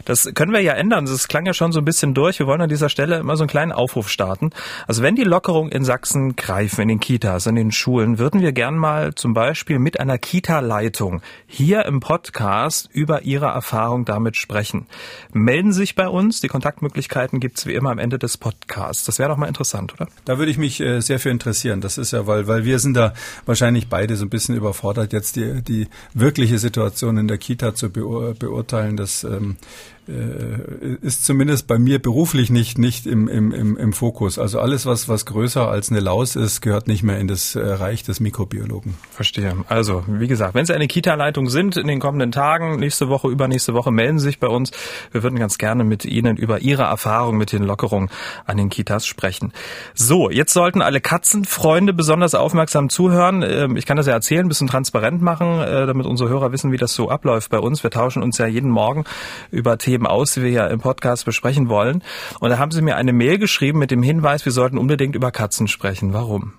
Das 0.06 0.32
können 0.34 0.52
wir 0.52 0.60
ja 0.60 0.72
ändern. 0.72 1.04
Das 1.04 1.28
klang 1.28 1.44
ja 1.44 1.52
schon 1.52 1.72
so 1.72 1.80
ein 1.80 1.84
bisschen 1.84 2.14
durch. 2.14 2.38
Wir 2.38 2.46
wollen 2.46 2.62
an 2.62 2.70
dieser 2.70 2.88
Stelle 2.88 3.18
immer 3.18 3.36
so 3.36 3.42
einen 3.42 3.50
kleinen 3.50 3.72
Aufruf 3.72 4.08
starten. 4.08 4.50
Also 4.86 5.02
wenn 5.02 5.14
die 5.14 5.24
Lockerungen 5.24 5.70
in 5.70 5.84
Sachsen 5.84 6.34
greifen, 6.34 6.80
in 6.82 6.88
den 6.88 7.00
Kitas, 7.00 7.46
in 7.46 7.54
den 7.54 7.70
Schulen, 7.70 8.18
würden 8.18 8.40
wir 8.40 8.52
gern 8.52 8.76
mal 8.76 9.14
zum 9.14 9.34
Beispiel 9.34 9.78
mit 9.78 10.00
einer 10.00 10.16
Kita-Leitung 10.16 11.20
hier 11.46 11.84
im 11.84 12.00
Podcast 12.00 12.88
über 12.92 13.22
Ihre 13.22 13.46
Erfahrung 13.46 14.06
damit 14.06 14.36
sprechen. 14.36 14.86
Melden 15.32 15.72
Sie 15.72 15.80
sich 15.80 15.94
bei 15.94 16.08
uns. 16.08 16.40
Die 16.40 16.48
Kontaktmöglichkeiten 16.48 17.40
gibt 17.40 17.58
es 17.58 17.66
wie 17.66 17.74
immer 17.74 17.90
am 17.90 17.98
Ende 17.98 18.18
des 18.18 18.37
Podcasts. 18.40 19.04
Das 19.04 19.18
wäre 19.18 19.28
doch 19.28 19.36
mal 19.36 19.46
interessant, 19.46 19.92
oder? 19.94 20.08
Da 20.24 20.38
würde 20.38 20.50
ich 20.50 20.58
mich 20.58 20.80
äh, 20.80 21.00
sehr 21.00 21.18
für 21.18 21.30
interessieren. 21.30 21.80
Das 21.80 21.98
ist 21.98 22.12
ja, 22.12 22.26
weil, 22.26 22.46
weil 22.46 22.64
wir 22.64 22.78
sind 22.78 22.94
da 22.94 23.12
wahrscheinlich 23.46 23.88
beide 23.88 24.16
so 24.16 24.24
ein 24.24 24.30
bisschen 24.30 24.54
überfordert, 24.54 25.12
jetzt 25.12 25.36
die, 25.36 25.62
die 25.62 25.88
wirkliche 26.14 26.58
Situation 26.58 27.18
in 27.18 27.28
der 27.28 27.38
Kita 27.38 27.74
zu 27.74 27.90
beur 27.90 28.34
beurteilen. 28.34 28.96
Das 28.96 29.24
ähm, 29.24 29.56
äh, 29.56 29.97
ist 30.08 31.26
zumindest 31.26 31.66
bei 31.66 31.78
mir 31.78 31.98
beruflich 31.98 32.48
nicht, 32.48 32.78
nicht 32.78 33.06
im, 33.06 33.28
im, 33.28 33.52
im, 33.52 33.76
im 33.76 33.92
Fokus. 33.92 34.38
Also 34.38 34.58
alles, 34.58 34.86
was, 34.86 35.06
was 35.08 35.26
größer 35.26 35.68
als 35.68 35.90
eine 35.90 36.00
Laus 36.00 36.34
ist, 36.34 36.62
gehört 36.62 36.88
nicht 36.88 37.02
mehr 37.02 37.18
in 37.18 37.28
das 37.28 37.54
äh, 37.54 37.60
Reich 37.60 38.04
des 38.04 38.18
Mikrobiologen. 38.18 38.94
Verstehe. 39.10 39.54
Also, 39.68 40.04
wie 40.06 40.26
gesagt, 40.26 40.54
wenn 40.54 40.64
Sie 40.64 40.74
eine 40.74 40.88
Kita-Leitung 40.88 41.50
sind 41.50 41.76
in 41.76 41.86
den 41.86 42.00
kommenden 42.00 42.32
Tagen, 42.32 42.78
nächste 42.78 43.08
Woche, 43.08 43.28
übernächste 43.28 43.74
Woche, 43.74 43.90
melden 43.90 44.18
Sie 44.18 44.26
sich 44.26 44.40
bei 44.40 44.46
uns. 44.46 44.70
Wir 45.12 45.22
würden 45.22 45.38
ganz 45.38 45.58
gerne 45.58 45.84
mit 45.84 46.06
Ihnen 46.06 46.38
über 46.38 46.60
Ihre 46.60 46.84
Erfahrung 46.84 47.36
mit 47.36 47.52
den 47.52 47.64
Lockerungen 47.64 48.08
an 48.46 48.56
den 48.56 48.70
Kitas 48.70 49.06
sprechen. 49.06 49.52
So, 49.92 50.30
jetzt 50.30 50.54
sollten 50.54 50.80
alle 50.80 51.02
Katzenfreunde 51.02 51.92
besonders 51.92 52.34
aufmerksam 52.34 52.88
zuhören. 52.88 53.42
Ähm, 53.42 53.76
ich 53.76 53.84
kann 53.84 53.98
das 53.98 54.06
ja 54.06 54.14
erzählen, 54.14 54.46
ein 54.46 54.48
bisschen 54.48 54.68
transparent 54.68 55.20
machen, 55.20 55.60
äh, 55.60 55.86
damit 55.86 56.06
unsere 56.06 56.30
Hörer 56.30 56.50
wissen, 56.50 56.72
wie 56.72 56.78
das 56.78 56.94
so 56.94 57.10
abläuft 57.10 57.50
bei 57.50 57.58
uns. 57.58 57.82
Wir 57.82 57.90
tauschen 57.90 58.22
uns 58.22 58.38
ja 58.38 58.46
jeden 58.46 58.70
Morgen 58.70 59.04
über 59.50 59.76
Themen 59.76 59.97
Themen 59.98 60.06
aus, 60.06 60.34
die 60.34 60.42
wir 60.42 60.50
ja 60.50 60.66
im 60.68 60.80
Podcast 60.80 61.24
besprechen 61.24 61.68
wollen. 61.68 62.02
Und 62.40 62.50
da 62.50 62.58
haben 62.58 62.70
Sie 62.70 62.82
mir 62.82 62.96
eine 62.96 63.12
Mail 63.12 63.38
geschrieben 63.38 63.78
mit 63.78 63.90
dem 63.90 64.02
Hinweis, 64.02 64.44
wir 64.44 64.52
sollten 64.52 64.78
unbedingt 64.78 65.16
über 65.16 65.32
Katzen 65.32 65.66
sprechen. 65.66 66.12
Warum? 66.12 66.52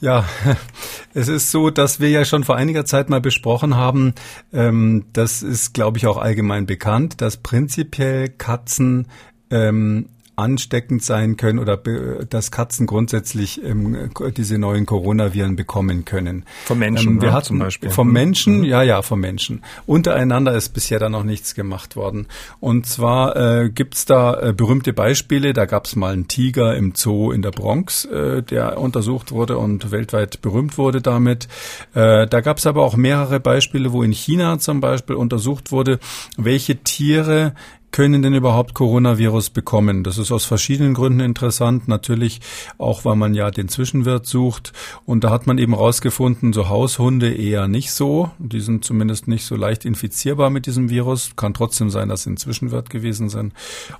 Ja, 0.00 0.24
es 1.14 1.28
ist 1.28 1.50
so, 1.50 1.70
dass 1.70 1.98
wir 2.00 2.08
ja 2.08 2.24
schon 2.24 2.44
vor 2.44 2.56
einiger 2.56 2.84
Zeit 2.84 3.10
mal 3.10 3.20
besprochen 3.20 3.76
haben, 3.76 4.14
ähm, 4.52 5.06
das 5.12 5.42
ist, 5.42 5.74
glaube 5.74 5.98
ich, 5.98 6.06
auch 6.06 6.18
allgemein 6.18 6.66
bekannt, 6.66 7.20
dass 7.20 7.36
prinzipiell 7.36 8.28
Katzen 8.28 9.08
ähm, 9.50 10.08
ansteckend 10.42 11.02
sein 11.02 11.36
können 11.36 11.58
oder 11.58 11.76
dass 11.76 12.50
Katzen 12.50 12.86
grundsätzlich 12.86 13.62
ähm, 13.62 14.10
diese 14.36 14.58
neuen 14.58 14.86
Coronaviren 14.86 15.56
bekommen 15.56 16.04
können. 16.04 16.44
Vom 16.64 16.78
Menschen, 16.78 17.12
ähm, 17.12 17.20
wir 17.20 17.28
ja, 17.28 17.34
hatten, 17.34 17.46
zum 17.46 17.58
Beispiel. 17.60 17.90
Vom 17.90 18.08
mhm. 18.08 18.12
Menschen, 18.12 18.58
mhm. 18.58 18.64
ja, 18.64 18.82
ja, 18.82 19.02
vom 19.02 19.20
Menschen. 19.20 19.62
Untereinander 19.86 20.54
ist 20.54 20.70
bisher 20.70 20.98
da 20.98 21.08
noch 21.08 21.24
nichts 21.24 21.54
gemacht 21.54 21.96
worden. 21.96 22.26
Und 22.60 22.86
zwar 22.86 23.36
äh, 23.36 23.70
gibt's 23.70 24.04
da 24.04 24.48
äh, 24.48 24.52
berühmte 24.52 24.92
Beispiele. 24.92 25.52
Da 25.52 25.66
gab's 25.66 25.96
mal 25.96 26.12
einen 26.12 26.28
Tiger 26.28 26.76
im 26.76 26.94
Zoo 26.94 27.30
in 27.30 27.42
der 27.42 27.52
Bronx, 27.52 28.04
äh, 28.04 28.42
der 28.42 28.78
untersucht 28.78 29.30
wurde 29.30 29.58
und 29.58 29.90
weltweit 29.90 30.42
berühmt 30.42 30.76
wurde 30.78 31.00
damit. 31.00 31.48
Äh, 31.94 32.26
da 32.26 32.40
gab's 32.40 32.66
aber 32.66 32.82
auch 32.82 32.96
mehrere 32.96 33.40
Beispiele, 33.40 33.92
wo 33.92 34.02
in 34.02 34.12
China 34.12 34.58
zum 34.58 34.80
Beispiel 34.80 35.16
untersucht 35.16 35.70
wurde, 35.70 35.98
welche 36.36 36.76
Tiere 36.82 37.54
können 37.92 38.22
denn 38.22 38.34
überhaupt 38.34 38.72
Coronavirus 38.72 39.50
bekommen? 39.50 40.02
Das 40.02 40.16
ist 40.16 40.32
aus 40.32 40.46
verschiedenen 40.46 40.94
Gründen 40.94 41.20
interessant. 41.20 41.88
Natürlich 41.88 42.40
auch, 42.78 43.04
weil 43.04 43.16
man 43.16 43.34
ja 43.34 43.50
den 43.50 43.68
Zwischenwirt 43.68 44.26
sucht. 44.26 44.72
Und 45.04 45.24
da 45.24 45.30
hat 45.30 45.46
man 45.46 45.58
eben 45.58 45.74
rausgefunden, 45.74 46.54
so 46.54 46.70
Haushunde 46.70 47.32
eher 47.32 47.68
nicht 47.68 47.92
so. 47.92 48.30
Die 48.38 48.60
sind 48.60 48.82
zumindest 48.82 49.28
nicht 49.28 49.44
so 49.44 49.56
leicht 49.56 49.84
infizierbar 49.84 50.48
mit 50.48 50.64
diesem 50.64 50.88
Virus. 50.88 51.36
Kann 51.36 51.52
trotzdem 51.52 51.90
sein, 51.90 52.08
dass 52.08 52.22
sie 52.22 52.30
ein 52.30 52.38
Zwischenwirt 52.38 52.88
gewesen 52.88 53.28
sind. 53.28 53.52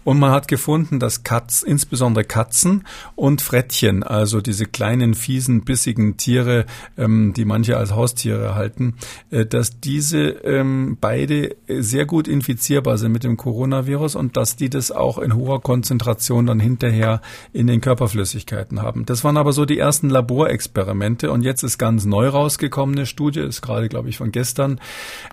Und 0.05 0.19
man 0.19 0.33
hat 0.33 0.49
gefunden, 0.49 0.99
dass 0.99 1.23
Katz, 1.23 1.61
insbesondere 1.61 2.25
Katzen 2.25 2.85
und 3.15 3.43
Frettchen, 3.43 4.03
also 4.03 4.41
diese 4.41 4.65
kleinen, 4.65 5.13
fiesen, 5.13 5.65
bissigen 5.65 6.17
Tiere, 6.17 6.65
ähm, 6.97 7.35
die 7.37 7.45
manche 7.45 7.77
als 7.77 7.93
Haustiere 7.93 8.55
halten, 8.55 8.95
äh, 9.31 9.45
dass 9.45 9.81
diese 9.81 10.29
ähm, 10.29 10.97
beide 10.99 11.57
sehr 11.69 12.07
gut 12.07 12.27
infizierbar 12.27 12.97
sind 12.97 13.13
mit 13.13 13.23
dem 13.23 13.37
Coronavirus 13.37 13.82
Coronavirus 13.83 14.17
und 14.17 14.37
dass 14.37 14.57
die 14.57 14.71
das 14.71 14.91
auch 14.91 15.19
in 15.19 15.35
hoher 15.35 15.61
Konzentration 15.61 16.47
dann 16.47 16.61
hinterher 16.61 17.21
in 17.53 17.67
den 17.67 17.81
Körperflüssigkeiten 17.81 18.83
haben. 18.83 19.05
Das 19.07 19.25
waren 19.25 19.37
aber 19.37 19.53
so 19.53 19.65
die 19.65 19.79
ersten 19.79 20.09
Laborexperimente 20.09 21.31
und 21.31 21.43
jetzt 21.43 21.63
ist 21.63 21.79
ganz 21.79 22.05
neu 22.05 22.29
rausgekommene 22.29 23.07
Studie, 23.07 23.41
ist 23.41 23.63
gerade, 23.63 23.89
glaube 23.89 24.09
ich, 24.09 24.17
von 24.17 24.33
gestern, 24.33 24.81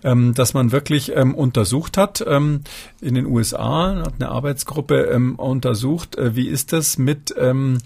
ähm, 0.03 0.33
dass 0.33 0.53
man 0.53 0.71
wirklich 0.71 1.15
ähm, 1.15 1.35
untersucht 1.35 1.97
hat 1.97 2.23
ähm, 2.27 2.61
in 3.01 3.15
den 3.15 3.25
USA, 3.25 4.03
hat 4.05 4.15
eine 4.19 4.29
Arbeitsgruppe 4.29 5.03
ähm, 5.11 5.35
untersucht, 5.35 6.17
äh, 6.17 6.35
wie 6.35 6.47
ist 6.47 6.73
das 6.73 6.97
mit 6.97 7.33
ähm, 7.37 7.79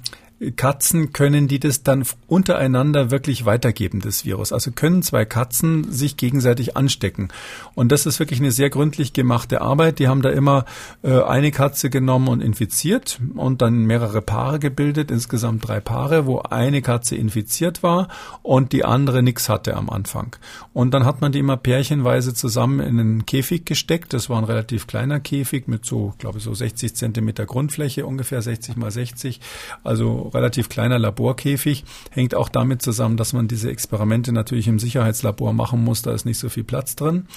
Katzen 0.51 1.13
können 1.13 1.47
die 1.47 1.59
das 1.59 1.83
dann 1.83 2.03
untereinander 2.27 3.11
wirklich 3.11 3.45
weitergeben, 3.45 4.01
das 4.01 4.25
Virus. 4.25 4.51
Also 4.51 4.71
können 4.71 5.01
zwei 5.01 5.25
Katzen 5.25 5.91
sich 5.91 6.17
gegenseitig 6.17 6.75
anstecken. 6.75 7.29
Und 7.75 7.91
das 7.91 8.05
ist 8.05 8.19
wirklich 8.19 8.39
eine 8.39 8.51
sehr 8.51 8.69
gründlich 8.69 9.13
gemachte 9.13 9.61
Arbeit. 9.61 9.99
Die 9.99 10.07
haben 10.07 10.21
da 10.21 10.29
immer 10.29 10.65
äh, 11.03 11.21
eine 11.21 11.51
Katze 11.51 11.89
genommen 11.89 12.27
und 12.27 12.41
infiziert 12.41 13.19
und 13.35 13.61
dann 13.61 13.85
mehrere 13.85 14.21
Paare 14.21 14.59
gebildet, 14.59 15.11
insgesamt 15.11 15.67
drei 15.67 15.79
Paare, 15.79 16.25
wo 16.25 16.39
eine 16.39 16.81
Katze 16.81 17.15
infiziert 17.15 17.83
war 17.83 18.07
und 18.41 18.73
die 18.73 18.85
andere 18.85 19.23
nichts 19.23 19.49
hatte 19.49 19.75
am 19.75 19.89
Anfang. 19.89 20.35
Und 20.73 20.93
dann 20.93 21.05
hat 21.05 21.21
man 21.21 21.31
die 21.31 21.39
immer 21.39 21.57
pärchenweise 21.57 22.33
zusammen 22.33 22.79
in 22.79 22.99
einen 22.99 23.25
Käfig 23.25 23.65
gesteckt. 23.65 24.13
Das 24.13 24.29
war 24.29 24.37
ein 24.37 24.43
relativ 24.43 24.87
kleiner 24.87 25.19
Käfig 25.19 25.67
mit 25.67 25.85
so, 25.85 26.13
glaube 26.17 26.39
ich, 26.39 26.43
so 26.43 26.53
60 26.53 26.95
Zentimeter 26.95 27.45
Grundfläche, 27.45 28.05
ungefähr 28.05 28.41
60 28.41 28.75
mal 28.75 28.91
60. 28.91 29.39
Also 29.83 30.32
relativ 30.33 30.69
kleiner 30.69 30.99
Laborkäfig. 30.99 31.83
Hängt 32.11 32.35
auch 32.35 32.49
damit 32.49 32.81
zusammen, 32.81 33.17
dass 33.17 33.33
man 33.33 33.47
diese 33.47 33.69
Experimente 33.69 34.31
natürlich 34.31 34.67
im 34.67 34.79
Sicherheitslabor 34.79 35.53
machen 35.53 35.83
muss. 35.83 36.01
Da 36.01 36.11
ist 36.13 36.25
nicht 36.25 36.39
so 36.39 36.49
viel 36.49 36.63
Platz 36.63 36.95
drin. 36.95 37.27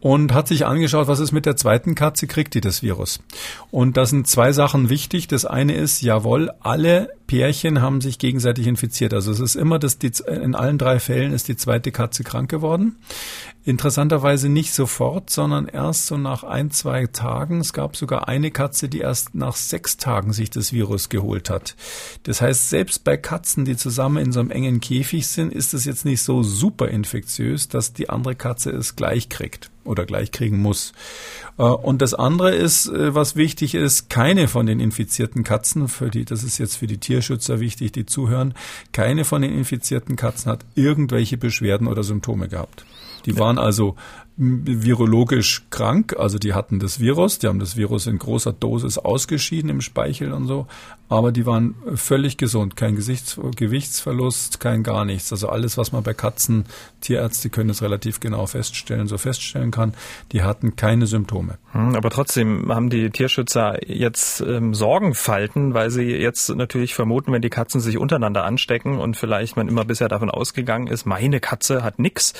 Und 0.00 0.34
hat 0.34 0.48
sich 0.48 0.66
angeschaut, 0.66 1.08
was 1.08 1.20
ist 1.20 1.32
mit 1.32 1.46
der 1.46 1.56
zweiten 1.56 1.94
Katze, 1.94 2.26
kriegt 2.26 2.54
die 2.54 2.60
das 2.60 2.82
Virus? 2.82 3.20
Und 3.70 3.96
da 3.96 4.06
sind 4.06 4.26
zwei 4.26 4.52
Sachen 4.52 4.88
wichtig. 4.88 5.28
Das 5.28 5.44
eine 5.44 5.74
ist, 5.74 6.02
jawohl, 6.02 6.50
alle 6.60 7.10
Pärchen 7.32 7.80
haben 7.80 8.02
sich 8.02 8.18
gegenseitig 8.18 8.66
infiziert. 8.66 9.14
Also 9.14 9.32
es 9.32 9.40
ist 9.40 9.54
immer, 9.54 9.78
dass 9.78 9.96
die, 9.96 10.12
in 10.26 10.54
allen 10.54 10.76
drei 10.76 11.00
Fällen 11.00 11.32
ist 11.32 11.48
die 11.48 11.56
zweite 11.56 11.90
Katze 11.90 12.24
krank 12.24 12.50
geworden. 12.50 12.96
Interessanterweise 13.64 14.50
nicht 14.50 14.74
sofort, 14.74 15.30
sondern 15.30 15.66
erst 15.66 16.08
so 16.08 16.18
nach 16.18 16.44
ein, 16.44 16.70
zwei 16.72 17.06
Tagen. 17.06 17.60
Es 17.60 17.72
gab 17.72 17.96
sogar 17.96 18.28
eine 18.28 18.50
Katze, 18.50 18.90
die 18.90 18.98
erst 18.98 19.34
nach 19.34 19.56
sechs 19.56 19.96
Tagen 19.96 20.34
sich 20.34 20.50
das 20.50 20.74
Virus 20.74 21.08
geholt 21.08 21.48
hat. 21.48 21.74
Das 22.24 22.41
heißt, 22.42 22.68
selbst 22.68 23.04
bei 23.04 23.16
Katzen, 23.16 23.64
die 23.64 23.76
zusammen 23.76 24.22
in 24.22 24.32
so 24.32 24.40
einem 24.40 24.50
engen 24.50 24.80
Käfig 24.80 25.26
sind, 25.26 25.52
ist 25.52 25.72
es 25.72 25.84
jetzt 25.84 26.04
nicht 26.04 26.22
so 26.22 26.42
super 26.42 26.88
infektiös, 26.88 27.68
dass 27.68 27.92
die 27.92 28.10
andere 28.10 28.34
Katze 28.34 28.70
es 28.70 28.96
gleich 28.96 29.28
kriegt 29.30 29.70
oder 29.84 30.04
gleich 30.04 30.30
kriegen 30.30 30.60
muss. 30.60 30.92
Äh, 31.58 31.62
und 31.62 32.02
das 32.02 32.14
andere 32.14 32.54
ist, 32.54 32.86
äh, 32.88 33.14
was 33.14 33.36
wichtig 33.36 33.74
ist, 33.74 34.10
keine 34.10 34.48
von 34.48 34.66
den 34.66 34.80
infizierten 34.80 35.44
Katzen, 35.44 35.88
für 35.88 36.10
die, 36.10 36.24
das 36.24 36.44
ist 36.44 36.58
jetzt 36.58 36.76
für 36.76 36.86
die 36.86 36.98
Tierschützer 36.98 37.60
wichtig, 37.60 37.92
die 37.92 38.06
zuhören, 38.06 38.54
keine 38.92 39.24
von 39.24 39.42
den 39.42 39.52
infizierten 39.52 40.16
Katzen 40.16 40.52
hat 40.52 40.64
irgendwelche 40.74 41.38
Beschwerden 41.38 41.86
oder 41.86 42.02
Symptome 42.02 42.48
gehabt. 42.48 42.84
Die 43.26 43.38
waren 43.38 43.58
also 43.58 43.96
virologisch 44.36 45.66
krank, 45.70 46.16
also 46.18 46.38
die 46.38 46.54
hatten 46.54 46.80
das 46.80 46.98
Virus, 46.98 47.38
die 47.38 47.46
haben 47.46 47.58
das 47.58 47.76
Virus 47.76 48.06
in 48.06 48.18
großer 48.18 48.52
Dosis 48.52 48.98
ausgeschieden 48.98 49.70
im 49.70 49.80
Speichel 49.80 50.32
und 50.32 50.46
so, 50.46 50.66
aber 51.12 51.30
die 51.30 51.44
waren 51.44 51.74
völlig 51.94 52.38
gesund, 52.38 52.76
kein 52.76 52.96
Gesichts 52.96 53.38
Gewichtsverlust, 53.56 54.60
kein 54.60 54.82
gar 54.82 55.04
nichts. 55.04 55.30
Also 55.30 55.48
alles, 55.48 55.76
was 55.76 55.92
man 55.92 56.02
bei 56.02 56.14
Katzen, 56.14 56.64
Tierärzte 57.02 57.50
können 57.50 57.70
es 57.70 57.82
relativ 57.82 58.20
genau 58.20 58.46
feststellen, 58.46 59.08
so 59.08 59.18
feststellen 59.18 59.70
kann, 59.70 59.92
die 60.32 60.42
hatten 60.42 60.76
keine 60.76 61.06
Symptome. 61.06 61.58
Hm, 61.72 61.96
aber 61.96 62.08
trotzdem 62.10 62.72
haben 62.72 62.88
die 62.88 63.10
Tierschützer 63.10 63.86
jetzt 63.86 64.40
ähm, 64.40 64.72
Sorgenfalten, 64.72 65.74
weil 65.74 65.90
sie 65.90 66.04
jetzt 66.04 66.48
natürlich 66.54 66.94
vermuten, 66.94 67.32
wenn 67.32 67.42
die 67.42 67.50
Katzen 67.50 67.80
sich 67.80 67.98
untereinander 67.98 68.44
anstecken 68.44 68.98
und 68.98 69.16
vielleicht 69.16 69.56
man 69.56 69.68
immer 69.68 69.84
bisher 69.84 70.08
davon 70.08 70.30
ausgegangen 70.30 70.86
ist, 70.86 71.04
meine 71.04 71.40
Katze 71.40 71.82
hat 71.82 71.98
nix, 71.98 72.32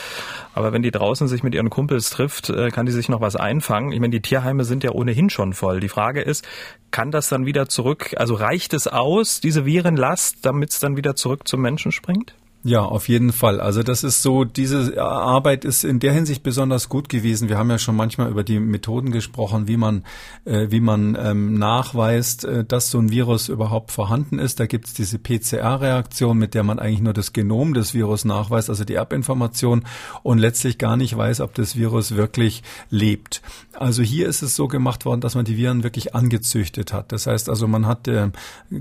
aber 0.54 0.72
wenn 0.72 0.82
die 0.82 0.90
draußen 0.90 1.28
sich 1.28 1.42
mit 1.42 1.54
ihren 1.54 1.70
Kumpels 1.70 2.10
trifft, 2.10 2.48
äh, 2.48 2.70
kann 2.70 2.86
die 2.86 2.92
sich 2.92 3.08
noch 3.08 3.20
was 3.20 3.36
einfangen. 3.36 3.92
Ich 3.92 4.00
meine, 4.00 4.12
die 4.12 4.22
Tierheime 4.22 4.64
sind 4.64 4.84
ja 4.84 4.92
ohnehin 4.92 5.28
schon 5.28 5.52
voll. 5.52 5.80
Die 5.80 5.88
Frage 5.88 6.22
ist, 6.22 6.46
kann 6.92 7.10
das 7.10 7.28
dann 7.28 7.46
wieder 7.46 7.68
zurück, 7.68 8.14
also 8.16 8.34
reicht 8.34 8.61
es 8.70 8.86
aus, 8.86 9.40
diese 9.40 9.64
Virenlast, 9.64 10.38
damit 10.42 10.70
es 10.70 10.78
dann 10.78 10.96
wieder 10.96 11.16
zurück 11.16 11.48
zum 11.48 11.60
Menschen 11.60 11.90
springt? 11.92 12.34
Ja, 12.64 12.82
auf 12.82 13.08
jeden 13.08 13.32
Fall. 13.32 13.60
Also 13.60 13.82
das 13.82 14.04
ist 14.04 14.22
so, 14.22 14.44
diese 14.44 15.02
Arbeit 15.02 15.64
ist 15.64 15.82
in 15.82 15.98
der 15.98 16.12
Hinsicht 16.12 16.44
besonders 16.44 16.88
gut 16.88 17.08
gewesen. 17.08 17.48
Wir 17.48 17.58
haben 17.58 17.70
ja 17.70 17.78
schon 17.78 17.96
manchmal 17.96 18.30
über 18.30 18.44
die 18.44 18.60
Methoden 18.60 19.10
gesprochen, 19.10 19.66
wie 19.66 19.76
man, 19.76 20.04
äh, 20.44 20.68
wie 20.70 20.78
man 20.78 21.18
ähm, 21.20 21.54
nachweist, 21.54 22.44
äh, 22.44 22.64
dass 22.64 22.88
so 22.88 23.00
ein 23.00 23.10
Virus 23.10 23.48
überhaupt 23.48 23.90
vorhanden 23.90 24.38
ist. 24.38 24.60
Da 24.60 24.66
gibt 24.66 24.86
es 24.86 24.94
diese 24.94 25.18
PCR-Reaktion, 25.18 26.38
mit 26.38 26.54
der 26.54 26.62
man 26.62 26.78
eigentlich 26.78 27.00
nur 27.00 27.12
das 27.12 27.32
Genom 27.32 27.74
des 27.74 27.94
Virus 27.94 28.24
nachweist, 28.24 28.70
also 28.70 28.84
die 28.84 28.94
Erbinformation 28.94 29.82
und 30.22 30.38
letztlich 30.38 30.78
gar 30.78 30.96
nicht 30.96 31.16
weiß, 31.16 31.40
ob 31.40 31.54
das 31.54 31.74
Virus 31.74 32.14
wirklich 32.14 32.62
lebt. 32.90 33.42
Also 33.72 34.04
hier 34.04 34.28
ist 34.28 34.42
es 34.42 34.54
so 34.54 34.68
gemacht 34.68 35.04
worden, 35.04 35.20
dass 35.20 35.34
man 35.34 35.44
die 35.44 35.56
Viren 35.56 35.82
wirklich 35.82 36.14
angezüchtet 36.14 36.92
hat. 36.92 37.10
Das 37.10 37.26
heißt 37.26 37.48
also, 37.48 37.66
man 37.66 37.86
hat 37.86 38.06
äh, 38.06 38.30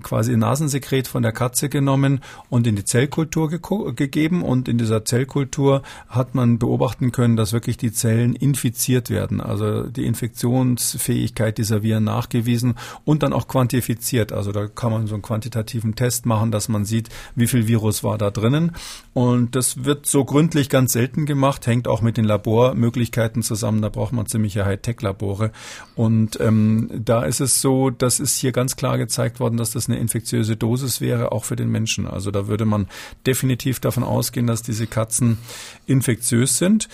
quasi 0.04 0.38
Nasensekret 0.38 1.08
von 1.08 1.24
der 1.24 1.32
Katze 1.32 1.68
genommen 1.68 2.20
und 2.50 2.68
in 2.68 2.76
die 2.76 2.86
Zellkultur 2.86 3.50
geguckt 3.50 3.71
gegeben 3.96 4.44
und 4.44 4.68
in 4.68 4.78
dieser 4.78 5.06
Zellkultur 5.06 5.82
hat 6.08 6.36
man 6.36 6.60
beobachten 6.60 7.12
können, 7.12 7.36
dass 7.36 7.54
wirklich 7.54 7.78
die 7.78 7.92
Zellen 7.92 8.36
infiziert 8.36 9.10
werden, 9.10 9.42
also 9.42 9.84
die 9.84 10.06
Infektionsfähigkeit 10.06 11.58
dieser 11.58 11.82
Viren 11.82 12.04
nachgewiesen 12.04 12.76
und 13.06 13.24
dann 13.24 13.34
auch 13.34 13.48
quantifiziert. 13.48 14.32
Also 14.32 14.52
da 14.52 14.68
kann 14.68 14.92
man 14.92 15.08
so 15.08 15.16
einen 15.16 15.22
quantitativen 15.22 15.96
Test 15.96 16.26
machen, 16.26 16.52
dass 16.52 16.70
man 16.70 16.86
sieht, 16.86 17.10
wie 17.36 17.48
viel 17.48 17.68
Virus 17.68 18.04
war 18.04 18.18
da 18.18 18.30
drinnen. 18.32 18.74
Und 19.14 19.56
das 19.56 19.84
wird 19.84 20.06
so 20.06 20.26
gründlich 20.26 20.70
ganz 20.70 20.94
selten 20.94 21.26
gemacht, 21.26 21.68
hängt 21.68 21.88
auch 21.88 22.02
mit 22.02 22.18
den 22.18 22.26
Labormöglichkeiten 22.26 23.44
zusammen. 23.44 23.82
Da 23.82 23.90
braucht 23.90 24.14
man 24.14 24.26
ziemliche 24.26 24.66
Hightech-Labore. 24.66 25.52
Und 25.96 26.40
ähm, 26.40 26.90
da 26.94 27.24
ist 27.24 27.42
es 27.42 27.62
so, 27.62 27.90
das 27.90 28.20
ist 28.20 28.38
hier 28.38 28.52
ganz 28.52 28.76
klar 28.76 28.98
gezeigt 28.98 29.40
worden, 29.40 29.58
dass 29.58 29.72
das 29.72 29.90
eine 29.90 30.00
infektiöse 30.00 30.56
Dosis 30.56 31.02
wäre, 31.02 31.32
auch 31.32 31.46
für 31.46 31.56
den 31.56 31.70
Menschen. 31.70 32.08
Also 32.08 32.32
da 32.32 32.48
würde 32.48 32.66
man 32.66 32.88
definitiv 33.26 33.61
definitiv 33.62 33.80
davon 33.80 34.04
ausgehen, 34.04 34.48
dass 34.48 34.62
diese 34.62 34.88
Katzen 34.88 35.38
infektiös 35.86 36.58
sind. 36.58 36.90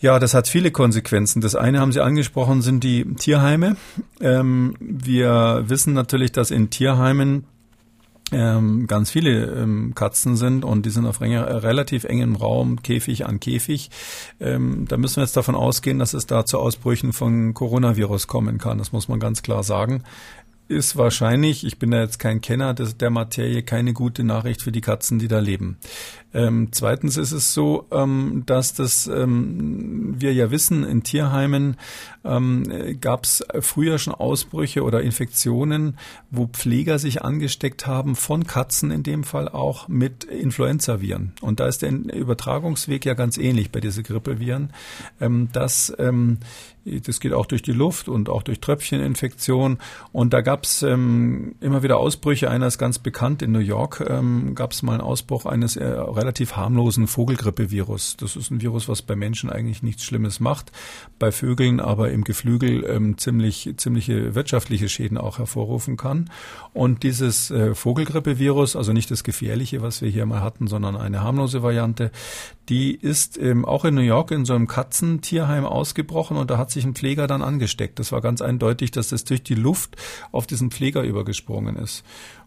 Ja, 0.00 0.18
das 0.18 0.34
hat 0.34 0.48
viele 0.48 0.72
Konsequenzen. 0.72 1.40
Das 1.40 1.54
eine 1.54 1.78
haben 1.78 1.92
Sie 1.92 2.00
angesprochen, 2.00 2.60
sind 2.60 2.82
die 2.82 3.04
Tierheime. 3.14 3.76
Ähm, 4.20 4.74
wir 4.80 5.64
wissen 5.68 5.92
natürlich, 5.92 6.32
dass 6.32 6.50
in 6.50 6.70
Tierheimen 6.70 7.44
ähm, 8.32 8.86
ganz 8.88 9.10
viele 9.10 9.44
ähm, 9.62 9.94
Katzen 9.94 10.36
sind 10.36 10.64
und 10.64 10.86
die 10.86 10.90
sind 10.90 11.06
auf 11.06 11.20
relativ 11.20 12.04
engem 12.04 12.34
Raum, 12.34 12.82
Käfig 12.82 13.26
an 13.26 13.38
Käfig. 13.38 13.90
Ähm, 14.40 14.86
da 14.88 14.96
müssen 14.96 15.16
wir 15.16 15.22
jetzt 15.22 15.36
davon 15.36 15.54
ausgehen, 15.54 16.00
dass 16.00 16.14
es 16.14 16.26
da 16.26 16.44
zu 16.44 16.58
Ausbrüchen 16.58 17.12
von 17.12 17.54
Coronavirus 17.54 18.26
kommen 18.26 18.58
kann. 18.58 18.78
Das 18.78 18.90
muss 18.90 19.06
man 19.06 19.20
ganz 19.20 19.42
klar 19.42 19.62
sagen 19.62 20.02
ist 20.72 20.96
wahrscheinlich, 20.96 21.64
ich 21.64 21.78
bin 21.78 21.90
da 21.90 22.00
jetzt 22.00 22.18
kein 22.18 22.40
Kenner 22.40 22.74
des, 22.74 22.96
der 22.96 23.10
Materie, 23.10 23.62
keine 23.62 23.92
gute 23.92 24.24
Nachricht 24.24 24.62
für 24.62 24.72
die 24.72 24.80
Katzen, 24.80 25.18
die 25.18 25.28
da 25.28 25.38
leben. 25.38 25.78
Ähm, 26.34 26.68
zweitens 26.72 27.16
ist 27.16 27.32
es 27.32 27.52
so, 27.52 27.86
ähm, 27.92 28.42
dass 28.46 28.74
das 28.74 29.06
ähm, 29.06 30.14
wir 30.18 30.32
ja 30.32 30.50
wissen, 30.50 30.84
in 30.84 31.02
Tierheimen 31.02 31.76
ähm, 32.24 32.96
gab 33.00 33.24
es 33.24 33.44
früher 33.60 33.98
schon 33.98 34.14
Ausbrüche 34.14 34.82
oder 34.82 35.02
Infektionen, 35.02 35.98
wo 36.30 36.46
Pfleger 36.46 36.98
sich 36.98 37.22
angesteckt 37.22 37.86
haben, 37.86 38.16
von 38.16 38.46
Katzen 38.46 38.90
in 38.90 39.02
dem 39.02 39.24
Fall 39.24 39.48
auch 39.48 39.88
mit 39.88 40.24
Influenzaviren. 40.24 41.32
Und 41.40 41.60
da 41.60 41.66
ist 41.66 41.82
der 41.82 41.90
Übertragungsweg 41.90 43.04
ja 43.04 43.14
ganz 43.14 43.36
ähnlich 43.36 43.70
bei 43.70 43.80
diesen 43.80 44.02
Grippeviren, 44.02 44.72
ähm, 45.20 45.50
dass 45.52 45.92
ähm, 45.98 46.38
das 46.84 47.20
geht 47.20 47.32
auch 47.32 47.46
durch 47.46 47.62
die 47.62 47.72
Luft 47.72 48.08
und 48.08 48.28
auch 48.28 48.42
durch 48.42 48.60
Tröpfcheninfektion. 48.60 49.78
Und 50.12 50.32
da 50.32 50.40
gab 50.40 50.64
es 50.64 50.82
ähm, 50.82 51.54
immer 51.60 51.82
wieder 51.82 51.98
Ausbrüche. 51.98 52.50
Einer 52.50 52.66
ist 52.66 52.78
ganz 52.78 52.98
bekannt 52.98 53.42
in 53.42 53.52
New 53.52 53.58
York. 53.58 54.04
Ähm, 54.08 54.54
gab 54.54 54.72
es 54.72 54.82
mal 54.82 54.92
einen 54.92 55.00
Ausbruch 55.00 55.46
eines 55.46 55.76
äh, 55.76 55.84
relativ 55.84 56.56
harmlosen 56.56 57.06
Vogelgrippevirus. 57.06 58.16
Das 58.16 58.36
ist 58.36 58.50
ein 58.50 58.60
Virus, 58.60 58.88
was 58.88 59.02
bei 59.02 59.16
Menschen 59.16 59.50
eigentlich 59.50 59.82
nichts 59.82 60.04
Schlimmes 60.04 60.40
macht, 60.40 60.72
bei 61.18 61.30
Vögeln 61.30 61.80
aber 61.80 62.10
im 62.10 62.24
Geflügel 62.24 62.84
ähm, 62.84 63.18
ziemlich 63.18 63.74
ziemliche 63.76 64.34
wirtschaftliche 64.34 64.88
Schäden 64.88 65.18
auch 65.18 65.38
hervorrufen 65.38 65.96
kann. 65.96 66.30
Und 66.72 67.02
dieses 67.02 67.50
äh, 67.50 67.74
Vogelgrippevirus, 67.74 68.76
also 68.76 68.92
nicht 68.92 69.10
das 69.10 69.24
gefährliche, 69.24 69.82
was 69.82 70.02
wir 70.02 70.10
hier 70.10 70.26
mal 70.26 70.40
hatten, 70.40 70.66
sondern 70.66 70.96
eine 70.96 71.22
harmlose 71.22 71.62
Variante, 71.62 72.10
die 72.72 72.94
ist 72.94 73.36
ähm, 73.36 73.66
auch 73.66 73.84
in 73.84 73.94
New 73.94 74.00
York 74.00 74.30
in 74.30 74.46
so 74.46 74.54
einem 74.54 74.66
Katzentierheim 74.66 75.66
ausgebrochen 75.66 76.38
und 76.38 76.50
da 76.50 76.56
hat 76.56 76.70
sich 76.70 76.86
ein 76.86 76.94
Pfleger 76.94 77.26
dann 77.26 77.42
angesteckt. 77.42 77.98
Das 77.98 78.12
war 78.12 78.22
ganz 78.22 78.40
eindeutig, 78.40 78.90
dass 78.92 79.10
das 79.10 79.24
durch 79.24 79.42
die 79.42 79.54
Luft 79.54 79.96
auf 80.32 80.46
diesen 80.46 80.70
Pfleger 80.70 81.02
übergesprungen 81.02 81.76
ist. 81.76 82.02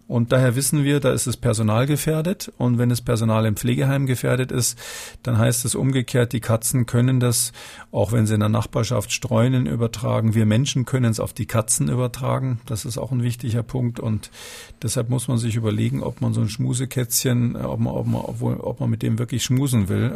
Und 0.08 0.32
daher 0.32 0.56
wissen 0.56 0.84
wir, 0.84 0.99
da 0.99 1.12
ist 1.12 1.26
das 1.26 1.36
Personal 1.36 1.88
gefährdet. 1.88 2.51
Und 2.58 2.78
wenn 2.78 2.89
das 2.89 3.01
Personal 3.01 3.45
im 3.45 3.56
Pflegeheim 3.56 4.06
gefährdet 4.06 4.51
ist, 4.51 4.78
dann 5.24 5.38
heißt 5.38 5.66
es 5.66 5.74
umgekehrt, 5.74 6.32
die 6.32 6.41
Katzen 6.41 6.86
können 6.86 7.20
das, 7.20 7.53
auch 7.91 8.12
wenn 8.12 8.28
sie 8.28 8.36
in 8.36 8.39
der 8.39 8.49
Nachbarschaft 8.49 9.12
Streunen 9.12 9.66
übertragen. 9.66 10.36
Wir 10.36 10.45
Menschen 10.45 10.86
können 10.86 11.10
es 11.12 11.20
auf 11.20 11.34
die 11.34 11.47
Katzen 11.47 11.89
übertragen. 11.89 12.60
Das 12.68 12.86
ist 12.86 12.99
auch 12.99 13.12
ein 13.12 13.24
wichtiger 13.24 13.64
Punkt. 13.64 13.99
Und 13.99 14.30
deshalb 14.84 15.10
muss 15.10 15.28
man 15.28 15.39
sich 15.39 15.56
überlegen, 15.56 16.03
ob 16.03 16.22
man 16.22 16.34
so 16.34 16.41
ein 16.41 16.49
Schmusekätzchen, 16.49 17.56
ob 17.56 17.80
man, 17.80 17.93
ob 17.93 18.08
man, 18.08 18.58
ob 18.58 18.80
man 18.80 18.89
mit 18.89 19.01
dem 19.01 19.18
wirklich 19.18 19.43
schmusen 19.43 19.89
will. 19.89 20.16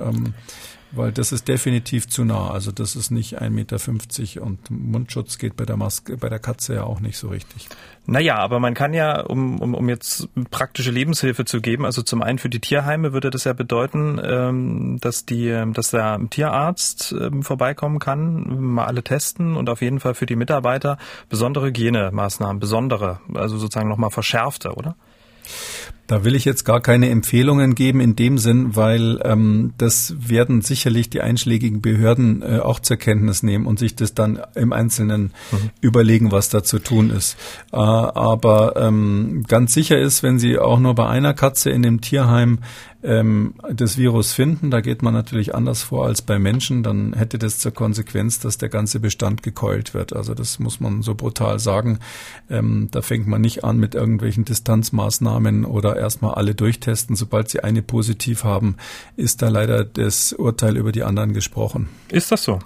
Ähm, 0.92 0.98
weil 0.98 1.12
das 1.12 1.32
ist 1.32 1.48
definitiv 1.48 2.08
zu 2.08 2.24
nah. 2.24 2.52
Also 2.52 2.72
das 2.72 2.96
ist 2.96 3.12
nicht 3.12 3.42
1,50 3.42 3.50
Meter 3.50 4.46
und 4.46 4.72
Mundschutz 4.72 5.38
geht 5.38 5.56
bei 5.56 5.66
der 5.66 5.78
Maske, 5.78 6.18
bei 6.18 6.30
der 6.30 6.40
Katze 6.40 6.76
ja 6.76 6.84
auch 6.84 7.00
nicht 7.00 7.18
so 7.18 7.30
richtig. 7.30 7.68
Naja, 8.06 8.38
aber 8.38 8.60
man 8.60 8.74
kann 8.74 8.94
ja, 8.94 9.22
um, 9.22 9.60
um, 9.60 9.76
um 9.76 9.88
jetzt 9.88 10.28
praktische 10.50 10.90
Lebenshilfe 10.90 11.46
zu 11.46 11.62
geben, 11.62 11.86
also 11.86 12.02
zum 12.02 12.24
einen 12.24 12.40
für 12.40 12.50
die 12.50 12.60
Tierheime 12.60 13.14
würde 13.14 13.30
das 13.30 13.44
ja 13.44 13.54
bedeuten, 13.54 14.20
ähm, 14.24 14.98
dass 15.00 15.26
die, 15.26 15.64
dass 15.74 15.92
der 15.92 16.20
Tierarzt 16.30 17.14
ähm, 17.20 17.44
vorbeikommen 17.44 18.00
kann, 18.00 18.60
mal 18.60 18.86
alle 18.86 19.04
testen 19.04 19.56
und 19.56 19.70
auf 19.70 19.82
jeden 19.82 20.00
Fall 20.00 20.16
für 20.16 20.26
die 20.26 20.36
Mitarbeiter 20.36 20.98
besondere 21.30 21.68
Hygienemaßnahmen, 21.68 22.60
besondere, 22.60 23.20
also 23.36 23.58
sozusagen 23.58 23.90
nochmal 23.90 24.10
verschärfte, 24.10 24.74
oder? 24.74 24.96
Da 26.10 26.24
will 26.24 26.34
ich 26.34 26.44
jetzt 26.44 26.66
gar 26.66 26.82
keine 26.82 27.12
Empfehlungen 27.12 27.76
geben 27.76 28.00
in 28.00 28.16
dem 28.16 28.40
Sinn, 28.40 28.76
weil 28.76 29.20
ähm, 29.24 29.76
das 29.78 30.16
werden 30.18 30.62
sicherlich 30.62 31.12
die 31.12 31.22
einschlägigen 31.22 31.82
Behörden 31.82 32.42
äh, 32.42 32.62
auch 32.62 32.80
zur 32.80 32.98
Kenntnis 32.98 33.44
nehmen 33.44 33.68
und 33.68 33.78
sich 33.78 33.96
das 33.96 34.16
dann 34.16 34.42
im 34.56 34.74
Einzelnen 34.74 35.34
mhm. 35.52 35.70
überlegen, 35.82 36.32
was 36.32 36.50
da 36.50 36.64
zu 36.64 36.80
tun 36.80 37.12
ist. 37.12 37.38
Äh, 37.72 37.76
aber 37.76 38.76
ähm, 38.78 39.46
ganz 39.48 39.76
sicher 39.76 40.00
ist, 40.00 40.24
wenn 40.24 40.40
Sie 40.40 40.58
auch 40.58 40.80
nur 40.80 40.96
bei 40.96 41.08
einer 41.08 41.36
Katze 41.36 41.70
in 41.70 41.84
dem 41.84 42.02
Tierheim 42.02 42.58
ähm, 43.02 43.54
das 43.72 43.98
Virus 43.98 44.34
finden, 44.34 44.72
da 44.72 44.82
geht 44.82 45.02
man 45.02 45.14
natürlich 45.14 45.56
anders 45.56 45.84
vor 45.84 46.06
als 46.06 46.22
bei 46.22 46.38
Menschen, 46.38 46.84
dann 46.84 47.14
hätte 47.14 47.38
das 47.38 47.60
zur 47.60 47.72
Konsequenz, 47.72 48.40
dass 48.40 48.58
der 48.58 48.70
ganze 48.70 49.00
Bestand 49.00 49.42
gekeult 49.42 49.94
wird. 49.94 50.14
Also 50.14 50.34
das 50.34 50.60
muss 50.60 50.80
man 50.80 51.02
so 51.02 51.16
brutal 51.16 51.60
sagen. 51.60 52.00
Ähm, 52.50 52.90
da 52.92 53.02
fängt 53.02 53.28
man 53.28 53.42
nicht 53.42 53.64
an 53.64 53.78
mit 53.78 53.96
irgendwelchen 53.96 54.44
Distanzmaßnahmen 54.44 55.66
oder 55.66 55.99
erstmal 56.00 56.36
alle 56.36 56.56
durchtesten. 56.56 57.16
Sobald 57.16 57.50
sie 57.50 57.62
eine 57.62 57.82
positiv 57.82 58.44
haben, 58.44 58.78
ist 59.16 59.42
da 59.42 59.50
leider 59.50 59.84
das 59.84 60.34
Urteil 60.34 60.78
über 60.78 60.92
die 60.92 61.04
anderen 61.04 61.34
gesprochen. 61.34 61.90
Ist 62.10 62.32
das 62.32 62.44
so? 62.44 62.60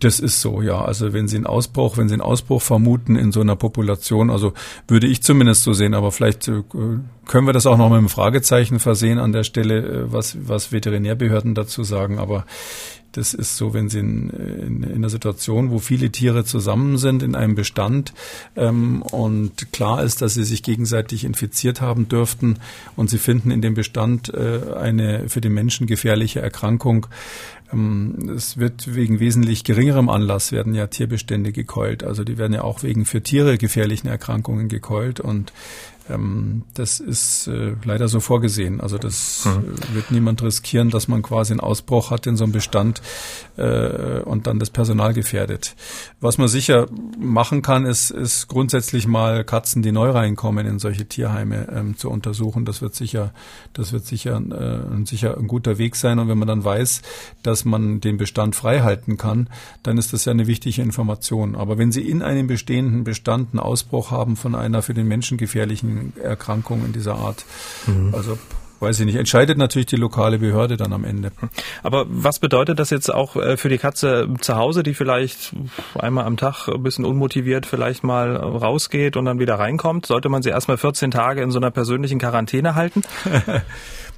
Das 0.00 0.20
ist 0.20 0.40
so, 0.40 0.62
ja. 0.62 0.84
Also 0.84 1.12
wenn 1.12 1.28
Sie 1.28 1.36
einen 1.36 1.46
Ausbruch, 1.46 1.96
wenn 1.96 2.08
Sie 2.08 2.14
einen 2.14 2.22
Ausbruch 2.22 2.62
vermuten 2.62 3.16
in 3.16 3.32
so 3.32 3.40
einer 3.40 3.56
Population, 3.56 4.30
also 4.30 4.52
würde 4.88 5.06
ich 5.06 5.22
zumindest 5.22 5.62
so 5.62 5.72
sehen, 5.72 5.94
aber 5.94 6.12
vielleicht 6.12 6.48
äh, 6.48 6.62
können 7.26 7.46
wir 7.46 7.52
das 7.52 7.66
auch 7.66 7.76
noch 7.76 7.88
mit 7.88 7.98
einem 7.98 8.08
Fragezeichen 8.08 8.80
versehen 8.80 9.18
an 9.18 9.32
der 9.32 9.44
Stelle, 9.44 9.78
äh, 9.78 10.12
was, 10.12 10.36
was 10.46 10.72
Veterinärbehörden 10.72 11.54
dazu 11.54 11.84
sagen. 11.84 12.18
Aber 12.18 12.44
das 13.12 13.34
ist 13.34 13.56
so, 13.56 13.74
wenn 13.74 13.88
Sie 13.88 14.00
in, 14.00 14.30
in, 14.30 14.82
in 14.82 14.94
einer 14.94 15.10
Situation, 15.10 15.70
wo 15.70 15.78
viele 15.78 16.10
Tiere 16.10 16.44
zusammen 16.44 16.98
sind, 16.98 17.22
in 17.22 17.34
einem 17.34 17.54
Bestand 17.54 18.12
ähm, 18.56 19.02
und 19.02 19.72
klar 19.72 20.02
ist, 20.02 20.22
dass 20.22 20.34
sie 20.34 20.44
sich 20.44 20.62
gegenseitig 20.62 21.24
infiziert 21.24 21.80
haben 21.80 22.08
dürften 22.08 22.58
und 22.96 23.10
Sie 23.10 23.18
finden 23.18 23.50
in 23.50 23.62
dem 23.62 23.74
Bestand 23.74 24.32
äh, 24.32 24.74
eine 24.74 25.28
für 25.28 25.40
den 25.40 25.52
Menschen 25.52 25.86
gefährliche 25.86 26.40
Erkrankung, 26.40 27.06
ähm, 27.72 28.32
es 28.36 28.58
wird 28.58 28.94
wegen 28.94 29.20
wesentlich 29.20 29.64
geringerem 29.64 30.08
Anlass 30.08 30.52
werden 30.52 30.74
ja 30.74 30.86
Tierbestände 30.86 31.52
gekeult. 31.52 32.04
Also 32.04 32.24
die 32.24 32.38
werden 32.38 32.52
ja 32.52 32.62
auch 32.62 32.82
wegen 32.82 33.04
für 33.04 33.22
Tiere 33.22 33.58
gefährlichen 33.58 34.08
Erkrankungen 34.08 34.68
gekeult 34.68 35.20
und 35.20 35.52
das 36.74 37.00
ist 37.00 37.46
äh, 37.46 37.74
leider 37.84 38.08
so 38.08 38.20
vorgesehen. 38.20 38.80
Also 38.80 38.98
das 38.98 39.46
mhm. 39.46 39.94
wird 39.94 40.10
niemand 40.10 40.42
riskieren, 40.42 40.90
dass 40.90 41.08
man 41.08 41.22
quasi 41.22 41.52
einen 41.52 41.60
Ausbruch 41.60 42.10
hat 42.10 42.26
in 42.26 42.36
so 42.36 42.44
einem 42.44 42.52
Bestand 42.52 43.02
äh, 43.56 44.20
und 44.20 44.46
dann 44.46 44.58
das 44.58 44.70
Personal 44.70 45.14
gefährdet. 45.14 45.76
Was 46.20 46.38
man 46.38 46.48
sicher 46.48 46.88
machen 47.18 47.62
kann, 47.62 47.86
ist, 47.86 48.10
ist 48.10 48.48
grundsätzlich 48.48 49.06
mal 49.06 49.44
Katzen, 49.44 49.82
die 49.82 49.92
neu 49.92 50.10
reinkommen 50.10 50.66
in 50.66 50.78
solche 50.78 51.06
Tierheime 51.06 51.68
ähm, 51.72 51.96
zu 51.96 52.10
untersuchen. 52.10 52.64
Das 52.64 52.82
wird 52.82 52.94
sicher, 52.94 53.32
das 53.72 53.92
wird 53.92 54.04
sicher, 54.04 54.36
äh, 54.36 55.06
sicher 55.06 55.36
ein 55.38 55.46
guter 55.46 55.78
Weg 55.78 55.96
sein. 55.96 56.18
Und 56.18 56.28
wenn 56.28 56.38
man 56.38 56.48
dann 56.48 56.64
weiß, 56.64 57.02
dass 57.42 57.64
man 57.64 58.00
den 58.00 58.16
Bestand 58.16 58.56
frei 58.56 58.80
halten 58.80 59.16
kann, 59.18 59.48
dann 59.82 59.98
ist 59.98 60.12
das 60.12 60.24
ja 60.24 60.32
eine 60.32 60.46
wichtige 60.46 60.82
Information. 60.82 61.54
Aber 61.54 61.78
wenn 61.78 61.92
Sie 61.92 62.02
in 62.02 62.22
einem 62.22 62.46
bestehenden 62.48 63.04
Bestand 63.04 63.50
einen 63.52 63.60
Ausbruch 63.60 64.10
haben 64.10 64.36
von 64.36 64.54
einer 64.54 64.82
für 64.82 64.94
den 64.94 65.06
Menschen 65.06 65.38
gefährlichen 65.38 65.91
Erkrankungen 66.22 66.92
dieser 66.92 67.14
Art. 67.14 67.44
Mhm. 67.86 68.14
Also 68.14 68.38
weiß 68.82 68.98
ich 69.00 69.06
nicht, 69.06 69.16
entscheidet 69.16 69.56
natürlich 69.56 69.86
die 69.86 69.96
lokale 69.96 70.38
Behörde 70.38 70.76
dann 70.76 70.92
am 70.92 71.04
Ende. 71.04 71.30
Aber 71.82 72.04
was 72.08 72.40
bedeutet 72.40 72.78
das 72.78 72.90
jetzt 72.90 73.14
auch 73.14 73.36
äh, 73.36 73.56
für 73.56 73.68
die 73.68 73.78
Katze 73.78 74.28
zu 74.40 74.56
Hause, 74.56 74.82
die 74.82 74.92
vielleicht 74.92 75.54
einmal 75.94 76.24
am 76.24 76.36
Tag 76.36 76.68
ein 76.68 76.82
bisschen 76.82 77.04
unmotiviert 77.04 77.64
vielleicht 77.64 78.04
mal 78.04 78.36
rausgeht 78.36 79.16
und 79.16 79.24
dann 79.24 79.38
wieder 79.38 79.54
reinkommt? 79.54 80.04
Sollte 80.04 80.28
man 80.28 80.42
sie 80.42 80.50
erstmal 80.50 80.76
14 80.76 81.12
Tage 81.12 81.42
in 81.42 81.50
so 81.50 81.58
einer 81.58 81.70
persönlichen 81.70 82.18
Quarantäne 82.18 82.74
halten? 82.74 83.02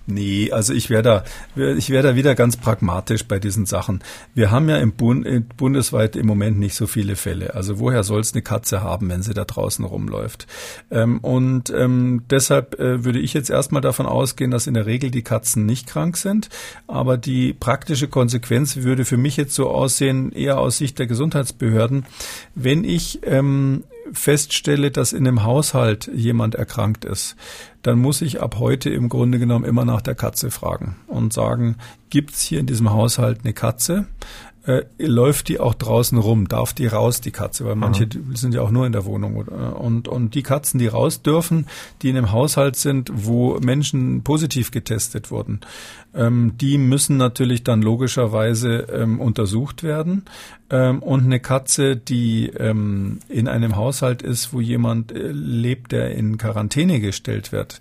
Nee, 0.06 0.52
also 0.52 0.74
ich 0.74 0.90
wäre 0.90 1.02
da, 1.02 1.24
ich 1.56 1.88
wäre 1.88 2.02
da 2.02 2.14
wieder 2.14 2.34
ganz 2.34 2.58
pragmatisch 2.58 3.24
bei 3.24 3.38
diesen 3.38 3.64
Sachen. 3.64 4.02
Wir 4.34 4.50
haben 4.50 4.68
ja 4.68 4.76
im 4.76 4.92
Bund, 4.92 5.56
bundesweit 5.56 6.14
im 6.14 6.26
Moment 6.26 6.58
nicht 6.58 6.74
so 6.74 6.86
viele 6.86 7.16
Fälle. 7.16 7.54
Also 7.54 7.78
woher 7.78 8.04
soll 8.04 8.20
es 8.20 8.34
eine 8.34 8.42
Katze 8.42 8.82
haben, 8.82 9.08
wenn 9.08 9.22
sie 9.22 9.32
da 9.32 9.44
draußen 9.44 9.84
rumläuft? 9.84 10.46
Ähm, 10.90 11.20
und 11.20 11.70
ähm, 11.70 12.24
deshalb 12.28 12.78
äh, 12.78 13.04
würde 13.04 13.18
ich 13.18 13.32
jetzt 13.32 13.48
erstmal 13.48 13.80
davon 13.80 14.04
ausgehen, 14.04 14.50
dass 14.50 14.66
in 14.66 14.74
der 14.74 14.84
Regel 14.84 15.10
die 15.10 15.22
Katzen 15.22 15.64
nicht 15.64 15.86
krank 15.86 16.18
sind. 16.18 16.50
Aber 16.86 17.16
die 17.16 17.54
praktische 17.54 18.08
Konsequenz 18.08 18.76
würde 18.76 19.06
für 19.06 19.16
mich 19.16 19.38
jetzt 19.38 19.54
so 19.54 19.70
aussehen, 19.70 20.32
eher 20.32 20.58
aus 20.58 20.78
Sicht 20.78 20.98
der 20.98 21.06
Gesundheitsbehörden, 21.06 22.04
wenn 22.54 22.84
ich 22.84 23.20
ähm, 23.24 23.84
feststelle, 24.12 24.90
dass 24.90 25.12
in 25.12 25.26
einem 25.26 25.44
Haushalt 25.44 26.10
jemand 26.12 26.54
erkrankt 26.54 27.04
ist, 27.04 27.36
dann 27.84 27.98
muss 27.98 28.22
ich 28.22 28.40
ab 28.40 28.56
heute 28.58 28.90
im 28.90 29.08
Grunde 29.08 29.38
genommen 29.38 29.64
immer 29.64 29.84
nach 29.84 30.00
der 30.00 30.14
Katze 30.14 30.50
fragen 30.50 30.96
und 31.06 31.32
sagen, 31.32 31.76
gibt's 32.08 32.40
hier 32.40 32.58
in 32.58 32.66
diesem 32.66 32.90
Haushalt 32.90 33.40
eine 33.44 33.52
Katze? 33.52 34.06
Äh, 34.66 34.84
läuft 34.96 35.48
die 35.48 35.60
auch 35.60 35.74
draußen 35.74 36.16
rum? 36.16 36.48
Darf 36.48 36.72
die 36.72 36.86
raus, 36.86 37.20
die 37.20 37.30
Katze? 37.30 37.66
Weil 37.66 37.74
manche 37.74 38.06
mhm. 38.06 38.34
sind 38.34 38.54
ja 38.54 38.62
auch 38.62 38.70
nur 38.70 38.86
in 38.86 38.92
der 38.92 39.04
Wohnung. 39.04 39.36
Und, 39.36 40.08
und 40.08 40.34
die 40.34 40.42
Katzen, 40.42 40.78
die 40.78 40.86
raus 40.86 41.20
dürfen, 41.20 41.66
die 42.00 42.08
in 42.08 42.16
einem 42.16 42.32
Haushalt 42.32 42.76
sind, 42.76 43.10
wo 43.12 43.58
Menschen 43.60 44.22
positiv 44.22 44.70
getestet 44.70 45.30
wurden, 45.30 45.60
ähm, 46.14 46.54
die 46.58 46.78
müssen 46.78 47.18
natürlich 47.18 47.64
dann 47.64 47.82
logischerweise 47.82 48.86
ähm, 48.90 49.20
untersucht 49.20 49.82
werden. 49.82 50.24
Ähm, 50.70 51.02
und 51.02 51.24
eine 51.24 51.40
Katze, 51.40 51.96
die 51.96 52.48
ähm, 52.48 53.18
in 53.28 53.48
einem 53.48 53.76
Haushalt 53.76 54.22
ist, 54.22 54.52
wo 54.52 54.60
jemand 54.60 55.12
äh, 55.12 55.30
lebt, 55.30 55.92
der 55.92 56.12
in 56.12 56.38
Quarantäne 56.38 57.00
gestellt 57.00 57.52
wird, 57.52 57.80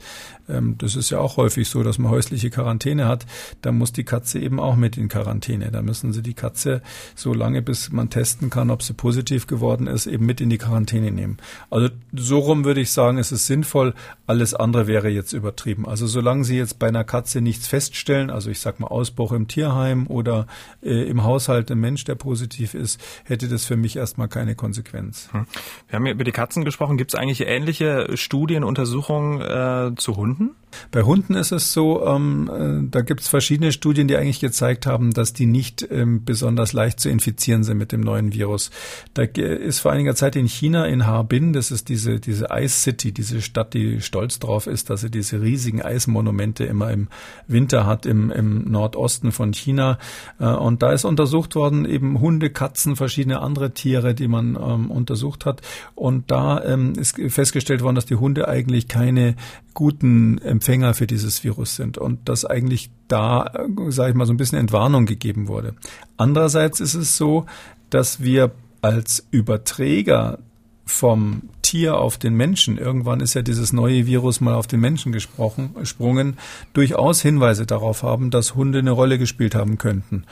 ähm, 0.49 0.75
das 0.77 0.95
ist 0.95 1.09
ja 1.09 1.19
auch 1.19 1.37
häufig 1.37 1.69
so, 1.69 1.83
dass 1.83 1.97
man 1.97 2.11
häusliche 2.11 2.49
Quarantäne 2.49 3.07
hat, 3.07 3.25
da 3.61 3.71
muss 3.71 3.93
die 3.93 4.03
Katze 4.03 4.39
eben 4.39 4.59
auch 4.59 4.75
mit 4.75 4.97
in 4.97 5.07
Quarantäne. 5.07 5.71
Da 5.71 5.81
müssen 5.81 6.13
sie 6.13 6.21
die 6.21 6.33
Katze 6.33 6.81
so 7.15 7.33
lange, 7.33 7.61
bis 7.61 7.91
man 7.91 8.09
testen 8.09 8.49
kann, 8.49 8.69
ob 8.69 8.83
sie 8.83 8.93
positiv 8.93 9.47
geworden 9.47 9.87
ist, 9.87 10.05
eben 10.05 10.25
mit 10.25 10.41
in 10.41 10.49
die 10.49 10.57
Quarantäne 10.57 11.11
nehmen. 11.11 11.37
Also 11.69 11.89
so 12.13 12.39
rum 12.39 12.65
würde 12.65 12.81
ich 12.81 12.91
sagen, 12.91 13.17
es 13.17 13.31
ist 13.31 13.47
sinnvoll. 13.47 13.93
Alles 14.27 14.53
andere 14.53 14.87
wäre 14.87 15.09
jetzt 15.09 15.33
übertrieben. 15.33 15.87
Also 15.87 16.07
solange 16.07 16.43
Sie 16.43 16.57
jetzt 16.57 16.79
bei 16.79 16.87
einer 16.87 17.03
Katze 17.03 17.41
nichts 17.41 17.67
feststellen, 17.67 18.29
also 18.29 18.49
ich 18.49 18.59
sag 18.59 18.79
mal 18.79 18.87
Ausbruch 18.87 19.31
im 19.31 19.47
Tierheim 19.47 20.07
oder 20.07 20.47
äh, 20.81 21.03
im 21.07 21.23
Haushalt 21.23 21.71
ein 21.71 21.79
Mensch, 21.79 22.03
der 22.03 22.15
positiv 22.15 22.72
ist, 22.73 22.99
hätte 23.25 23.47
das 23.47 23.65
für 23.65 23.77
mich 23.77 23.95
erstmal 23.95 24.27
keine 24.27 24.55
Konsequenz. 24.55 25.29
Hm. 25.31 25.45
Wir 25.87 25.95
haben 25.95 26.05
ja 26.05 26.13
über 26.13 26.23
die 26.23 26.31
Katzen 26.31 26.65
gesprochen. 26.65 26.97
Gibt 26.97 27.13
es 27.13 27.19
eigentlich 27.19 27.45
ähnliche 27.45 28.15
Studien, 28.15 28.63
Untersuchungen 28.63 29.41
äh, 29.41 29.95
zu 29.95 30.15
Hunden? 30.15 30.51
Bei 30.91 31.03
Hunden 31.03 31.35
ist 31.35 31.51
es 31.51 31.73
so, 31.73 32.05
ähm, 32.05 32.49
äh, 32.49 32.89
da 32.89 33.01
gibt 33.01 33.21
es 33.21 33.27
verschiedene 33.27 33.71
Studien, 33.71 34.07
die 34.07 34.17
eigentlich 34.17 34.39
gezeigt 34.39 34.85
haben, 34.85 35.11
dass 35.11 35.33
die 35.33 35.45
nicht 35.45 35.87
ähm, 35.89 36.23
besonders 36.25 36.73
leicht 36.73 36.99
zu 36.99 37.09
infizieren 37.09 37.63
sind 37.63 37.77
mit 37.77 37.91
dem 37.91 38.01
neuen 38.01 38.33
Virus. 38.33 38.71
Da 39.13 39.23
ist 39.23 39.79
vor 39.79 39.91
einiger 39.91 40.15
Zeit 40.15 40.35
in 40.35 40.47
China, 40.47 40.85
in 40.85 41.05
Harbin, 41.05 41.53
das 41.53 41.71
ist 41.71 41.89
diese, 41.89 42.19
diese 42.19 42.47
Ice 42.51 42.81
City, 42.81 43.11
diese 43.11 43.41
Stadt, 43.41 43.73
die 43.73 44.01
stolz 44.01 44.39
drauf 44.39 44.67
ist, 44.67 44.89
dass 44.89 45.01
sie 45.01 45.11
diese 45.11 45.41
riesigen 45.41 45.81
Eismonumente 45.81 46.65
immer 46.65 46.91
im 46.91 47.07
Winter 47.47 47.85
hat, 47.85 48.05
im, 48.05 48.31
im 48.31 48.69
Nordosten 48.69 49.31
von 49.31 49.53
China. 49.53 49.97
Äh, 50.39 50.45
und 50.45 50.81
da 50.81 50.91
ist 50.91 51.05
untersucht 51.05 51.55
worden, 51.55 51.85
eben 51.85 52.19
Hunde, 52.19 52.49
Katzen, 52.63 52.95
verschiedene 52.95 53.41
andere 53.41 53.73
Tiere, 53.73 54.15
die 54.15 54.29
man 54.29 54.55
ähm, 54.55 54.89
untersucht 54.89 55.45
hat. 55.45 55.61
Und 55.95 56.31
da 56.31 56.63
ähm, 56.63 56.93
ist 56.93 57.19
festgestellt 57.27 57.81
worden, 57.81 57.95
dass 57.95 58.05
die 58.05 58.15
Hunde 58.15 58.47
eigentlich 58.47 58.87
keine 58.87 59.35
guten 59.73 60.37
Empfänger 60.37 60.93
für 60.93 61.05
dieses 61.05 61.43
Virus 61.43 61.75
sind 61.75 61.97
und 61.97 62.29
dass 62.29 62.45
eigentlich 62.45 62.89
da, 63.09 63.51
sage 63.89 64.11
ich 64.11 64.15
mal, 64.15 64.25
so 64.25 64.31
ein 64.31 64.37
bisschen 64.37 64.59
Entwarnung 64.59 65.05
gegeben 65.05 65.49
wurde. 65.49 65.75
Andererseits 66.15 66.79
ist 66.79 66.93
es 66.93 67.17
so, 67.17 67.47
dass 67.89 68.23
wir 68.23 68.51
als 68.81 69.27
Überträger 69.29 70.39
vom 70.85 71.43
Tier 71.61 71.97
auf 71.97 72.17
den 72.17 72.35
Menschen, 72.35 72.77
irgendwann 72.77 73.21
ist 73.21 73.33
ja 73.33 73.41
dieses 73.41 73.71
neue 73.71 74.05
Virus 74.05 74.41
mal 74.41 74.53
auf 74.53 74.67
den 74.67 74.81
Menschen 74.81 75.11
gesprochen, 75.11 75.73
gesprungen, 75.79 76.37
durchaus 76.73 77.21
Hinweise 77.21 77.65
darauf 77.65 78.03
haben, 78.03 78.31
dass 78.31 78.53
Hunde 78.53 78.79
eine 78.79 78.91
Rolle 78.91 79.17
gespielt 79.17 79.55
haben 79.55 79.77
könnten. 79.77 80.25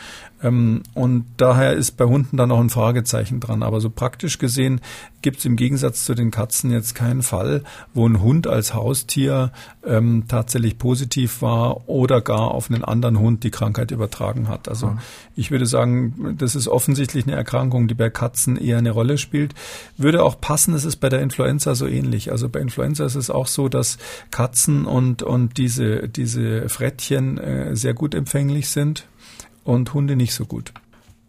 Ähm, 0.43 0.83
und 0.93 1.25
daher 1.37 1.73
ist 1.73 1.97
bei 1.97 2.05
Hunden 2.05 2.37
dann 2.37 2.49
noch 2.49 2.59
ein 2.59 2.69
Fragezeichen 2.69 3.39
dran. 3.39 3.63
Aber 3.63 3.79
so 3.79 3.89
praktisch 3.89 4.39
gesehen 4.39 4.81
gibt 5.21 5.39
es 5.39 5.45
im 5.45 5.55
Gegensatz 5.55 6.05
zu 6.05 6.15
den 6.15 6.31
Katzen 6.31 6.71
jetzt 6.71 6.95
keinen 6.95 7.21
Fall, 7.21 7.63
wo 7.93 8.07
ein 8.07 8.21
Hund 8.21 8.47
als 8.47 8.73
Haustier 8.73 9.51
ähm, 9.85 10.25
tatsächlich 10.27 10.77
positiv 10.77 11.41
war 11.41 11.87
oder 11.87 12.21
gar 12.21 12.51
auf 12.51 12.69
einen 12.69 12.83
anderen 12.83 13.19
Hund 13.19 13.43
die 13.43 13.51
Krankheit 13.51 13.91
übertragen 13.91 14.47
hat. 14.47 14.67
Also 14.67 14.87
ja. 14.87 14.97
ich 15.35 15.51
würde 15.51 15.65
sagen, 15.65 16.35
das 16.37 16.55
ist 16.55 16.67
offensichtlich 16.67 17.25
eine 17.25 17.35
Erkrankung, 17.35 17.87
die 17.87 17.93
bei 17.93 18.09
Katzen 18.09 18.57
eher 18.57 18.79
eine 18.79 18.91
Rolle 18.91 19.17
spielt. 19.17 19.53
Würde 19.97 20.23
auch 20.23 20.40
passen, 20.41 20.73
es 20.73 20.83
ist 20.83 20.97
bei 20.97 21.09
der 21.09 21.21
Influenza 21.21 21.75
so 21.75 21.87
ähnlich. 21.87 22.31
Also 22.31 22.49
bei 22.49 22.59
Influenza 22.59 23.05
ist 23.05 23.15
es 23.15 23.29
auch 23.29 23.47
so, 23.47 23.69
dass 23.69 23.97
Katzen 24.31 24.85
und, 24.85 25.23
und 25.23 25.57
diese, 25.57 26.09
diese 26.09 26.67
Frettchen 26.67 27.37
äh, 27.37 27.75
sehr 27.75 27.93
gut 27.93 28.15
empfänglich 28.15 28.69
sind 28.69 29.07
und 29.63 29.93
Hunde 29.93 30.15
nicht 30.15 30.33
so 30.33 30.45
gut. 30.45 30.73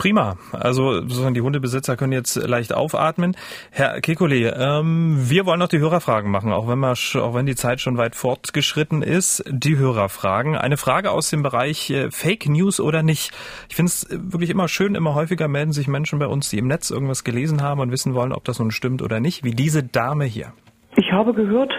Prima. 0.02 0.34
Also 0.50 1.00
die 1.00 1.42
Hundebesitzer 1.42 1.96
können 1.96 2.12
jetzt 2.12 2.34
leicht 2.34 2.74
aufatmen. 2.74 3.36
Herr 3.70 3.98
Kekulé, 3.98 4.52
ähm, 4.58 5.30
wir 5.30 5.46
wollen 5.46 5.60
noch 5.60 5.68
die 5.68 5.78
Hörerfragen 5.78 6.28
machen, 6.28 6.50
auch 6.50 6.66
wenn, 6.66 6.80
wir, 6.80 6.94
auch 7.22 7.34
wenn 7.34 7.46
die 7.46 7.54
Zeit 7.54 7.80
schon 7.80 7.98
weit 7.98 8.16
fortgeschritten 8.16 9.02
ist. 9.02 9.44
Die 9.48 9.78
Hörerfragen. 9.78 10.56
Eine 10.56 10.76
Frage 10.76 11.12
aus 11.12 11.30
dem 11.30 11.44
Bereich 11.44 11.88
äh, 11.90 12.10
Fake 12.10 12.48
News 12.48 12.80
oder 12.80 13.04
nicht. 13.04 13.30
Ich 13.68 13.76
finde 13.76 13.90
es 13.90 14.08
wirklich 14.10 14.50
immer 14.50 14.66
schön, 14.66 14.96
immer 14.96 15.14
häufiger 15.14 15.46
melden 15.46 15.70
sich 15.70 15.86
Menschen 15.86 16.18
bei 16.18 16.26
uns, 16.26 16.50
die 16.50 16.58
im 16.58 16.66
Netz 16.66 16.90
irgendwas 16.90 17.22
gelesen 17.22 17.62
haben 17.62 17.78
und 17.78 17.92
wissen 17.92 18.12
wollen, 18.12 18.32
ob 18.32 18.42
das 18.42 18.58
nun 18.58 18.72
stimmt 18.72 19.02
oder 19.02 19.20
nicht, 19.20 19.44
wie 19.44 19.52
diese 19.52 19.84
Dame 19.84 20.24
hier. 20.24 20.52
Ich 20.96 21.12
habe 21.12 21.32
gehört, 21.32 21.72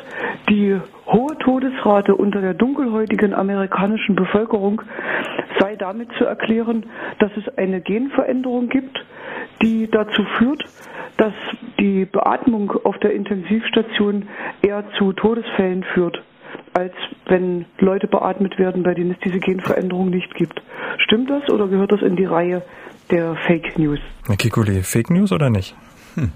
die 0.50 0.80
hohe 1.08 1.38
Todesrate 1.40 2.16
unter 2.16 2.40
der 2.40 2.54
dunkelhäutigen 2.54 3.34
amerikanischen 3.34 4.16
Bevölkerung 4.16 4.82
sei 5.74 5.76
damit 5.78 6.10
zu 6.18 6.26
erklären, 6.26 6.86
dass 7.20 7.32
es 7.38 7.58
eine 7.58 7.82
Genveränderung 7.82 8.70
gibt, 8.70 8.98
die 9.62 9.90
dazu 9.90 10.24
führt, 10.38 10.64
dass 11.18 11.34
die 11.80 12.06
Beatmung 12.06 12.72
auf 12.84 12.98
der 13.00 13.14
Intensivstation 13.14 14.28
eher 14.62 14.84
zu 14.98 15.14
Todesfällen 15.14 15.84
führt, 15.94 16.22
als 16.74 16.94
wenn 17.28 17.66
Leute 17.80 18.08
beatmet 18.08 18.58
werden, 18.58 18.84
bei 18.84 18.94
denen 18.94 19.12
es 19.12 19.20
diese 19.24 19.40
Genveränderung 19.40 20.10
nicht 20.10 20.34
gibt. 20.36 20.62
Stimmt 21.00 21.30
das 21.30 21.50
oder 21.50 21.68
gehört 21.68 21.92
das 21.92 22.02
in 22.02 22.16
die 22.16 22.26
Reihe 22.26 22.62
der 23.10 23.36
Fake 23.48 23.78
News? 23.78 24.00
Herr 24.28 24.38
Kikuli, 24.38 24.84
Fake 24.84 25.10
News 25.10 25.32
oder 25.32 25.50
nicht? 25.50 25.76
Hm. 26.16 26.32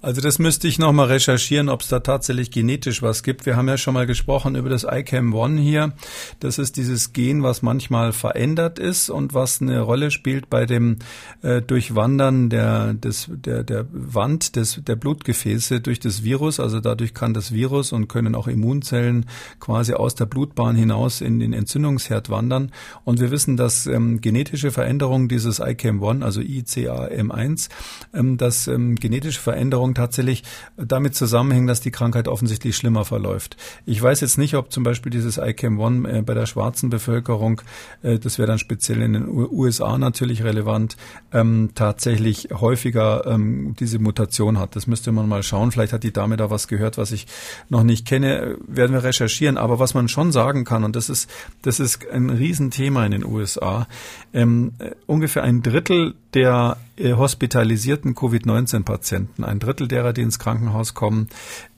Also 0.00 0.20
das 0.20 0.38
müsste 0.38 0.68
ich 0.68 0.78
nochmal 0.78 1.06
recherchieren, 1.06 1.68
ob 1.68 1.80
es 1.80 1.88
da 1.88 1.98
tatsächlich 1.98 2.52
genetisch 2.52 3.02
was 3.02 3.24
gibt. 3.24 3.46
Wir 3.46 3.56
haben 3.56 3.66
ja 3.66 3.76
schon 3.76 3.94
mal 3.94 4.06
gesprochen 4.06 4.54
über 4.54 4.68
das 4.68 4.84
ICAM-1 4.84 5.58
hier. 5.58 5.92
Das 6.38 6.58
ist 6.58 6.76
dieses 6.76 7.12
Gen, 7.12 7.42
was 7.42 7.62
manchmal 7.62 8.12
verändert 8.12 8.78
ist 8.78 9.10
und 9.10 9.34
was 9.34 9.60
eine 9.60 9.80
Rolle 9.80 10.12
spielt 10.12 10.48
bei 10.48 10.66
dem 10.66 10.98
äh, 11.42 11.60
Durchwandern 11.60 12.48
der, 12.48 12.94
des, 12.94 13.28
der, 13.28 13.64
der 13.64 13.86
Wand 13.90 14.54
des, 14.54 14.80
der 14.86 14.94
Blutgefäße 14.94 15.80
durch 15.80 15.98
das 15.98 16.22
Virus. 16.22 16.60
Also 16.60 16.78
dadurch 16.78 17.12
kann 17.12 17.34
das 17.34 17.52
Virus 17.52 17.90
und 17.90 18.06
können 18.06 18.36
auch 18.36 18.46
Immunzellen 18.46 19.26
quasi 19.58 19.94
aus 19.94 20.14
der 20.14 20.26
Blutbahn 20.26 20.76
hinaus 20.76 21.20
in 21.20 21.40
den 21.40 21.52
Entzündungsherd 21.52 22.30
wandern. 22.30 22.70
Und 23.04 23.18
wir 23.20 23.32
wissen, 23.32 23.56
dass 23.56 23.88
ähm, 23.88 24.20
genetische 24.20 24.70
Veränderungen 24.70 25.28
dieses 25.28 25.58
ICAM-1, 25.58 26.22
also 26.22 26.40
ICAM1, 26.40 27.68
ähm, 28.14 28.36
dass 28.36 28.68
ähm, 28.68 28.94
genetische 28.94 29.40
Veränderungen 29.40 29.87
Veränderung 29.88 29.94
tatsächlich 29.94 30.42
damit 30.76 31.14
zusammenhängen, 31.14 31.66
dass 31.66 31.80
die 31.80 31.90
Krankheit 31.90 32.28
offensichtlich 32.28 32.76
schlimmer 32.76 33.04
verläuft. 33.04 33.56
Ich 33.86 34.02
weiß 34.02 34.20
jetzt 34.20 34.38
nicht, 34.38 34.54
ob 34.54 34.72
zum 34.72 34.82
Beispiel 34.84 35.10
dieses 35.10 35.38
ICAM-1 35.38 36.08
äh, 36.08 36.22
bei 36.22 36.34
der 36.34 36.46
schwarzen 36.46 36.90
Bevölkerung, 36.90 37.62
äh, 38.02 38.18
das 38.18 38.38
wäre 38.38 38.48
dann 38.48 38.58
speziell 38.58 39.02
in 39.02 39.12
den 39.14 39.28
USA 39.28 39.98
natürlich 39.98 40.42
relevant, 40.44 40.96
ähm, 41.32 41.70
tatsächlich 41.74 42.48
häufiger 42.52 43.26
ähm, 43.26 43.74
diese 43.78 43.98
Mutation 43.98 44.58
hat. 44.58 44.76
Das 44.76 44.86
müsste 44.86 45.12
man 45.12 45.28
mal 45.28 45.42
schauen. 45.42 45.72
Vielleicht 45.72 45.92
hat 45.92 46.02
die 46.02 46.12
Dame 46.12 46.36
da 46.36 46.50
was 46.50 46.68
gehört, 46.68 46.98
was 46.98 47.12
ich 47.12 47.26
noch 47.68 47.82
nicht 47.82 48.06
kenne. 48.06 48.56
Werden 48.66 48.92
wir 48.92 49.04
recherchieren. 49.04 49.56
Aber 49.56 49.78
was 49.78 49.94
man 49.94 50.08
schon 50.08 50.32
sagen 50.32 50.64
kann, 50.64 50.84
und 50.84 50.96
das 50.96 51.08
ist, 51.08 51.30
das 51.62 51.80
ist 51.80 52.08
ein 52.08 52.30
Riesenthema 52.30 53.04
in 53.04 53.12
den 53.12 53.24
USA, 53.24 53.86
ähm, 54.32 54.72
äh, 54.78 54.90
ungefähr 55.06 55.42
ein 55.42 55.62
Drittel 55.62 56.14
der 56.34 56.76
äh, 56.98 57.14
hospitalisierten 57.14 58.14
Covid-19-Patienten, 58.14 59.44
ein 59.44 59.58
Drittel 59.58 59.88
derer, 59.88 60.12
die 60.12 60.22
ins 60.22 60.38
Krankenhaus 60.38 60.94
kommen, 60.94 61.28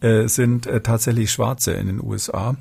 äh, 0.01 0.27
sind 0.27 0.67
äh, 0.67 0.81
tatsächlich 0.81 1.31
Schwarze 1.31 1.73
in 1.73 1.87
den 1.87 2.03
USA. 2.03 2.57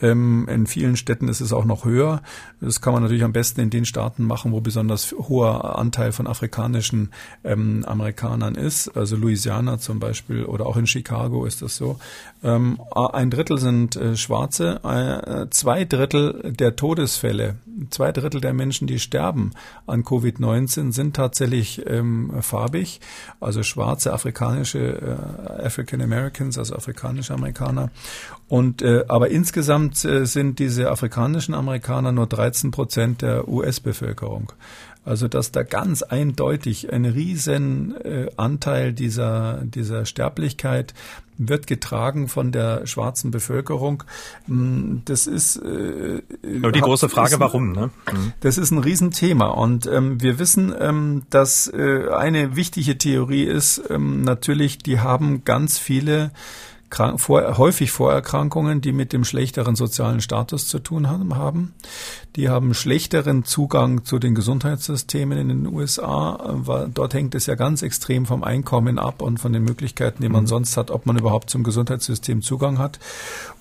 Ähm, 0.00 0.48
in 0.48 0.66
vielen 0.66 0.96
Städten 0.96 1.28
ist 1.28 1.40
es 1.40 1.52
auch 1.52 1.64
noch 1.64 1.84
höher. 1.84 2.22
Das 2.60 2.80
kann 2.80 2.92
man 2.92 3.02
natürlich 3.02 3.24
am 3.24 3.32
besten 3.32 3.60
in 3.60 3.70
den 3.70 3.84
Staaten 3.84 4.24
machen, 4.24 4.52
wo 4.52 4.60
besonders 4.60 5.12
hoher 5.12 5.78
Anteil 5.78 6.12
von 6.12 6.26
afrikanischen 6.26 7.10
ähm, 7.44 7.84
Amerikanern 7.86 8.54
ist. 8.54 8.88
Also 8.96 9.16
Louisiana 9.16 9.78
zum 9.78 10.00
Beispiel 10.00 10.44
oder 10.44 10.66
auch 10.66 10.76
in 10.76 10.86
Chicago 10.86 11.44
ist 11.46 11.62
das 11.62 11.76
so. 11.76 11.98
Ähm, 12.42 12.80
ein 12.94 13.30
Drittel 13.30 13.58
sind 13.58 13.96
äh, 13.96 14.16
Schwarze, 14.16 14.80
äh, 14.82 15.46
zwei 15.50 15.84
Drittel 15.84 16.52
der 16.52 16.76
Todesfälle, 16.76 17.56
zwei 17.90 18.12
Drittel 18.12 18.40
der 18.40 18.52
Menschen, 18.52 18.86
die 18.86 18.98
sterben 18.98 19.52
an 19.86 20.02
Covid-19, 20.02 20.92
sind 20.92 21.16
tatsächlich 21.16 21.82
ähm, 21.86 22.32
farbig, 22.40 23.00
also 23.40 23.62
schwarze 23.62 24.12
afrikanische 24.12 24.78
äh, 24.78 25.64
African 25.64 26.00
Americans, 26.00 26.58
also 26.58 26.74
afrikanische 26.74 27.34
Amerikaner. 27.34 27.90
Und 28.48 28.82
äh, 28.82 29.04
aber 29.08 29.30
insgesamt 29.30 30.04
äh, 30.04 30.26
sind 30.26 30.58
diese 30.58 30.90
afrikanischen 30.90 31.54
Amerikaner 31.54 32.12
nur 32.12 32.26
13 32.26 32.70
Prozent 32.70 33.22
der 33.22 33.48
US-Bevölkerung. 33.48 34.52
Also 35.04 35.28
dass 35.28 35.52
da 35.52 35.62
ganz 35.62 36.02
eindeutig 36.02 36.92
ein 36.92 37.04
riesen 37.04 37.94
äh, 38.04 38.30
Anteil 38.36 38.92
dieser 38.94 39.62
dieser 39.64 40.06
Sterblichkeit 40.06 40.94
wird 41.36 41.66
getragen 41.66 42.28
von 42.28 42.52
der 42.52 42.86
schwarzen 42.86 43.30
Bevölkerung. 43.30 44.04
Mm, 44.46 44.98
das 45.04 45.26
ist 45.26 45.56
äh, 45.56 46.22
Aber 46.58 46.72
die 46.72 46.80
große 46.80 47.08
Frage, 47.08 47.34
ist, 47.34 47.40
warum? 47.40 47.72
Ne? 47.72 47.90
Mhm. 48.10 48.32
Das 48.40 48.56
ist 48.56 48.70
ein 48.70 48.78
Riesenthema 48.78 49.48
und 49.48 49.86
ähm, 49.86 50.22
wir 50.22 50.38
wissen, 50.38 50.72
ähm, 50.78 51.22
dass 51.30 51.66
äh, 51.66 52.08
eine 52.10 52.56
wichtige 52.56 52.96
Theorie 52.96 53.44
ist 53.44 53.82
ähm, 53.90 54.22
natürlich, 54.22 54.78
die 54.78 55.00
haben 55.00 55.44
ganz 55.44 55.78
viele 55.78 56.30
vor, 57.16 57.58
häufig 57.58 57.90
Vorerkrankungen, 57.90 58.80
die 58.80 58.92
mit 58.92 59.12
dem 59.12 59.24
schlechteren 59.24 59.76
sozialen 59.76 60.20
Status 60.20 60.68
zu 60.68 60.78
tun 60.78 61.08
haben. 61.08 61.74
Die 62.36 62.48
haben 62.48 62.74
schlechteren 62.74 63.44
Zugang 63.44 64.04
zu 64.04 64.18
den 64.18 64.34
Gesundheitssystemen 64.34 65.38
in 65.38 65.48
den 65.48 65.66
USA. 65.66 66.38
Weil 66.42 66.88
dort 66.92 67.14
hängt 67.14 67.34
es 67.34 67.46
ja 67.46 67.54
ganz 67.54 67.82
extrem 67.82 68.26
vom 68.26 68.42
Einkommen 68.44 68.98
ab 68.98 69.22
und 69.22 69.38
von 69.38 69.52
den 69.52 69.64
Möglichkeiten, 69.64 70.22
die 70.22 70.28
man 70.28 70.42
mhm. 70.42 70.48
sonst 70.48 70.76
hat, 70.76 70.90
ob 70.90 71.06
man 71.06 71.18
überhaupt 71.18 71.50
zum 71.50 71.62
Gesundheitssystem 71.62 72.42
Zugang 72.42 72.78
hat. 72.78 72.98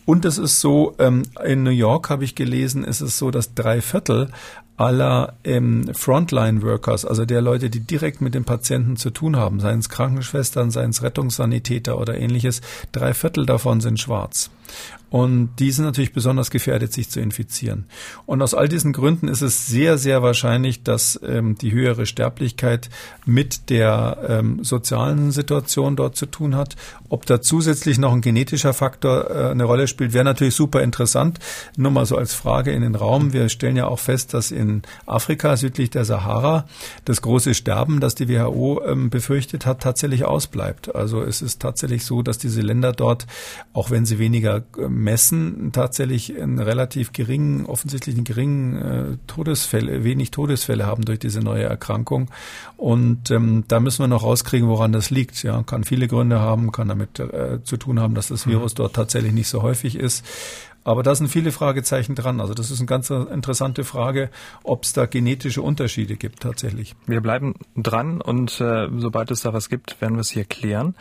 Und 0.06 0.26
es 0.26 0.38
ist 0.38 0.60
so, 0.60 0.96
ähm, 1.00 1.24
in 1.46 1.64
New 1.64 1.70
York 1.70 2.10
habe 2.10 2.26
ich 2.26 2.36
gelesen, 2.36 2.84
ist 2.84 3.02
es 3.02 3.18
so, 3.18 3.32
dass 3.32 3.54
drei 3.54 3.82
Viertel 3.82 4.30
aller 4.78 5.36
ähm, 5.44 5.90
Frontline-Workers, 5.94 7.06
also 7.06 7.26
der 7.26 7.42
Leute, 7.42 7.70
die 7.70 7.80
direkt 7.80 8.22
mit 8.22 8.34
dem 8.34 8.44
Patienten 8.44 8.98
zu 8.98 9.12
tun 9.12 9.36
haben, 9.36 9.60
seien 9.60 9.80
es 9.80 9.90
Krankenschwestern, 9.90 10.72
seien 10.72 10.90
es 10.90 11.04
Rettungssanitäter 11.04 11.98
oder 12.00 12.18
ähnliches, 12.18 12.62
drei 12.92 13.14
Viertel 13.14 13.46
davon 13.46 13.82
sind 13.82 14.00
schwarz. 14.00 14.50
Und 15.14 15.52
die 15.60 15.70
sind 15.70 15.86
natürlich 15.86 16.12
besonders 16.12 16.50
gefährdet, 16.50 16.92
sich 16.92 17.08
zu 17.08 17.20
infizieren. 17.20 17.86
Und 18.26 18.42
aus 18.42 18.56
all 18.56 18.68
diesen 18.68 18.94
Gründen 18.94 19.28
ist 19.28 19.44
es 19.44 19.68
sehr, 19.68 20.00
sehr 20.00 20.24
wahrscheinlich, 20.24 20.82
dass 20.82 21.20
ähm, 21.24 21.56
die 21.56 21.72
höhere 21.72 22.08
Sterblichkeit 22.08 22.90
mit 23.24 23.70
der 23.70 24.18
ähm, 24.28 24.64
sozialen 24.64 25.32
Situation 25.32 25.96
dort 25.96 26.16
zu 26.16 26.26
tun 26.26 26.56
hat. 26.56 26.76
Ob 27.10 27.28
da 27.28 27.44
zusätzlich 27.44 28.00
noch 28.00 28.12
ein 28.12 28.22
genetischer 28.22 28.74
Faktor 28.74 29.30
äh, 29.30 29.52
eine 29.52 29.66
Rolle 29.66 29.88
spielt, 29.88 30.14
wäre 30.14 30.24
natürlich 30.24 30.56
super 30.56 30.82
interessant. 30.82 31.38
Nur 31.78 31.92
mal 31.92 32.08
so 32.08 32.18
als 32.18 32.34
Frage 32.34 32.72
in 32.72 32.82
den 32.82 32.96
Raum. 32.96 33.34
Wir 33.34 33.50
stellen 33.50 33.76
ja 33.76 33.86
auch 33.86 34.00
fest, 34.00 34.34
dass 34.34 34.50
in 34.50 34.82
Afrika 35.06 35.58
südlich 35.58 35.92
der 35.92 36.06
Sahara 36.06 36.66
das 37.06 37.22
große 37.22 37.54
Sterben, 37.54 38.00
das 38.00 38.16
die 38.16 38.30
WHO 38.30 38.82
ähm, 38.84 39.12
befürchtet 39.12 39.68
hat, 39.68 39.84
tatsächlich 39.84 40.26
ausbleibt. 40.26 40.96
Also 40.96 41.22
es 41.22 41.44
ist 41.44 41.62
tatsächlich 41.62 42.04
so, 42.04 42.24
dass 42.24 42.40
diese 42.40 42.62
Länder 42.62 42.94
dort, 42.94 43.28
auch 43.74 43.92
wenn 43.92 44.08
sie 44.08 44.18
weniger 44.18 44.64
ähm, 44.80 45.03
messen 45.04 45.72
tatsächlich 45.72 46.40
einen 46.40 46.60
relativ 46.60 47.14
geringen, 47.14 47.66
offensichtlich 47.66 48.16
einen 48.16 48.24
geringen 48.24 48.76
äh, 48.76 49.18
Todesfälle, 49.28 50.04
wenig 50.04 50.32
Todesfälle 50.32 50.86
haben 50.86 51.06
durch 51.06 51.20
diese 51.20 51.42
neue 51.42 51.64
Erkrankung. 51.64 52.30
Und 52.78 53.30
ähm, 53.32 53.66
da 53.68 53.80
müssen 53.80 54.04
wir 54.04 54.08
noch 54.08 54.24
rauskriegen, 54.24 54.68
woran 54.68 54.92
das 54.92 55.10
liegt. 55.10 55.44
Ja, 55.44 55.64
kann 55.64 55.84
viele 55.84 56.08
Gründe 56.08 56.40
haben, 56.40 56.72
kann 56.72 56.88
damit 56.88 57.20
äh, 57.20 57.64
zu 57.64 57.78
tun 57.78 58.00
haben, 58.00 58.16
dass 58.16 58.30
das 58.30 58.46
mhm. 58.46 58.52
Virus 58.52 58.74
dort 58.74 58.96
tatsächlich 58.96 59.34
nicht 59.34 59.48
so 59.48 59.62
häufig 59.62 59.96
ist. 59.96 60.26
Aber 60.84 61.04
da 61.04 61.16
sind 61.16 61.28
viele 61.28 61.52
Fragezeichen 61.52 62.16
dran. 62.16 62.42
Also 62.42 62.54
das 62.54 62.72
ist 62.72 62.80
eine 62.80 62.88
ganz 62.88 63.10
interessante 63.10 63.84
Frage, 63.84 64.30
ob 64.64 64.84
es 64.84 64.94
da 64.94 65.06
genetische 65.06 65.62
Unterschiede 65.62 66.16
gibt 66.16 66.42
tatsächlich. 66.42 66.96
Wir 67.06 67.22
bleiben 67.22 67.56
dran 67.76 68.22
und 68.22 68.60
äh, 68.60 68.88
sobald 68.98 69.32
es 69.32 69.42
da 69.42 69.54
was 69.54 69.70
gibt, 69.70 70.02
werden 70.02 70.16
wir 70.16 70.22
es 70.22 70.30
hier 70.30 70.46
klären. 70.46 70.96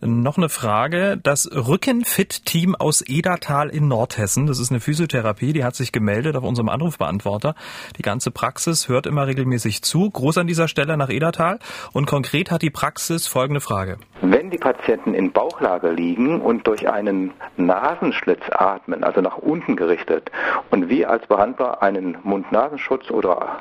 Noch 0.00 0.36
eine 0.36 0.48
Frage. 0.48 1.18
Das 1.22 1.48
Rückenfit-Team 1.50 2.74
aus 2.74 3.02
Edertal 3.02 3.68
in 3.68 3.88
Nordhessen, 3.88 4.46
das 4.46 4.58
ist 4.58 4.70
eine 4.70 4.80
Physiotherapie, 4.80 5.52
die 5.52 5.64
hat 5.64 5.76
sich 5.76 5.92
gemeldet 5.92 6.36
auf 6.36 6.44
unserem 6.44 6.68
Anrufbeantworter. 6.68 7.54
Die 7.96 8.02
ganze 8.02 8.30
Praxis 8.30 8.88
hört 8.88 9.06
immer 9.06 9.26
regelmäßig 9.26 9.82
zu. 9.82 10.10
Groß 10.10 10.38
an 10.38 10.46
dieser 10.46 10.68
Stelle 10.68 10.96
nach 10.96 11.10
Edertal. 11.10 11.58
Und 11.92 12.06
konkret 12.06 12.50
hat 12.50 12.62
die 12.62 12.70
Praxis 12.70 13.26
folgende 13.26 13.60
Frage. 13.60 13.98
Wenn 14.22 14.50
die 14.50 14.58
Patienten 14.58 15.14
in 15.14 15.32
Bauchlage 15.32 15.90
liegen 15.90 16.40
und 16.40 16.66
durch 16.66 16.88
einen 16.88 17.32
Nasenschlitz 17.56 18.42
atmen, 18.50 19.04
also 19.04 19.19
nach 19.22 19.38
unten 19.38 19.76
gerichtet, 19.76 20.30
und 20.70 20.88
wir 20.88 21.10
als 21.10 21.26
Behandler 21.26 21.82
einen 21.82 22.18
Mund-Nasenschutz 22.22 23.10
oder 23.10 23.58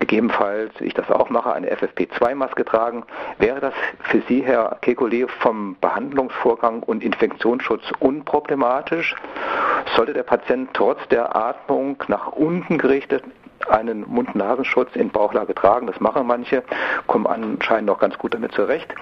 gegebenenfalls, 0.00 0.72
ich 0.80 0.94
das 0.94 1.10
auch 1.10 1.30
mache, 1.30 1.52
eine 1.52 1.72
FFP2-Maske 1.72 2.64
tragen, 2.64 3.04
wäre 3.38 3.60
das 3.60 3.74
für 4.04 4.20
Sie, 4.28 4.42
Herr 4.42 4.78
Kekulé, 4.82 5.28
vom 5.40 5.76
Behandlungsvorgang 5.80 6.82
und 6.82 7.02
Infektionsschutz 7.02 7.82
unproblematisch? 8.00 9.16
Sollte 9.96 10.12
der 10.12 10.22
Patient 10.22 10.70
trotz 10.74 11.06
der 11.08 11.34
Atmung 11.34 11.96
nach 12.08 12.32
unten 12.32 12.78
gerichtet 12.78 13.24
einen 13.68 14.08
Mund-Nasenschutz 14.08 14.94
in 14.94 15.10
Bauchlage 15.10 15.54
tragen. 15.54 15.86
Das 15.86 16.00
machen 16.00 16.26
manche, 16.26 16.62
kommen 17.06 17.26
anscheinend 17.26 17.86
noch 17.86 17.98
ganz 17.98 18.18
gut 18.18 18.34
damit 18.34 18.52
zurecht. 18.52 18.92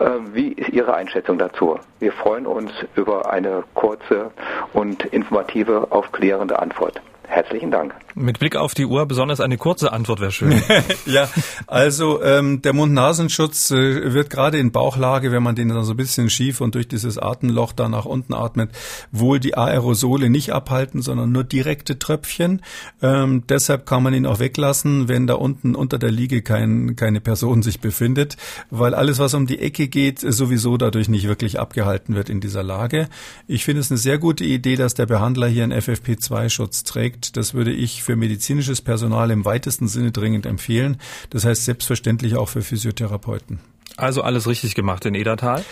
Äh, 0.00 0.10
wie 0.32 0.52
ist 0.52 0.70
Ihre 0.70 0.94
Einschätzung 0.94 1.38
dazu? 1.38 1.78
Wir 1.98 2.12
freuen 2.12 2.46
uns 2.46 2.72
über 2.94 3.30
eine 3.30 3.64
kurze 3.74 4.30
und 4.72 5.04
informative, 5.06 5.88
aufklärende 5.90 6.58
Antwort. 6.58 7.00
Herzlichen 7.26 7.70
Dank. 7.70 7.94
Mit 8.16 8.38
Blick 8.38 8.54
auf 8.54 8.74
die 8.74 8.86
Uhr 8.86 9.06
besonders 9.06 9.40
eine 9.40 9.58
kurze 9.58 9.92
Antwort 9.92 10.20
wäre 10.20 10.30
schön. 10.30 10.62
ja, 11.06 11.28
also 11.66 12.22
ähm, 12.22 12.62
der 12.62 12.72
Mund-Nasenschutz 12.72 13.72
äh, 13.72 14.12
wird 14.14 14.30
gerade 14.30 14.58
in 14.58 14.70
Bauchlage, 14.70 15.32
wenn 15.32 15.42
man 15.42 15.56
den 15.56 15.68
dann 15.68 15.82
so 15.84 15.94
ein 15.94 15.96
bisschen 15.96 16.30
schief 16.30 16.60
und 16.60 16.76
durch 16.76 16.86
dieses 16.86 17.18
Atemloch 17.18 17.72
da 17.72 17.88
nach 17.88 18.04
unten 18.04 18.32
atmet, 18.32 18.70
wohl 19.10 19.40
die 19.40 19.56
Aerosole 19.56 20.30
nicht 20.30 20.52
abhalten, 20.52 21.02
sondern 21.02 21.32
nur 21.32 21.42
direkte 21.42 21.98
Tröpfchen. 21.98 22.62
Ähm, 23.02 23.42
deshalb 23.48 23.84
kann 23.84 24.04
man 24.04 24.14
ihn 24.14 24.26
auch 24.26 24.38
weglassen, 24.38 25.08
wenn 25.08 25.26
da 25.26 25.34
unten 25.34 25.74
unter 25.74 25.98
der 25.98 26.12
Liege 26.12 26.42
kein, 26.42 26.94
keine 26.94 27.20
Person 27.20 27.62
sich 27.62 27.80
befindet, 27.80 28.36
weil 28.70 28.94
alles, 28.94 29.18
was 29.18 29.34
um 29.34 29.48
die 29.48 29.58
Ecke 29.58 29.88
geht, 29.88 30.20
sowieso 30.20 30.76
dadurch 30.76 31.08
nicht 31.08 31.26
wirklich 31.26 31.58
abgehalten 31.58 32.14
wird 32.14 32.30
in 32.30 32.40
dieser 32.40 32.62
Lage. 32.62 33.08
Ich 33.48 33.64
finde 33.64 33.80
es 33.80 33.90
eine 33.90 33.98
sehr 33.98 34.18
gute 34.18 34.44
Idee, 34.44 34.76
dass 34.76 34.94
der 34.94 35.06
Behandler 35.06 35.48
hier 35.48 35.64
einen 35.64 35.72
FFP2-Schutz 35.80 36.84
trägt. 36.84 37.36
Das 37.36 37.54
würde 37.54 37.72
ich 37.72 38.03
für 38.04 38.16
medizinisches 38.16 38.80
Personal 38.80 39.30
im 39.30 39.44
weitesten 39.44 39.88
Sinne 39.88 40.12
dringend 40.12 40.46
empfehlen. 40.46 40.98
Das 41.30 41.44
heißt 41.44 41.64
selbstverständlich 41.64 42.36
auch 42.36 42.48
für 42.48 42.62
Physiotherapeuten. 42.62 43.58
Also 43.96 44.22
alles 44.22 44.46
richtig 44.46 44.74
gemacht 44.74 45.04
in 45.06 45.14
Edertal. 45.14 45.64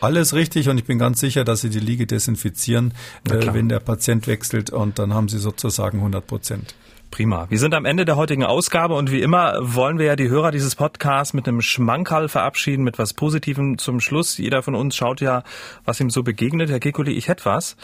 Alles 0.00 0.34
richtig 0.34 0.68
und 0.68 0.78
ich 0.78 0.84
bin 0.84 0.98
ganz 0.98 1.20
sicher, 1.20 1.44
dass 1.44 1.60
Sie 1.60 1.70
die 1.70 1.78
Liege 1.78 2.06
desinfizieren, 2.06 2.92
äh, 3.30 3.52
wenn 3.52 3.68
der 3.68 3.78
Patient 3.78 4.26
wechselt 4.26 4.70
und 4.70 4.98
dann 4.98 5.14
haben 5.14 5.28
Sie 5.28 5.38
sozusagen 5.38 5.98
100 5.98 6.26
Prozent. 6.26 6.74
Prima. 7.12 7.46
Wir 7.50 7.58
sind 7.58 7.74
am 7.74 7.84
Ende 7.84 8.04
der 8.04 8.16
heutigen 8.16 8.42
Ausgabe 8.42 8.94
und 8.94 9.12
wie 9.12 9.20
immer 9.20 9.58
wollen 9.60 9.98
wir 9.98 10.06
ja 10.06 10.16
die 10.16 10.30
Hörer 10.30 10.50
dieses 10.50 10.74
Podcasts 10.74 11.34
mit 11.34 11.46
einem 11.46 11.60
Schmankerl 11.60 12.28
verabschieden, 12.28 12.82
mit 12.82 12.98
was 12.98 13.12
Positivem 13.12 13.76
zum 13.76 14.00
Schluss. 14.00 14.38
Jeder 14.38 14.62
von 14.62 14.74
uns 14.74 14.96
schaut 14.96 15.20
ja, 15.20 15.44
was 15.84 16.00
ihm 16.00 16.10
so 16.10 16.22
begegnet. 16.22 16.70
Herr 16.70 16.80
Kekuli, 16.80 17.12
ich 17.12 17.28
hätte 17.28 17.44
was. 17.44 17.76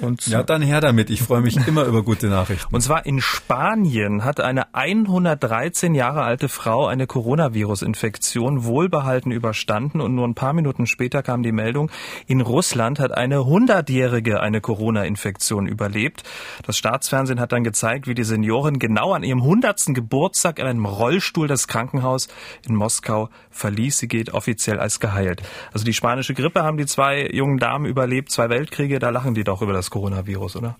Und 0.00 0.26
ja, 0.26 0.42
dann 0.42 0.60
her 0.62 0.80
damit. 0.80 1.08
Ich 1.10 1.22
freue 1.22 1.40
mich 1.40 1.56
immer 1.68 1.84
über 1.84 2.02
gute 2.02 2.26
Nachrichten. 2.26 2.74
Und 2.74 2.80
zwar 2.80 3.06
in 3.06 3.20
Spanien 3.20 4.24
hat 4.24 4.40
eine 4.40 4.74
113 4.74 5.94
Jahre 5.94 6.22
alte 6.22 6.48
Frau 6.48 6.86
eine 6.86 7.06
Coronavirus-Infektion 7.06 8.64
wohlbehalten 8.64 9.30
überstanden 9.30 10.00
und 10.00 10.14
nur 10.14 10.26
ein 10.26 10.34
paar 10.34 10.52
Minuten 10.52 10.86
später 10.86 11.22
kam 11.22 11.42
die 11.42 11.52
Meldung, 11.52 11.90
in 12.26 12.40
Russland 12.40 12.98
hat 12.98 13.12
eine 13.12 13.38
100-Jährige 13.38 14.40
eine 14.40 14.60
Corona-Infektion 14.60 15.66
überlebt. 15.66 16.24
Das 16.66 16.76
Staatsfernsehen 16.76 17.40
hat 17.40 17.52
dann 17.52 17.64
gezeigt, 17.64 18.06
wie 18.06 18.14
die 18.14 18.24
Seniorin 18.24 18.78
genau 18.78 19.12
an 19.12 19.22
ihrem 19.22 19.42
100. 19.42 19.94
Geburtstag 19.94 20.58
in 20.58 20.66
einem 20.66 20.86
Rollstuhl 20.86 21.48
das 21.48 21.68
Krankenhaus 21.68 22.28
in 22.66 22.74
Moskau 22.74 23.28
verließ. 23.50 23.98
Sie 23.98 24.08
geht 24.08 24.34
offiziell 24.34 24.78
als 24.78 25.00
geheilt. 25.00 25.42
Also 25.72 25.84
die 25.84 25.94
spanische 25.94 26.34
Grippe 26.34 26.62
haben 26.62 26.76
die 26.76 26.86
zwei 26.86 27.28
jungen 27.32 27.58
Damen 27.58 27.86
überlebt, 27.86 28.30
zwei 28.30 28.48
Weltkriege, 28.48 28.98
da 28.98 29.10
lachen 29.10 29.34
die 29.34 29.44
doch 29.44 29.62
über 29.62 29.72
das 29.72 29.83
das 29.84 29.90
Coronavirus, 29.90 30.56
oder? 30.56 30.76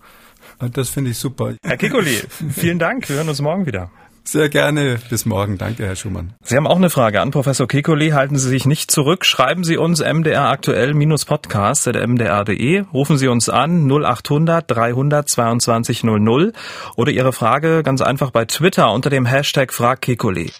Das 0.73 0.89
finde 0.89 1.11
ich 1.11 1.17
super. 1.17 1.53
Herr 1.63 1.77
Kikuli, 1.77 2.21
vielen 2.51 2.79
Dank. 2.79 3.07
Wir 3.09 3.17
hören 3.17 3.29
uns 3.29 3.41
morgen 3.41 3.65
wieder. 3.65 3.89
Sehr 4.27 4.49
gerne. 4.49 4.99
Bis 5.09 5.27
morgen. 5.27 5.59
Danke, 5.59 5.85
Herr 5.85 5.95
Schumann. 5.95 6.33
Sie 6.41 6.55
haben 6.55 6.65
auch 6.65 6.77
eine 6.77 6.89
Frage 6.89 7.21
an 7.21 7.29
Professor 7.29 7.67
Kekuli. 7.67 8.09
Halten 8.09 8.37
Sie 8.37 8.49
sich 8.49 8.65
nicht 8.65 8.89
zurück. 8.89 9.23
Schreiben 9.23 9.63
Sie 9.63 9.77
uns 9.77 9.99
MDR 9.99 10.49
aktuell 10.49 10.95
podcast 10.95 11.85
mdr.de. 11.85 12.85
Rufen 12.91 13.17
Sie 13.19 13.27
uns 13.27 13.49
an 13.49 13.87
0800 13.87 14.65
322 14.69 16.03
00 16.03 16.53
oder 16.95 17.11
Ihre 17.11 17.33
Frage 17.33 17.83
ganz 17.83 18.01
einfach 18.01 18.31
bei 18.31 18.45
Twitter 18.45 18.91
unter 18.91 19.11
dem 19.11 19.27
Hashtag 19.27 19.71
FragKekuli. 19.71 20.51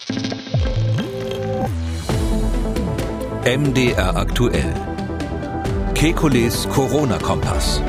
MDR 3.44 4.16
aktuell. 4.16 4.74
Kekules 5.94 6.68
Corona-Kompass. 6.68 7.82